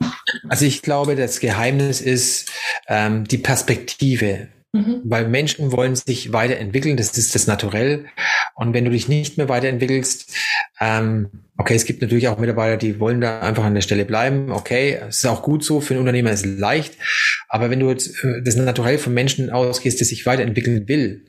Also 0.50 0.66
ich 0.66 0.82
glaube, 0.82 1.16
das 1.16 1.40
Geheimnis 1.40 2.02
ist 2.02 2.52
ähm, 2.90 3.24
die 3.24 3.38
Perspektive. 3.38 4.50
Mhm. 4.74 5.02
Weil 5.06 5.28
Menschen 5.28 5.72
wollen 5.72 5.96
sich 5.96 6.34
weiterentwickeln, 6.34 6.98
das 6.98 7.18
ist 7.18 7.36
das 7.36 7.48
Naturell. 7.48 8.06
Und 8.56 8.74
wenn 8.74 8.86
du 8.86 8.92
dich 8.92 9.08
nicht 9.08 9.38
mehr 9.38 9.50
weiterentwickelst, 9.50 10.36
ähm, 10.80 11.30
okay, 11.58 11.76
es 11.76 11.86
gibt 11.86 12.02
natürlich 12.02 12.28
auch 12.28 12.38
Mitarbeiter, 12.38 12.78
die 12.78 13.00
wollen 13.00 13.22
da 13.22 13.40
einfach 13.40 13.64
an 13.64 13.76
der 13.76 13.82
Stelle 13.82 14.06
bleiben. 14.06 14.52
Okay, 14.52 15.00
es 15.08 15.18
ist 15.18 15.26
auch 15.26 15.42
gut 15.42 15.64
so, 15.64 15.80
für 15.80 15.94
einen 15.94 16.02
Unternehmer 16.02 16.32
ist 16.32 16.46
es 16.46 16.60
leicht. 16.60 16.96
Aber 17.50 17.70
wenn 17.70 17.80
du 17.80 17.90
jetzt 17.90 18.24
äh, 18.24 18.42
das 18.44 18.56
Naturell 18.56 18.98
von 18.98 19.14
Menschen 19.14 19.50
ausgehst, 19.50 20.00
der 20.00 20.08
sich 20.08 20.26
weiterentwickeln 20.26 20.88
will, 20.88 21.26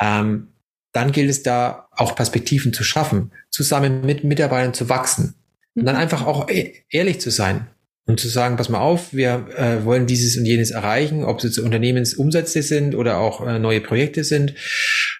ähm, 0.00 0.48
dann 0.92 1.12
gilt 1.12 1.30
es 1.30 1.42
da 1.42 1.88
auch 1.92 2.16
Perspektiven 2.16 2.72
zu 2.72 2.84
schaffen, 2.84 3.32
zusammen 3.50 4.04
mit 4.04 4.24
Mitarbeitern 4.24 4.74
zu 4.74 4.88
wachsen. 4.88 5.34
Und 5.74 5.86
dann 5.86 5.94
mhm. 5.94 6.02
einfach 6.02 6.26
auch 6.26 6.48
e-, 6.48 6.74
ehrlich 6.90 7.20
zu 7.20 7.30
sein 7.30 7.68
und 8.08 8.18
zu 8.18 8.28
sagen, 8.28 8.56
pass 8.56 8.70
mal 8.70 8.80
auf, 8.80 9.12
wir 9.12 9.48
äh, 9.54 9.84
wollen 9.84 10.06
dieses 10.06 10.38
und 10.38 10.46
jenes 10.46 10.70
erreichen, 10.70 11.24
ob 11.24 11.38
es 11.38 11.44
jetzt 11.44 11.58
Unternehmensumsätze 11.58 12.62
sind 12.62 12.94
oder 12.94 13.18
auch 13.18 13.46
äh, 13.46 13.58
neue 13.58 13.82
Projekte 13.82 14.24
sind, 14.24 14.54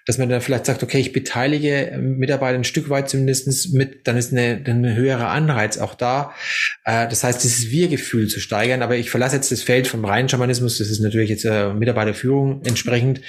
dass 0.06 0.16
man 0.16 0.30
dann 0.30 0.40
vielleicht 0.40 0.64
sagt, 0.64 0.82
okay, 0.82 0.98
ich 0.98 1.12
beteilige 1.12 1.98
Mitarbeiter 2.00 2.56
ein 2.56 2.64
Stück 2.64 2.88
weit 2.88 3.10
zumindest 3.10 3.74
mit, 3.74 4.08
dann 4.08 4.16
ist 4.16 4.32
eine, 4.32 4.62
ein 4.64 4.96
höherer 4.96 5.28
Anreiz 5.28 5.76
auch 5.76 5.94
da. 5.94 6.32
Äh, 6.86 7.06
das 7.08 7.22
heißt, 7.22 7.44
dieses 7.44 7.70
Wir-Gefühl 7.70 8.28
zu 8.28 8.40
steigern, 8.40 8.80
aber 8.80 8.96
ich 8.96 9.10
verlasse 9.10 9.36
jetzt 9.36 9.52
das 9.52 9.60
Feld 9.62 9.86
vom 9.86 10.06
reinen 10.06 10.30
Schamanismus, 10.30 10.78
das 10.78 10.88
ist 10.88 11.00
natürlich 11.00 11.28
jetzt 11.28 11.44
äh, 11.44 11.74
Mitarbeiterführung 11.74 12.62
entsprechend, 12.64 13.20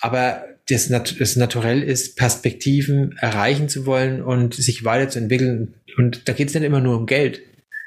aber 0.00 0.44
das, 0.68 0.90
Nat 0.90 1.16
das 1.18 1.34
Naturell 1.34 1.82
ist, 1.82 2.16
Perspektiven 2.16 3.16
erreichen 3.18 3.68
zu 3.68 3.84
wollen 3.84 4.22
und 4.22 4.54
sich 4.54 4.84
weiterzuentwickeln. 4.84 5.74
Und 5.96 6.28
da 6.28 6.34
geht 6.34 6.48
es 6.48 6.54
nicht 6.54 6.62
immer 6.62 6.80
nur 6.80 6.96
um 6.96 7.06
Geld 7.06 7.42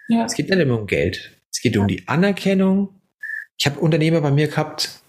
ja. 0.07 0.25
Es 0.25 0.33
geht 0.33 0.49
nicht 0.49 0.59
immer 0.59 0.79
um 0.79 0.87
Geld. 0.87 1.31
Es 1.51 1.61
geht 1.61 1.77
um 1.77 1.87
die 1.87 2.07
Anerkennung. 2.07 3.01
Ich 3.57 3.65
habe 3.65 3.79
Unternehmer 3.79 4.21
bei 4.21 4.31
mir 4.31 4.47
gehabt, 4.47 5.01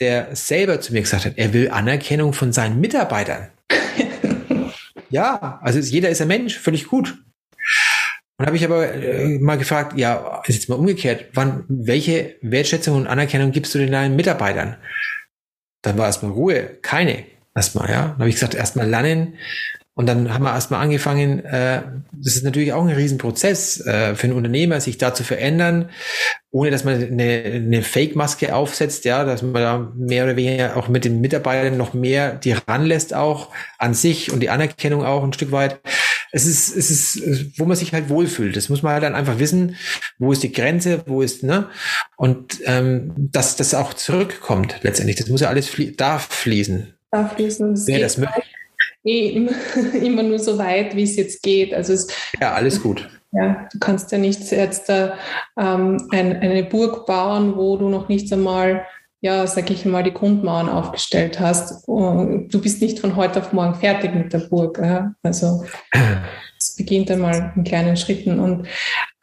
der 0.00 0.34
selber 0.34 0.80
zu 0.80 0.92
mir 0.92 1.02
gesagt 1.02 1.24
hat, 1.24 1.34
er 1.36 1.52
will 1.52 1.70
Anerkennung 1.70 2.32
von 2.32 2.52
seinen 2.52 2.80
Mitarbeitern. 2.80 3.50
ja, 5.10 5.60
also 5.62 5.78
jeder 5.78 6.08
ist 6.08 6.20
ein 6.20 6.28
Mensch, 6.28 6.58
völlig 6.58 6.86
gut. 6.86 7.18
Und 8.38 8.46
habe 8.46 8.56
ich 8.56 8.64
aber 8.64 8.92
äh, 8.92 9.38
mal 9.38 9.58
gefragt, 9.58 9.96
ja, 9.96 10.42
ist 10.46 10.56
jetzt 10.56 10.68
mal 10.68 10.74
umgekehrt, 10.74 11.26
wann, 11.34 11.64
welche 11.68 12.36
Wertschätzung 12.42 12.96
und 12.96 13.06
Anerkennung 13.06 13.52
gibst 13.52 13.74
du 13.74 13.78
denn 13.78 13.92
deinen 13.92 14.16
Mitarbeitern? 14.16 14.76
Dann 15.82 15.98
war 15.98 16.06
erstmal 16.06 16.32
Ruhe, 16.32 16.78
keine. 16.82 17.24
Erstmal, 17.54 17.88
ja. 17.88 18.02
Dann 18.02 18.18
habe 18.18 18.28
ich 18.28 18.34
gesagt, 18.34 18.54
erstmal 18.54 18.88
lernen, 18.88 19.36
Und 19.96 20.06
dann 20.06 20.34
haben 20.34 20.42
wir 20.42 20.52
erstmal 20.52 20.82
angefangen, 20.82 21.44
äh, 21.44 21.82
das 22.12 22.34
ist 22.34 22.42
natürlich 22.44 22.72
auch 22.72 22.84
ein 22.84 22.94
Riesenprozess 22.94 23.80
äh, 23.86 24.16
für 24.16 24.24
einen 24.24 24.36
Unternehmer, 24.36 24.80
sich 24.80 24.98
da 24.98 25.14
zu 25.14 25.22
verändern, 25.22 25.90
ohne 26.50 26.72
dass 26.72 26.82
man 26.82 27.00
eine, 27.00 27.42
eine 27.44 27.82
Fake-Maske 27.82 28.56
aufsetzt, 28.56 29.04
ja, 29.04 29.24
dass 29.24 29.42
man 29.42 29.54
da 29.54 29.92
mehr 29.94 30.24
oder 30.24 30.34
weniger 30.34 30.76
auch 30.76 30.88
mit 30.88 31.04
den 31.04 31.20
Mitarbeitern 31.20 31.76
noch 31.76 31.94
mehr 31.94 32.34
die 32.34 32.52
ranlässt 32.52 33.14
auch 33.14 33.50
an 33.78 33.94
sich 33.94 34.32
und 34.32 34.40
die 34.40 34.50
Anerkennung 34.50 35.04
auch 35.04 35.22
ein 35.22 35.32
Stück 35.32 35.52
weit. 35.52 35.80
Es 36.32 36.44
ist, 36.44 36.76
es 36.76 36.90
ist, 36.90 37.60
wo 37.60 37.64
man 37.64 37.76
sich 37.76 37.92
halt 37.92 38.08
wohlfühlt. 38.08 38.56
Das 38.56 38.68
muss 38.68 38.82
man 38.82 38.94
halt 38.94 39.04
dann 39.04 39.14
einfach 39.14 39.38
wissen, 39.38 39.76
wo 40.18 40.32
ist 40.32 40.42
die 40.42 40.50
Grenze, 40.50 41.04
wo 41.06 41.22
ist, 41.22 41.44
ne? 41.44 41.68
Und 42.16 42.58
ähm, 42.64 43.12
dass 43.16 43.54
das 43.54 43.74
auch 43.74 43.94
zurückkommt 43.94 44.80
letztendlich. 44.82 45.14
Das 45.16 45.28
muss 45.28 45.42
ja 45.42 45.48
alles 45.48 45.68
flie 45.68 45.92
darf 45.92 46.26
fließen. 46.26 46.94
Darf 47.12 47.34
fließen. 47.34 47.74
Das 47.74 47.86
Wer 47.86 48.00
das 48.00 48.18
möchte 48.18 48.42
eh 49.04 49.28
immer, 50.02 50.22
nur 50.22 50.38
so 50.38 50.58
weit, 50.58 50.96
wie 50.96 51.04
es 51.04 51.16
jetzt 51.16 51.42
geht. 51.42 51.74
Also 51.74 51.92
es, 51.92 52.08
ja, 52.40 52.52
alles 52.52 52.82
gut. 52.82 53.08
Ja, 53.32 53.68
du 53.72 53.78
kannst 53.80 54.12
ja 54.12 54.18
nicht 54.18 54.50
jetzt 54.52 54.88
äh, 54.88 55.10
ähm, 55.58 56.08
ein, 56.10 56.36
eine 56.36 56.64
Burg 56.64 57.04
bauen, 57.06 57.56
wo 57.56 57.76
du 57.76 57.88
noch 57.88 58.08
nicht 58.08 58.32
einmal, 58.32 58.86
ja, 59.20 59.46
sag 59.46 59.70
ich 59.70 59.84
mal, 59.84 60.04
die 60.04 60.14
Grundmauern 60.14 60.68
aufgestellt 60.68 61.40
hast. 61.40 61.86
Du 61.88 62.60
bist 62.60 62.80
nicht 62.80 63.00
von 63.00 63.16
heute 63.16 63.40
auf 63.40 63.52
morgen 63.52 63.74
fertig 63.74 64.14
mit 64.14 64.32
der 64.32 64.38
Burg. 64.38 64.78
Ja? 64.78 65.14
Also 65.24 65.64
es 66.58 66.76
beginnt 66.76 67.10
einmal 67.10 67.52
in 67.56 67.64
kleinen 67.64 67.96
Schritten. 67.96 68.38
Und 68.38 68.68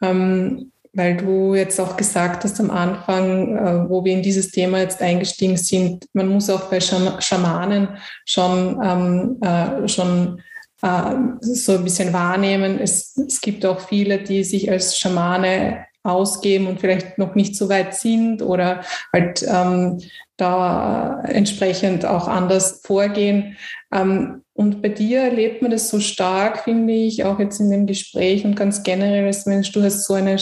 ähm, 0.02 0.72
weil 0.94 1.16
du 1.16 1.54
jetzt 1.54 1.80
auch 1.80 1.96
gesagt 1.96 2.44
hast 2.44 2.60
am 2.60 2.70
Anfang, 2.70 3.56
äh, 3.56 3.88
wo 3.88 4.04
wir 4.04 4.12
in 4.12 4.22
dieses 4.22 4.50
Thema 4.50 4.80
jetzt 4.80 5.00
eingestiegen 5.00 5.56
sind, 5.56 6.06
man 6.12 6.28
muss 6.28 6.50
auch 6.50 6.70
bei 6.70 6.80
Schamanen 6.80 7.88
schon, 8.26 8.80
ähm, 8.84 9.40
äh, 9.40 9.88
schon 9.88 10.42
äh, 10.82 11.14
so 11.40 11.72
ein 11.72 11.84
bisschen 11.84 12.12
wahrnehmen. 12.12 12.78
Es, 12.78 13.16
es 13.16 13.40
gibt 13.40 13.64
auch 13.64 13.80
viele, 13.80 14.18
die 14.18 14.44
sich 14.44 14.70
als 14.70 14.98
Schamane 14.98 15.86
ausgeben 16.04 16.66
und 16.66 16.80
vielleicht 16.80 17.16
noch 17.16 17.34
nicht 17.34 17.56
so 17.56 17.68
weit 17.68 17.94
sind 17.94 18.42
oder 18.42 18.82
halt 19.12 19.46
ähm, 19.48 20.00
da 20.36 21.22
entsprechend 21.24 22.04
auch 22.04 22.26
anders 22.26 22.80
vorgehen. 22.84 23.56
Ähm, 23.92 24.42
und 24.54 24.82
bei 24.82 24.88
dir 24.88 25.20
erlebt 25.20 25.62
man 25.62 25.70
das 25.70 25.88
so 25.88 26.00
stark, 26.00 26.64
finde 26.64 26.92
ich, 26.92 27.24
auch 27.24 27.38
jetzt 27.38 27.60
in 27.60 27.70
dem 27.70 27.86
Gespräch 27.86 28.44
und 28.44 28.54
ganz 28.54 28.82
generell 28.82 29.26
als 29.26 29.46
Mensch, 29.46 29.72
du 29.72 29.82
hast 29.82 30.06
so 30.06 30.14
eine 30.14 30.36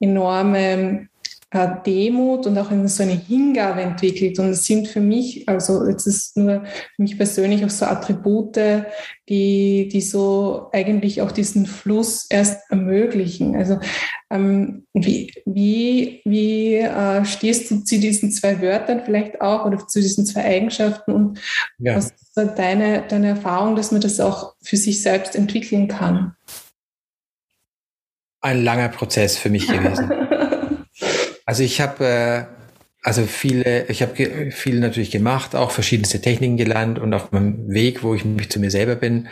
enorme 0.00 1.08
Demut 1.54 2.46
und 2.46 2.56
auch 2.56 2.70
so 2.86 3.02
eine 3.02 3.12
Hingabe 3.12 3.82
entwickelt. 3.82 4.38
Und 4.38 4.48
es 4.48 4.64
sind 4.64 4.88
für 4.88 5.00
mich, 5.00 5.46
also 5.48 5.86
jetzt 5.86 6.06
ist 6.06 6.36
nur 6.36 6.64
für 6.64 7.02
mich 7.02 7.18
persönlich 7.18 7.64
auch 7.64 7.70
so 7.70 7.84
Attribute, 7.84 8.56
die, 9.28 9.88
die 9.92 10.00
so 10.00 10.70
eigentlich 10.72 11.20
auch 11.20 11.30
diesen 11.30 11.66
Fluss 11.66 12.26
erst 12.30 12.70
ermöglichen. 12.70 13.54
Also 13.54 13.78
ähm, 14.30 14.86
wie, 14.94 15.30
wie, 15.44 16.22
wie 16.24 16.76
äh, 16.76 17.24
stehst 17.26 17.70
du 17.70 17.80
zu 17.80 17.98
diesen 17.98 18.30
zwei 18.30 18.62
Wörtern 18.62 19.02
vielleicht 19.04 19.42
auch 19.42 19.66
oder 19.66 19.86
zu 19.86 20.00
diesen 20.00 20.24
zwei 20.24 20.44
Eigenschaften 20.44 21.12
und 21.12 21.40
ja. 21.78 21.96
was 21.96 22.12
ist 22.12 22.34
deine, 22.56 23.04
deine 23.06 23.28
Erfahrung, 23.28 23.76
dass 23.76 23.92
man 23.92 24.00
das 24.00 24.20
auch 24.20 24.54
für 24.62 24.78
sich 24.78 25.02
selbst 25.02 25.36
entwickeln 25.36 25.88
kann? 25.88 26.34
Ein 28.40 28.64
langer 28.64 28.88
Prozess 28.88 29.36
für 29.36 29.50
mich 29.50 29.68
gewesen. 29.68 30.10
Also 31.44 31.62
ich 31.62 31.80
habe 31.80 32.04
äh, 32.04 32.62
also 33.04 33.26
viele, 33.26 33.88
ich 33.88 34.00
habe 34.00 34.52
viel 34.52 34.78
natürlich 34.78 35.10
gemacht, 35.10 35.56
auch 35.56 35.72
verschiedenste 35.72 36.20
Techniken 36.20 36.56
gelernt 36.56 37.00
und 37.00 37.12
auf 37.14 37.32
meinem 37.32 37.68
Weg, 37.68 38.04
wo 38.04 38.14
ich 38.14 38.24
mich 38.24 38.48
zu 38.48 38.60
mir 38.60 38.70
selber 38.70 38.94
bin, 38.94 39.28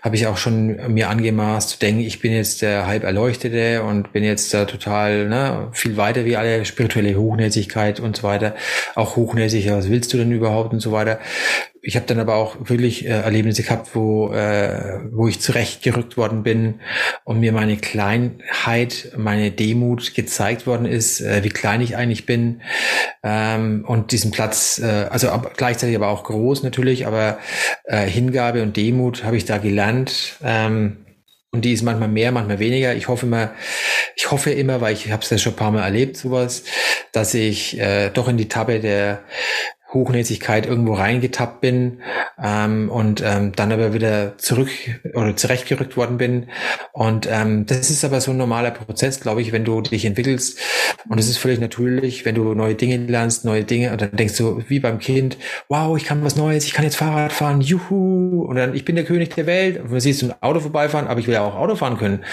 habe 0.00 0.16
ich 0.16 0.26
auch 0.26 0.38
schon 0.38 0.94
mir 0.94 1.10
angemaßt 1.10 1.68
zu 1.68 1.78
denken, 1.78 2.00
ich 2.00 2.20
bin 2.20 2.32
jetzt 2.32 2.62
der 2.62 2.86
halb 2.86 3.04
Erleuchtete 3.04 3.82
und 3.82 4.14
bin 4.14 4.24
jetzt 4.24 4.54
da 4.54 4.64
total 4.64 5.28
ne, 5.28 5.68
viel 5.72 5.98
weiter 5.98 6.24
wie 6.24 6.38
alle 6.38 6.64
spirituelle 6.64 7.14
Hochnäsigkeit 7.14 8.00
und 8.00 8.16
so 8.16 8.22
weiter, 8.22 8.54
auch 8.94 9.16
hochnäsig, 9.16 9.70
was 9.70 9.90
willst 9.90 10.14
du 10.14 10.16
denn 10.16 10.32
überhaupt 10.32 10.72
und 10.72 10.80
so 10.80 10.90
weiter 10.90 11.20
ich 11.82 11.96
habe 11.96 12.06
dann 12.06 12.18
aber 12.18 12.34
auch 12.34 12.56
wirklich 12.68 13.06
äh, 13.06 13.08
Erlebnisse 13.08 13.62
gehabt, 13.62 13.94
wo, 13.94 14.32
äh, 14.32 15.00
wo 15.12 15.28
ich 15.28 15.40
zurechtgerückt 15.40 16.16
worden 16.16 16.42
bin 16.42 16.80
und 17.24 17.40
mir 17.40 17.52
meine 17.52 17.76
Kleinheit, 17.76 19.12
meine 19.16 19.50
Demut 19.50 20.14
gezeigt 20.14 20.66
worden 20.66 20.86
ist, 20.86 21.20
äh, 21.20 21.42
wie 21.42 21.48
klein 21.48 21.80
ich 21.80 21.96
eigentlich 21.96 22.26
bin 22.26 22.60
ähm, 23.22 23.84
und 23.86 24.12
diesen 24.12 24.30
Platz, 24.30 24.78
äh, 24.78 25.06
also 25.10 25.30
ab, 25.30 25.52
gleichzeitig 25.56 25.96
aber 25.96 26.08
auch 26.08 26.24
groß 26.24 26.62
natürlich, 26.62 27.06
aber 27.06 27.38
äh, 27.84 28.06
Hingabe 28.06 28.62
und 28.62 28.76
Demut 28.76 29.24
habe 29.24 29.36
ich 29.36 29.46
da 29.46 29.58
gelernt. 29.58 30.36
Ähm, 30.42 30.98
und 31.52 31.64
die 31.64 31.72
ist 31.72 31.82
manchmal 31.82 32.08
mehr, 32.08 32.30
manchmal 32.30 32.60
weniger. 32.60 32.94
Ich 32.94 33.08
hoffe 33.08 33.26
immer, 33.26 33.52
ich 34.14 34.30
hoffe 34.30 34.52
immer, 34.52 34.80
weil 34.80 34.92
ich 34.92 35.10
habe 35.10 35.22
es 35.22 35.30
ja 35.30 35.38
schon 35.38 35.54
ein 35.54 35.56
paar 35.56 35.72
Mal 35.72 35.82
erlebt, 35.82 36.16
sowas, 36.16 36.62
dass 37.10 37.34
ich 37.34 37.78
äh, 37.80 38.10
doch 38.10 38.28
in 38.28 38.36
die 38.36 38.48
Tabelle 38.48 38.78
der 38.80 39.24
Hochnäsigkeit 39.92 40.66
irgendwo 40.66 40.94
reingetappt 40.94 41.60
bin 41.60 42.00
ähm, 42.42 42.90
und 42.90 43.22
ähm, 43.24 43.52
dann 43.56 43.72
aber 43.72 43.92
wieder 43.92 44.38
zurück 44.38 44.68
oder 45.14 45.36
zurechtgerückt 45.36 45.96
worden 45.96 46.16
bin. 46.16 46.46
Und 46.92 47.28
ähm, 47.30 47.66
das 47.66 47.90
ist 47.90 48.04
aber 48.04 48.20
so 48.20 48.30
ein 48.30 48.36
normaler 48.36 48.70
Prozess, 48.70 49.20
glaube 49.20 49.42
ich, 49.42 49.52
wenn 49.52 49.64
du 49.64 49.80
dich 49.80 50.04
entwickelst. 50.04 50.58
Und 51.08 51.18
es 51.18 51.28
ist 51.28 51.38
völlig 51.38 51.60
natürlich, 51.60 52.24
wenn 52.24 52.34
du 52.34 52.54
neue 52.54 52.74
Dinge 52.74 52.98
lernst, 52.98 53.44
neue 53.44 53.64
Dinge, 53.64 53.92
und 53.92 54.00
dann 54.00 54.12
denkst 54.12 54.36
du, 54.36 54.62
wie 54.68 54.80
beim 54.80 54.98
Kind, 54.98 55.36
wow, 55.68 55.96
ich 55.96 56.04
kann 56.04 56.22
was 56.24 56.36
Neues, 56.36 56.64
ich 56.64 56.72
kann 56.72 56.84
jetzt 56.84 56.96
Fahrrad 56.96 57.32
fahren, 57.32 57.60
juhu, 57.60 58.42
und 58.42 58.56
dann, 58.56 58.74
ich 58.74 58.84
bin 58.84 58.94
der 58.94 59.04
König 59.04 59.34
der 59.34 59.46
Welt. 59.46 59.80
Und 59.80 59.90
dann 59.90 60.00
siehst 60.00 60.22
du 60.22 60.26
ein 60.26 60.42
Auto 60.42 60.60
vorbeifahren, 60.60 61.08
aber 61.08 61.20
ich 61.20 61.26
will 61.26 61.34
ja 61.34 61.42
auch 61.42 61.56
Auto 61.56 61.74
fahren 61.74 61.98
können. 61.98 62.24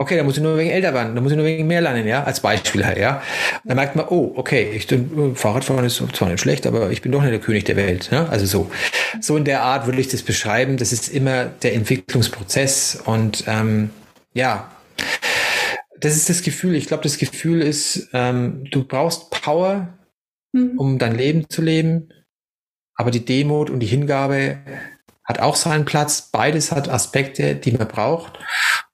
Okay, 0.00 0.16
da 0.16 0.22
muss 0.22 0.36
ich 0.36 0.42
nur 0.44 0.56
wegen 0.56 0.70
älter 0.70 0.94
werden, 0.94 1.16
da 1.16 1.20
muss 1.20 1.32
ich 1.32 1.36
nur 1.36 1.44
wegen 1.44 1.66
mehr 1.66 1.80
lernen, 1.80 2.06
ja, 2.06 2.22
als 2.22 2.38
Beispiel 2.38 2.86
halt, 2.86 2.98
ja. 2.98 3.20
Dann 3.64 3.74
merkt 3.74 3.96
man, 3.96 4.06
oh, 4.08 4.32
okay, 4.36 4.70
ich, 4.72 4.90
äh, 4.92 5.00
Fahrradfahren 5.34 5.84
ist 5.84 6.00
zwar 6.12 6.28
nicht 6.28 6.40
schlecht, 6.40 6.68
aber 6.68 6.92
ich 6.92 7.02
bin 7.02 7.10
doch 7.10 7.20
nicht 7.20 7.32
der 7.32 7.40
König 7.40 7.64
der 7.64 7.74
Welt, 7.74 8.08
ja. 8.12 8.26
Also 8.26 8.46
so, 8.46 8.70
so 9.20 9.36
in 9.36 9.44
der 9.44 9.62
Art 9.62 9.86
würde 9.86 10.00
ich 10.00 10.06
das 10.06 10.22
beschreiben. 10.22 10.76
Das 10.76 10.92
ist 10.92 11.08
immer 11.08 11.46
der 11.46 11.74
Entwicklungsprozess 11.74 13.02
und 13.06 13.42
ähm, 13.48 13.90
ja, 14.34 14.70
das 15.98 16.14
ist 16.14 16.28
das 16.28 16.42
Gefühl. 16.42 16.76
Ich 16.76 16.86
glaube, 16.86 17.02
das 17.02 17.18
Gefühl 17.18 17.60
ist, 17.60 18.08
ähm, 18.12 18.68
du 18.70 18.84
brauchst 18.84 19.30
Power, 19.30 19.98
mhm. 20.52 20.78
um 20.78 20.98
dein 21.00 21.16
Leben 21.16 21.50
zu 21.50 21.60
leben, 21.60 22.10
aber 22.94 23.10
die 23.10 23.24
Demut 23.24 23.68
und 23.68 23.80
die 23.80 23.86
Hingabe 23.86 24.58
hat 25.28 25.40
auch 25.40 25.56
seinen 25.56 25.84
Platz. 25.84 26.30
Beides 26.32 26.72
hat 26.72 26.88
Aspekte, 26.88 27.54
die 27.54 27.72
man 27.72 27.86
braucht 27.86 28.38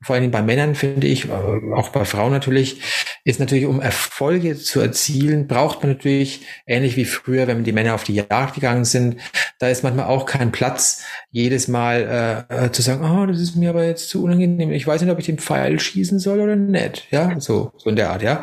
vor 0.05 0.16
allem 0.16 0.30
bei 0.30 0.43
Männern 0.43 0.74
finde 0.74 1.07
ich, 1.07 1.30
auch 1.30 1.89
bei 1.89 2.05
Frauen 2.05 2.32
natürlich, 2.32 2.82
ist 3.24 3.41
natürlich, 3.41 3.64
um 3.64 3.80
Erfolge 3.80 4.57
zu 4.57 4.80
erzielen, 4.80 5.47
braucht 5.47 5.82
man 5.82 5.93
natürlich, 5.93 6.43
ähnlich 6.66 6.97
wie 6.97 7.07
früher, 7.07 7.47
wenn 7.47 7.64
die 7.64 7.72
Männer 7.72 7.95
auf 7.95 8.05
die 8.05 8.14
Jagd 8.14 8.55
gegangen 8.55 8.85
sind, 8.85 9.16
da 9.59 9.68
ist 9.68 9.82
manchmal 9.82 10.07
auch 10.07 10.26
kein 10.26 10.53
Platz, 10.53 11.03
jedes 11.30 11.68
Mal 11.68 12.47
äh, 12.51 12.66
äh, 12.66 12.72
zu 12.72 12.82
sagen, 12.82 13.03
oh, 13.03 13.24
das 13.24 13.41
ist 13.41 13.57
mir 13.57 13.70
aber 13.70 13.85
jetzt 13.85 14.11
zu 14.11 14.22
unangenehm. 14.22 14.72
Ich 14.72 14.87
weiß 14.87 15.01
nicht, 15.01 15.11
ob 15.11 15.18
ich 15.18 15.26
den 15.26 15.39
Pfeil 15.39 15.80
schießen 15.80 16.18
soll 16.18 16.41
oder 16.41 16.57
nicht. 16.57 17.07
Ja, 17.11 17.41
so, 17.41 17.72
so 17.78 17.89
in 17.89 17.97
der 17.97 18.11
Art, 18.11 18.22
ja 18.22 18.43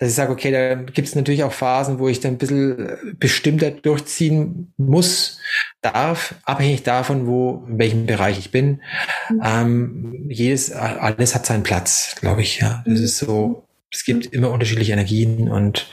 dass 0.00 0.08
ich 0.08 0.14
sage, 0.14 0.32
okay, 0.32 0.50
da 0.50 0.74
gibt 0.76 1.08
es 1.08 1.14
natürlich 1.14 1.44
auch 1.44 1.52
Phasen, 1.52 1.98
wo 1.98 2.08
ich 2.08 2.20
dann 2.20 2.32
ein 2.32 2.38
bisschen 2.38 3.16
bestimmter 3.18 3.70
durchziehen 3.70 4.72
muss, 4.78 5.38
darf, 5.82 6.36
abhängig 6.44 6.82
davon, 6.84 7.26
wo, 7.26 7.66
in 7.68 7.78
welchem 7.78 8.06
Bereich 8.06 8.38
ich 8.38 8.50
bin. 8.50 8.80
Mhm. 9.28 9.42
Ähm, 9.44 10.26
jedes, 10.30 10.72
alles 10.72 11.34
hat 11.34 11.44
seinen 11.44 11.64
Platz, 11.64 12.16
glaube 12.18 12.40
ich, 12.40 12.60
ja. 12.60 12.82
Das 12.86 12.98
ist 12.98 13.18
so, 13.18 13.68
es 13.92 14.04
gibt 14.04 14.24
immer 14.24 14.50
unterschiedliche 14.50 14.92
Energien 14.92 15.50
und 15.50 15.86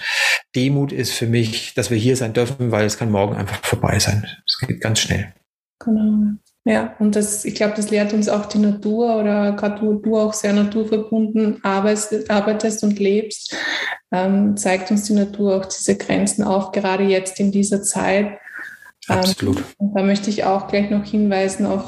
Demut 0.55 0.93
ist 0.93 1.12
für 1.12 1.28
mich, 1.28 1.74
dass 1.74 1.91
wir 1.91 1.97
hier 1.97 2.16
sein 2.16 2.32
dürfen, 2.32 2.72
weil 2.72 2.86
es 2.86 2.97
kann 2.97 3.12
morgen 3.12 3.36
einfach 3.36 3.60
vorbei 3.62 3.99
sein. 3.99 4.26
Es 4.45 4.58
geht 4.66 4.80
ganz 4.80 5.01
schnell. 5.01 5.34
Genau. 5.80 6.38
Ja, 6.68 6.93
und 6.99 7.15
das, 7.15 7.45
ich 7.45 7.55
glaube, 7.55 7.76
das 7.78 7.91
lehrt 7.91 8.11
uns 8.11 8.28
auch 8.28 8.45
die 8.45 8.57
Natur 8.57 9.15
oder 9.15 9.53
gerade 9.53 9.82
wo 9.82 9.93
du 9.93 10.18
auch 10.18 10.34
sehr 10.34 10.51
naturverbunden 10.51 11.63
arbeitest, 11.63 12.30
arbeitest 12.30 12.84
und 12.84 12.99
lebst, 12.99 13.55
ähm, 14.11 14.57
zeigt 14.57 14.91
uns 14.91 15.03
die 15.03 15.13
Natur 15.13 15.55
auch 15.55 15.65
diese 15.65 15.95
Grenzen 15.95 16.43
auf, 16.43 16.74
gerade 16.74 17.05
jetzt 17.05 17.39
in 17.39 17.53
dieser 17.53 17.84
Zeit. 17.84 18.38
Absolut. 19.08 19.58
Ähm, 19.80 19.91
da 19.95 20.03
möchte 20.03 20.30
ich 20.30 20.43
auch 20.43 20.68
gleich 20.68 20.89
noch 20.89 21.05
hinweisen 21.05 21.66
auf, 21.66 21.86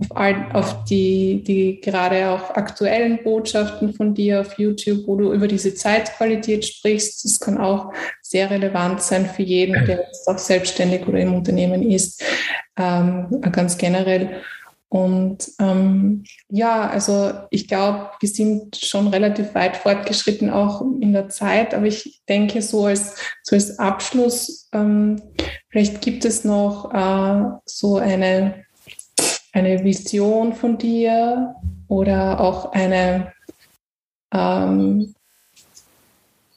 auf, 0.00 0.16
all, 0.16 0.50
auf 0.52 0.84
die, 0.84 1.42
die 1.42 1.80
gerade 1.80 2.30
auch 2.30 2.50
aktuellen 2.50 3.22
Botschaften 3.22 3.94
von 3.94 4.14
dir 4.14 4.40
auf 4.40 4.58
YouTube, 4.58 5.06
wo 5.06 5.16
du 5.16 5.32
über 5.32 5.46
diese 5.46 5.74
Zeitqualität 5.74 6.64
sprichst. 6.64 7.24
Das 7.24 7.38
kann 7.38 7.58
auch 7.58 7.92
sehr 8.20 8.50
relevant 8.50 9.00
sein 9.00 9.26
für 9.26 9.42
jeden, 9.42 9.84
der 9.86 10.04
jetzt 10.06 10.26
auch 10.28 10.38
selbstständig 10.38 11.06
oder 11.06 11.20
im 11.20 11.34
Unternehmen 11.34 11.82
ist 11.82 12.22
ähm, 12.76 13.40
ganz 13.52 13.78
generell. 13.78 14.42
Und 14.88 15.50
ähm, 15.58 16.24
ja, 16.48 16.88
also 16.88 17.32
ich 17.50 17.66
glaube, 17.66 18.10
wir 18.20 18.28
sind 18.28 18.76
schon 18.76 19.08
relativ 19.08 19.54
weit 19.54 19.76
fortgeschritten 19.76 20.48
auch 20.48 20.80
in 20.80 21.12
der 21.12 21.28
Zeit, 21.28 21.74
aber 21.74 21.86
ich 21.86 22.22
denke, 22.28 22.62
so 22.62 22.86
als, 22.86 23.16
so 23.42 23.56
als 23.56 23.78
Abschluss, 23.78 24.68
ähm, 24.72 25.20
vielleicht 25.76 26.00
gibt 26.00 26.24
es 26.24 26.42
noch 26.42 26.92
äh, 26.94 27.58
so 27.66 27.96
eine 27.96 28.66
eine 29.56 29.82
Vision 29.82 30.52
von 30.52 30.76
dir 30.76 31.54
oder 31.88 32.40
auch 32.40 32.72
eine, 32.72 33.32
ähm, 34.32 35.14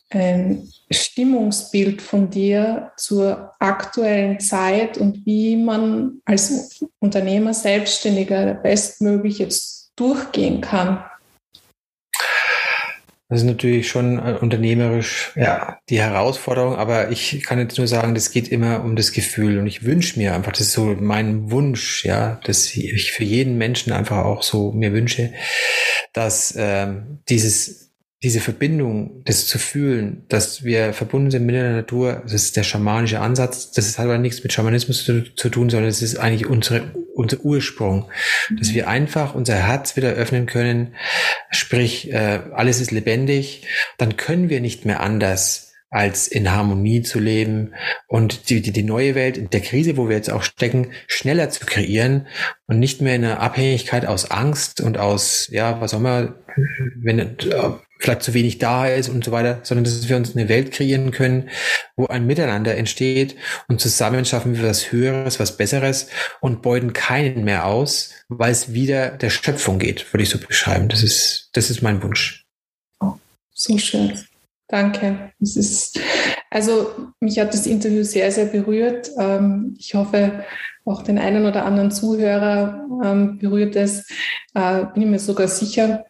ein 0.10 0.70
Stimmungsbild 0.92 2.02
von 2.02 2.30
dir 2.30 2.92
zur 2.98 3.54
aktuellen 3.60 4.40
Zeit 4.40 4.98
und 4.98 5.26
wie 5.26 5.56
man 5.56 6.22
als 6.26 6.84
Unternehmer, 7.00 7.54
Selbstständiger 7.54 8.56
bestmöglich 8.56 9.40
jetzt 9.40 9.92
durchgehen 9.96 10.60
kann? 10.60 11.04
Das 13.30 13.42
ist 13.42 13.46
natürlich 13.46 13.88
schon 13.88 14.18
äh, 14.18 14.38
unternehmerisch 14.42 15.34
ja, 15.36 15.78
die 15.88 16.00
Herausforderung, 16.02 16.76
aber 16.76 17.12
ich 17.12 17.44
kann 17.44 17.60
jetzt 17.60 17.78
nur 17.78 17.88
sagen, 17.88 18.16
das 18.16 18.32
geht 18.32 18.48
immer 18.48 18.84
um 18.84 18.96
das 18.96 19.12
Gefühl. 19.12 19.60
Und 19.60 19.68
ich 19.68 19.84
wünsche 19.84 20.18
mir 20.18 20.34
einfach, 20.34 20.52
das 20.52 20.62
ist 20.62 20.74
so 20.74 20.96
mein 21.00 21.52
Wunsch, 21.52 22.04
ja, 22.06 22.40
dass 22.44 22.76
ich 22.76 23.12
für 23.12 23.24
jeden 23.24 23.60
Menschen 23.60 23.94
einfach 23.94 24.26
auch 24.26 24.42
so 24.42 24.72
mir 24.72 24.94
wünsche, 24.94 25.32
dass 26.12 26.56
ähm, 26.58 27.20
dieses 27.30 27.89
diese 28.22 28.42
Verbindung, 28.42 29.24
das 29.24 29.48
zu 29.48 29.58
fühlen, 29.58 30.26
dass 30.28 30.66
wir 30.66 30.92
verbunden 30.92 31.32
sind 31.32 31.46
mit 31.46 31.56
der 31.56 31.72
Natur, 31.72 32.22
das 32.24 32.34
ist 32.34 32.58
der 32.58 32.64
schamanische 32.64 33.22
Ansatz. 33.22 33.72
Das 33.72 33.98
hat 33.98 34.06
aber 34.06 34.18
nichts 34.18 34.44
mit 34.44 34.52
Schamanismus 34.52 35.06
zu, 35.06 35.24
zu 35.36 35.50
tun, 35.50 35.70
sondern 35.70 35.90
es 35.90 36.02
ist 36.02 36.18
eigentlich 36.18 36.46
unsere, 36.46 36.92
unser 37.16 37.40
Ursprung, 37.46 38.12
dass 38.58 38.74
wir 38.74 38.90
einfach 38.90 39.36
unser 39.36 39.56
Herz 39.56 39.96
wieder 39.96 40.10
öffnen 40.10 40.48
können. 40.48 40.96
Sprich, 41.50 42.12
äh, 42.12 42.42
alles 42.52 42.82
ist 42.82 42.92
lebendig. 42.92 43.66
Dann 43.98 44.18
können 44.18 44.50
wir 44.50 44.60
nicht 44.60 44.84
mehr 44.84 45.00
anders 45.00 45.70
als 45.90 46.28
in 46.28 46.52
Harmonie 46.52 47.02
zu 47.02 47.20
leben 47.20 47.74
und 48.08 48.50
die, 48.50 48.62
die, 48.62 48.72
die 48.72 48.84
neue 48.84 49.16
Welt 49.16 49.38
in 49.38 49.50
der 49.50 49.62
Krise, 49.62 49.98
wo 49.98 50.08
wir 50.08 50.16
jetzt 50.16 50.30
auch 50.30 50.44
stecken, 50.44 50.92
schneller 51.08 51.50
zu 51.50 51.66
kreieren 51.66 52.28
und 52.68 52.80
nicht 52.80 53.02
mehr 53.02 53.16
in 53.16 53.26
einer 53.26 53.40
Abhängigkeit 53.40 54.06
aus 54.06 54.30
Angst 54.30 54.82
und 54.82 54.98
aus, 54.98 55.48
ja, 55.52 55.82
was 55.82 55.94
auch 55.94 56.00
immer, 56.00 56.36
wenn 57.02 57.38
vielleicht 58.00 58.24
zu 58.24 58.34
wenig 58.34 58.58
da 58.58 58.88
ist 58.88 59.10
und 59.10 59.24
so 59.24 59.32
weiter, 59.32 59.60
sondern 59.64 59.84
dass 59.84 60.08
wir 60.08 60.16
uns 60.16 60.36
eine 60.36 60.50
Welt 60.50 60.72
kreieren 60.72 61.12
können, 61.12 61.50
wo 61.96 62.08
ein 62.08 62.26
Miteinander 62.26 62.76
entsteht 62.76 63.36
und 63.68 63.80
zusammen 63.82 64.26
schaffen 64.26 64.56
wir 64.56 64.68
was 64.68 64.92
Höheres, 64.92 65.40
was 65.40 65.58
Besseres 65.58 66.08
und 66.40 66.62
beuten 66.62 66.94
keinen 66.94 67.44
mehr 67.44 67.66
aus, 67.66 68.12
weil 68.30 68.52
es 68.52 68.74
wieder 68.74 69.12
der 69.12 69.30
Schöpfung 69.30 69.80
geht, 69.80 70.12
würde 70.14 70.24
ich 70.24 70.30
so 70.30 70.40
beschreiben. 70.40 70.88
Das 70.88 71.04
ist, 71.04 71.50
das 71.54 71.70
ist 71.70 71.82
mein 71.82 72.02
Wunsch. 72.02 72.46
So 73.54 73.78
schön. 73.78 74.18
Danke. 74.70 75.34
Es 75.42 75.58
ist, 75.58 76.00
also 76.50 77.12
mich 77.20 77.38
hat 77.40 77.54
das 77.54 77.68
Interview 77.68 78.04
sehr, 78.04 78.32
sehr 78.32 78.46
berührt. 78.46 79.10
Ähm, 79.20 79.76
ich 79.78 79.96
hoffe, 79.96 80.46
auch 80.86 81.04
den 81.04 81.18
einen 81.18 81.46
oder 81.46 81.66
anderen 81.66 81.92
Zuhörer 81.92 82.86
ähm, 83.04 83.38
berührt 83.38 83.76
es. 83.76 84.08
Äh, 84.54 84.86
bin 84.94 85.04
ich 85.04 85.10
mir 85.10 85.20
sogar 85.20 85.50
sicher. 85.50 86.06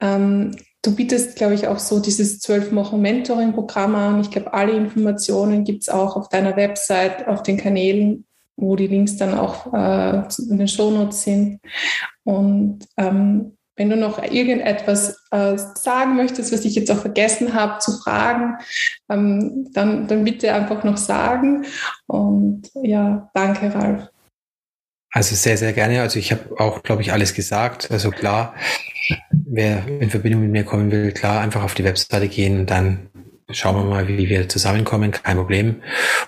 Ähm, 0.00 0.56
du 0.86 0.94
bietest, 0.94 1.36
glaube 1.36 1.54
ich, 1.54 1.66
auch 1.66 1.78
so 1.78 2.00
dieses 2.00 2.38
zwölf 2.38 2.72
Wochen 2.74 3.00
Mentoring-Programm 3.00 3.94
an. 3.94 4.20
Ich 4.20 4.30
glaube, 4.30 4.54
alle 4.54 4.72
Informationen 4.72 5.64
gibt 5.64 5.82
es 5.82 5.88
auch 5.88 6.16
auf 6.16 6.28
deiner 6.28 6.56
Website, 6.56 7.26
auf 7.26 7.42
den 7.42 7.56
Kanälen, 7.56 8.24
wo 8.56 8.76
die 8.76 8.86
Links 8.86 9.16
dann 9.16 9.34
auch 9.34 9.72
äh, 9.72 10.22
in 10.48 10.58
den 10.58 10.68
Shownotes 10.68 11.22
sind. 11.22 11.60
Und 12.24 12.86
ähm, 12.96 13.56
wenn 13.76 13.90
du 13.90 13.96
noch 13.96 14.22
irgendetwas 14.22 15.18
äh, 15.30 15.58
sagen 15.58 16.16
möchtest, 16.16 16.52
was 16.52 16.64
ich 16.64 16.74
jetzt 16.74 16.90
auch 16.90 16.98
vergessen 16.98 17.52
habe 17.52 17.78
zu 17.80 17.92
fragen, 17.98 18.56
ähm, 19.10 19.68
dann, 19.72 20.06
dann 20.06 20.24
bitte 20.24 20.52
einfach 20.54 20.82
noch 20.84 20.96
sagen. 20.96 21.66
Und 22.06 22.70
ja, 22.82 23.30
danke, 23.34 23.74
Ralf. 23.74 24.08
Also 25.12 25.34
sehr, 25.34 25.56
sehr 25.56 25.72
gerne. 25.72 26.00
Also 26.00 26.18
ich 26.18 26.32
habe 26.32 26.58
auch, 26.58 26.82
glaube 26.82 27.02
ich, 27.02 27.12
alles 27.12 27.34
gesagt. 27.34 27.90
Also 27.90 28.10
klar, 28.10 28.54
wer 29.30 29.86
in 29.86 30.10
Verbindung 30.10 30.42
mit 30.42 30.50
mir 30.50 30.64
kommen 30.64 30.90
will, 30.90 31.12
klar, 31.12 31.40
einfach 31.40 31.62
auf 31.62 31.74
die 31.74 31.84
Webseite 31.84 32.28
gehen 32.28 32.60
und 32.60 32.70
dann 32.70 33.08
schauen 33.50 33.76
wir 33.76 33.84
mal, 33.84 34.08
wie 34.08 34.28
wir 34.28 34.48
zusammenkommen, 34.48 35.12
kein 35.12 35.36
Problem. 35.36 35.82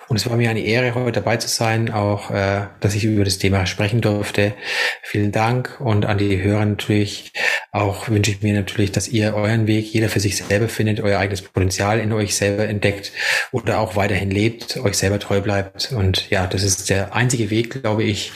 Und 0.08 0.16
es 0.16 0.28
war 0.28 0.36
mir 0.36 0.50
eine 0.50 0.60
Ehre, 0.60 0.94
heute 0.94 1.20
dabei 1.20 1.36
zu 1.36 1.48
sein, 1.48 1.90
auch, 1.90 2.30
äh, 2.30 2.66
dass 2.80 2.94
ich 2.94 3.04
über 3.04 3.24
das 3.24 3.38
Thema 3.38 3.66
sprechen 3.66 4.00
durfte. 4.00 4.54
Vielen 5.02 5.32
Dank 5.32 5.80
und 5.80 6.06
an 6.06 6.18
die 6.18 6.40
Hörer 6.40 6.64
natürlich 6.64 7.32
auch 7.72 8.08
wünsche 8.08 8.30
ich 8.30 8.42
mir 8.42 8.54
natürlich, 8.54 8.92
dass 8.92 9.08
ihr 9.08 9.34
euren 9.34 9.66
Weg, 9.66 9.92
jeder 9.92 10.08
für 10.08 10.20
sich 10.20 10.36
selber 10.36 10.68
findet, 10.68 11.00
euer 11.00 11.18
eigenes 11.18 11.42
Potenzial 11.42 11.98
in 11.98 12.12
euch 12.12 12.36
selber 12.36 12.68
entdeckt 12.68 13.12
oder 13.52 13.80
auch 13.80 13.96
weiterhin 13.96 14.30
lebt, 14.30 14.76
euch 14.78 14.96
selber 14.96 15.18
treu 15.18 15.40
bleibt. 15.40 15.92
Und 15.92 16.30
ja, 16.30 16.46
das 16.46 16.62
ist 16.62 16.88
der 16.88 17.14
einzige 17.14 17.50
Weg, 17.50 17.82
glaube 17.82 18.04
ich. 18.04 18.32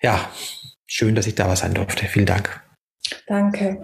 Ja, 0.00 0.30
schön, 0.86 1.14
dass 1.14 1.26
ich 1.26 1.34
da 1.34 1.54
sein 1.56 1.74
durfte. 1.74 2.06
Vielen 2.06 2.26
Dank. 2.26 2.67
Danke. 3.26 3.78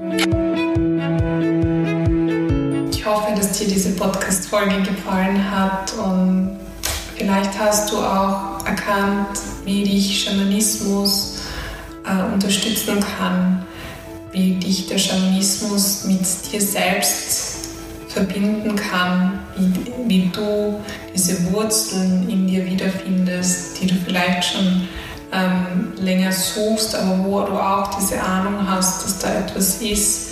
Ich 2.90 3.04
hoffe, 3.06 3.34
dass 3.36 3.58
dir 3.58 3.68
diese 3.68 3.90
Podcast-Folge 3.90 4.82
gefallen 4.82 5.50
hat 5.50 5.92
und 5.94 6.58
vielleicht 7.16 7.58
hast 7.58 7.92
du 7.92 7.98
auch 7.98 8.64
erkannt, 8.66 9.38
wie 9.64 9.84
dich 9.84 10.24
Schamanismus 10.24 11.42
äh, 12.06 12.32
unterstützen 12.32 13.00
kann, 13.18 13.66
wie 14.32 14.54
dich 14.54 14.86
der 14.88 14.98
Schamanismus 14.98 16.04
mit 16.04 16.20
dir 16.52 16.60
selbst 16.60 17.68
verbinden 18.08 18.76
kann, 18.76 19.40
wie, 19.56 19.72
wie 20.08 20.30
du 20.30 20.80
diese 21.14 21.52
Wurzeln 21.52 22.28
in 22.28 22.46
dir 22.46 22.64
wiederfindest, 22.64 23.80
die 23.80 23.88
du 23.88 23.94
vielleicht 24.06 24.44
schon 24.44 24.88
ähm, 25.34 25.92
länger 25.98 26.32
suchst, 26.32 26.94
aber 26.94 27.24
wo 27.24 27.40
du 27.40 27.52
auch 27.52 27.88
diese 27.98 28.22
Ahnung 28.22 28.68
hast, 28.68 29.04
dass 29.04 29.18
da 29.18 29.34
etwas 29.34 29.82
ist, 29.82 30.28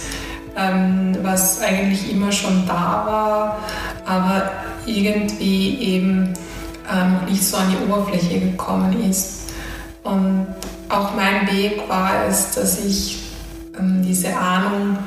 ähm, 0.56 1.16
was 1.22 1.60
eigentlich 1.60 2.10
immer 2.10 2.30
schon 2.30 2.66
da 2.66 3.04
war, 3.06 3.58
aber 4.06 4.50
irgendwie 4.86 5.78
eben 5.78 6.34
äh, 6.90 7.08
noch 7.08 7.28
nicht 7.28 7.44
so 7.44 7.56
an 7.56 7.70
die 7.70 7.90
Oberfläche 7.90 8.40
gekommen 8.40 9.02
ist. 9.08 9.50
Und 10.04 10.46
auch 10.88 11.14
mein 11.14 11.50
Weg 11.50 11.88
war 11.88 12.26
es, 12.28 12.52
dass 12.52 12.84
ich 12.84 13.22
ähm, 13.78 14.02
diese 14.06 14.36
Ahnung 14.36 14.98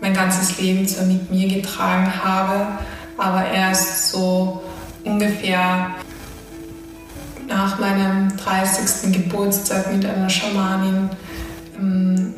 mein 0.00 0.14
ganzes 0.14 0.58
Leben 0.58 0.86
zwar 0.86 1.06
mit 1.06 1.30
mir 1.30 1.48
getragen 1.48 2.12
habe, 2.24 2.66
aber 3.16 3.46
erst 3.50 4.10
so 4.10 4.62
ungefähr 5.04 5.90
nach 7.52 7.78
meinem 7.78 8.34
30. 8.36 9.12
Geburtstag 9.12 9.92
mit 9.92 10.06
einer 10.06 10.30
Schamanin 10.30 11.10
ähm, 11.78 12.34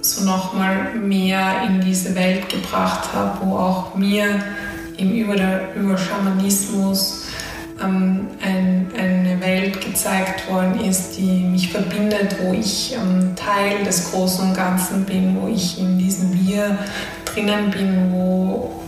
so 0.00 0.24
nochmal 0.24 0.94
mehr 0.94 1.62
in 1.66 1.80
diese 1.80 2.14
Welt 2.14 2.48
gebracht 2.48 3.08
habe, 3.14 3.38
wo 3.42 3.56
auch 3.56 3.94
mir 3.94 4.40
eben 4.98 5.14
über, 5.14 5.36
der, 5.36 5.74
über 5.76 5.96
Schamanismus 5.96 7.26
ähm, 7.82 8.28
ein, 8.42 8.88
eine 8.98 9.40
Welt 9.40 9.80
gezeigt 9.80 10.50
worden 10.50 10.80
ist, 10.80 11.16
die 11.16 11.44
mich 11.44 11.70
verbindet, 11.70 12.36
wo 12.40 12.52
ich 12.52 12.94
ähm, 12.94 13.34
Teil 13.36 13.84
des 13.84 14.10
Großen 14.10 14.48
und 14.48 14.56
Ganzen 14.56 15.04
bin, 15.04 15.36
wo 15.40 15.48
ich 15.48 15.78
in 15.78 15.98
diesem 15.98 16.32
Wir 16.46 16.78
drinnen 17.24 17.70
bin, 17.70 18.12
wo 18.12 18.85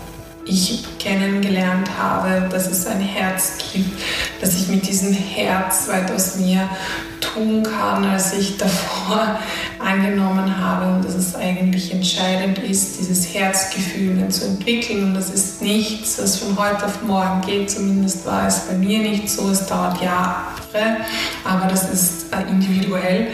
ich 0.48 0.84
kennengelernt 0.98 1.88
habe, 1.98 2.48
dass 2.50 2.66
es 2.66 2.86
ein 2.86 3.00
Herz 3.00 3.58
gibt, 3.72 4.00
dass 4.40 4.54
ich 4.54 4.68
mit 4.68 4.86
diesem 4.88 5.12
Herz 5.12 5.88
weit 5.88 6.10
aus 6.10 6.36
mir 6.36 6.68
tun 7.20 7.62
kann, 7.62 8.04
als 8.04 8.32
ich 8.32 8.56
davor 8.56 9.38
angenommen 9.78 10.56
habe 10.58 10.92
und 10.94 11.04
dass 11.04 11.14
es 11.14 11.34
eigentlich 11.34 11.92
entscheidend 11.92 12.58
ist, 12.58 12.98
dieses 12.98 13.32
Herzgefühl 13.34 14.28
zu 14.28 14.46
entwickeln. 14.46 15.04
Und 15.04 15.14
das 15.14 15.30
ist 15.30 15.62
nichts, 15.62 16.20
was 16.20 16.36
von 16.38 16.58
heute 16.58 16.86
auf 16.86 17.02
morgen 17.02 17.40
geht, 17.42 17.70
zumindest 17.70 18.26
war 18.26 18.46
es 18.46 18.60
bei 18.60 18.74
mir 18.74 18.98
nicht 18.98 19.28
so. 19.28 19.50
Es 19.50 19.66
dauert 19.66 20.02
Jahre, 20.02 20.96
aber 21.44 21.66
das 21.68 21.90
ist 21.90 22.32
äh, 22.32 22.50
individuell. 22.50 23.28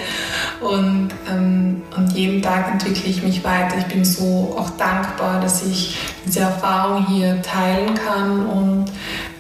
Und, 0.60 1.10
ähm, 1.30 1.82
und 1.96 2.12
jeden 2.12 2.42
Tag 2.42 2.72
entwickle 2.72 3.10
ich 3.10 3.22
mich 3.22 3.44
weiter. 3.44 3.76
Ich 3.78 3.86
bin 3.86 4.04
so 4.04 4.56
auch 4.58 4.70
dankbar, 4.70 5.40
dass 5.40 5.62
ich 5.64 5.96
diese 6.24 6.40
Erfahrung 6.40 7.03
hier 7.08 7.42
teilen 7.42 7.94
kann 7.94 8.46
und 8.46 8.86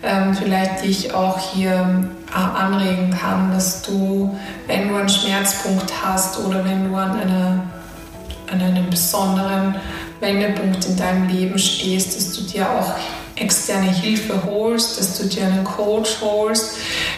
ähm, 0.02 0.34
vielleicht 0.34 0.84
dich 0.84 1.14
auch 1.14 1.38
hier 1.38 2.08
äh, 2.30 2.36
anregen 2.36 3.10
kann, 3.10 3.52
dass 3.52 3.82
du, 3.82 4.36
wenn 4.66 4.88
du 4.88 4.96
einen 4.96 5.08
Schmerzpunkt 5.08 5.92
hast 6.04 6.38
oder 6.38 6.64
wenn 6.64 6.90
du 6.90 6.96
an, 6.96 7.20
einer, 7.20 7.64
an 8.52 8.60
einem 8.60 8.90
besonderen 8.90 9.76
Wendepunkt 10.20 10.84
in 10.86 10.96
deinem 10.96 11.28
Leben 11.28 11.58
stehst, 11.58 12.16
dass 12.16 12.32
du 12.32 12.42
dir 12.42 12.68
auch 12.68 12.94
externe 13.36 13.90
Hilfe 13.90 14.42
holst, 14.44 14.98
dass 14.98 15.18
du 15.18 15.26
dir 15.26 15.46
einen 15.46 15.64
Coach 15.64 16.18
holst, 16.20 16.76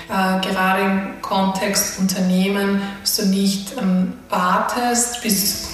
äh, 0.09 0.41
gerade 0.47 0.83
im 0.83 1.23
Kontext 1.23 1.99
Unternehmen, 1.99 2.81
dass 3.03 3.17
du 3.17 3.27
nicht 3.27 3.73
ähm, 3.81 4.15
wartest, 4.29 5.23
bis 5.23 5.69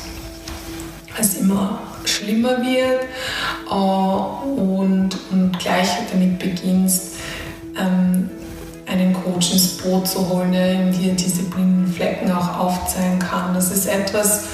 es 1.18 1.34
immer 1.34 1.78
schlimmer 2.04 2.62
wird 2.62 3.02
und, 3.72 5.10
und 5.30 5.58
gleich 5.58 5.88
damit 6.10 6.38
beginnst, 6.38 7.16
ähm, 7.78 8.28
einen 8.86 9.14
Coach 9.14 9.52
ins 9.52 9.78
Boot 9.78 10.06
zu 10.06 10.28
holen, 10.28 10.52
der 10.52 10.90
dir 10.90 11.12
diese 11.14 11.44
blinden 11.44 11.92
Flecken 11.92 12.30
auch 12.30 12.58
aufzeigen 12.58 13.18
kann. 13.18 13.54
Das 13.54 13.70
ist 13.70 13.86
etwas, 13.86 14.44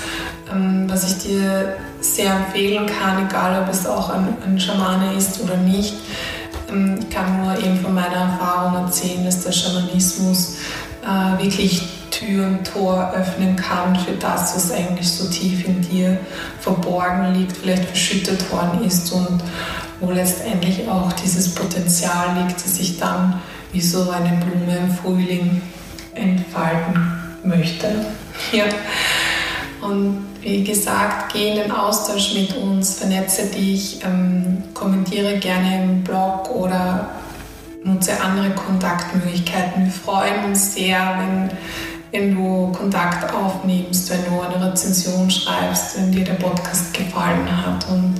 ähm, 0.52 0.84
was 0.88 1.04
ich 1.10 1.18
dir 1.18 1.76
sehr 2.00 2.32
empfehlen 2.34 2.86
kann, 2.86 3.26
egal 3.26 3.62
ob 3.62 3.68
es 3.68 3.86
auch 3.86 4.10
ein, 4.10 4.36
ein 4.46 4.60
Schamane 4.60 5.14
ist 5.14 5.40
oder 5.40 5.56
nicht. 5.56 5.94
Ähm, 6.70 6.98
ich 7.00 7.10
kann 7.10 7.42
nur 7.42 7.58
eben 7.58 7.80
von 7.80 7.94
meiner 7.94 8.16
Erfahrung 8.16 8.84
erzählen, 8.84 9.24
dass 9.24 9.42
der 9.42 9.52
Schamanismus 9.52 10.56
äh, 11.02 11.42
wirklich 11.42 11.97
Tür 12.18 12.46
und 12.46 12.64
Tor 12.66 13.12
öffnen 13.14 13.54
kann 13.54 13.94
für 13.96 14.12
das, 14.12 14.54
was 14.54 14.72
eigentlich 14.72 15.08
so 15.08 15.28
tief 15.28 15.66
in 15.66 15.80
dir 15.82 16.18
verborgen 16.60 17.34
liegt, 17.34 17.56
vielleicht 17.56 17.84
verschüttet 17.84 18.50
worden 18.50 18.84
ist 18.84 19.12
und 19.12 19.42
wo 20.00 20.10
letztendlich 20.10 20.88
auch 20.88 21.12
dieses 21.12 21.54
Potenzial 21.54 22.36
liegt, 22.40 22.64
das 22.64 22.76
sich 22.76 22.98
dann 22.98 23.40
wie 23.72 23.80
so 23.80 24.10
eine 24.10 24.36
Blume 24.44 24.78
im 24.78 24.90
Frühling 24.90 25.62
entfalten 26.14 27.12
möchte. 27.44 27.88
Ja. 28.52 28.64
Und 29.80 30.24
wie 30.42 30.62
gesagt, 30.62 31.32
geh 31.32 31.50
in 31.50 31.56
den 31.56 31.72
Austausch 31.72 32.34
mit 32.34 32.56
uns, 32.56 32.94
vernetze 32.94 33.46
dich, 33.46 34.00
ähm, 34.04 34.62
kommentiere 34.74 35.38
gerne 35.38 35.82
im 35.82 36.04
Blog 36.04 36.50
oder 36.50 37.10
nutze 37.82 38.20
andere 38.20 38.50
Kontaktmöglichkeiten. 38.50 39.86
Wir 39.86 39.92
freuen 39.92 40.44
uns 40.44 40.74
sehr, 40.74 41.18
wenn, 41.18 41.50
wenn 42.12 42.34
du 42.34 42.72
Kontakt 42.72 43.32
aufnimmst, 43.34 44.10
wenn 44.10 44.24
du 44.24 44.40
eine 44.40 44.70
Rezension 44.70 45.30
schreibst, 45.30 45.98
wenn 45.98 46.12
dir 46.12 46.24
der 46.24 46.34
Podcast 46.34 46.94
gefallen 46.94 47.46
hat. 47.50 47.86
Und 47.88 48.14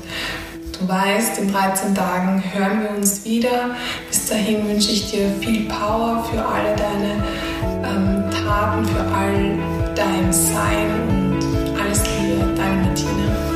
du 0.79 0.89
weißt, 0.89 1.39
in 1.39 1.53
13 1.53 1.95
Tagen 1.95 2.43
hören 2.53 2.83
wir 2.83 2.97
uns 2.97 3.25
wieder. 3.25 3.71
Bis 4.09 4.27
dahin 4.27 4.69
wünsche 4.69 4.93
ich 4.93 5.11
dir 5.11 5.31
viel 5.41 5.69
Power 5.69 6.25
für 6.31 6.45
alle 6.45 6.77
deine 6.77 7.25
ähm, 7.85 8.31
Taten, 8.31 8.85
für 8.85 9.01
all 9.01 9.59
dein 9.95 10.33
Sein 10.33 10.91
und 11.09 11.81
alles 11.81 12.03
Liebe, 12.21 12.55
deine 12.57 12.83
Martina. 12.83 13.48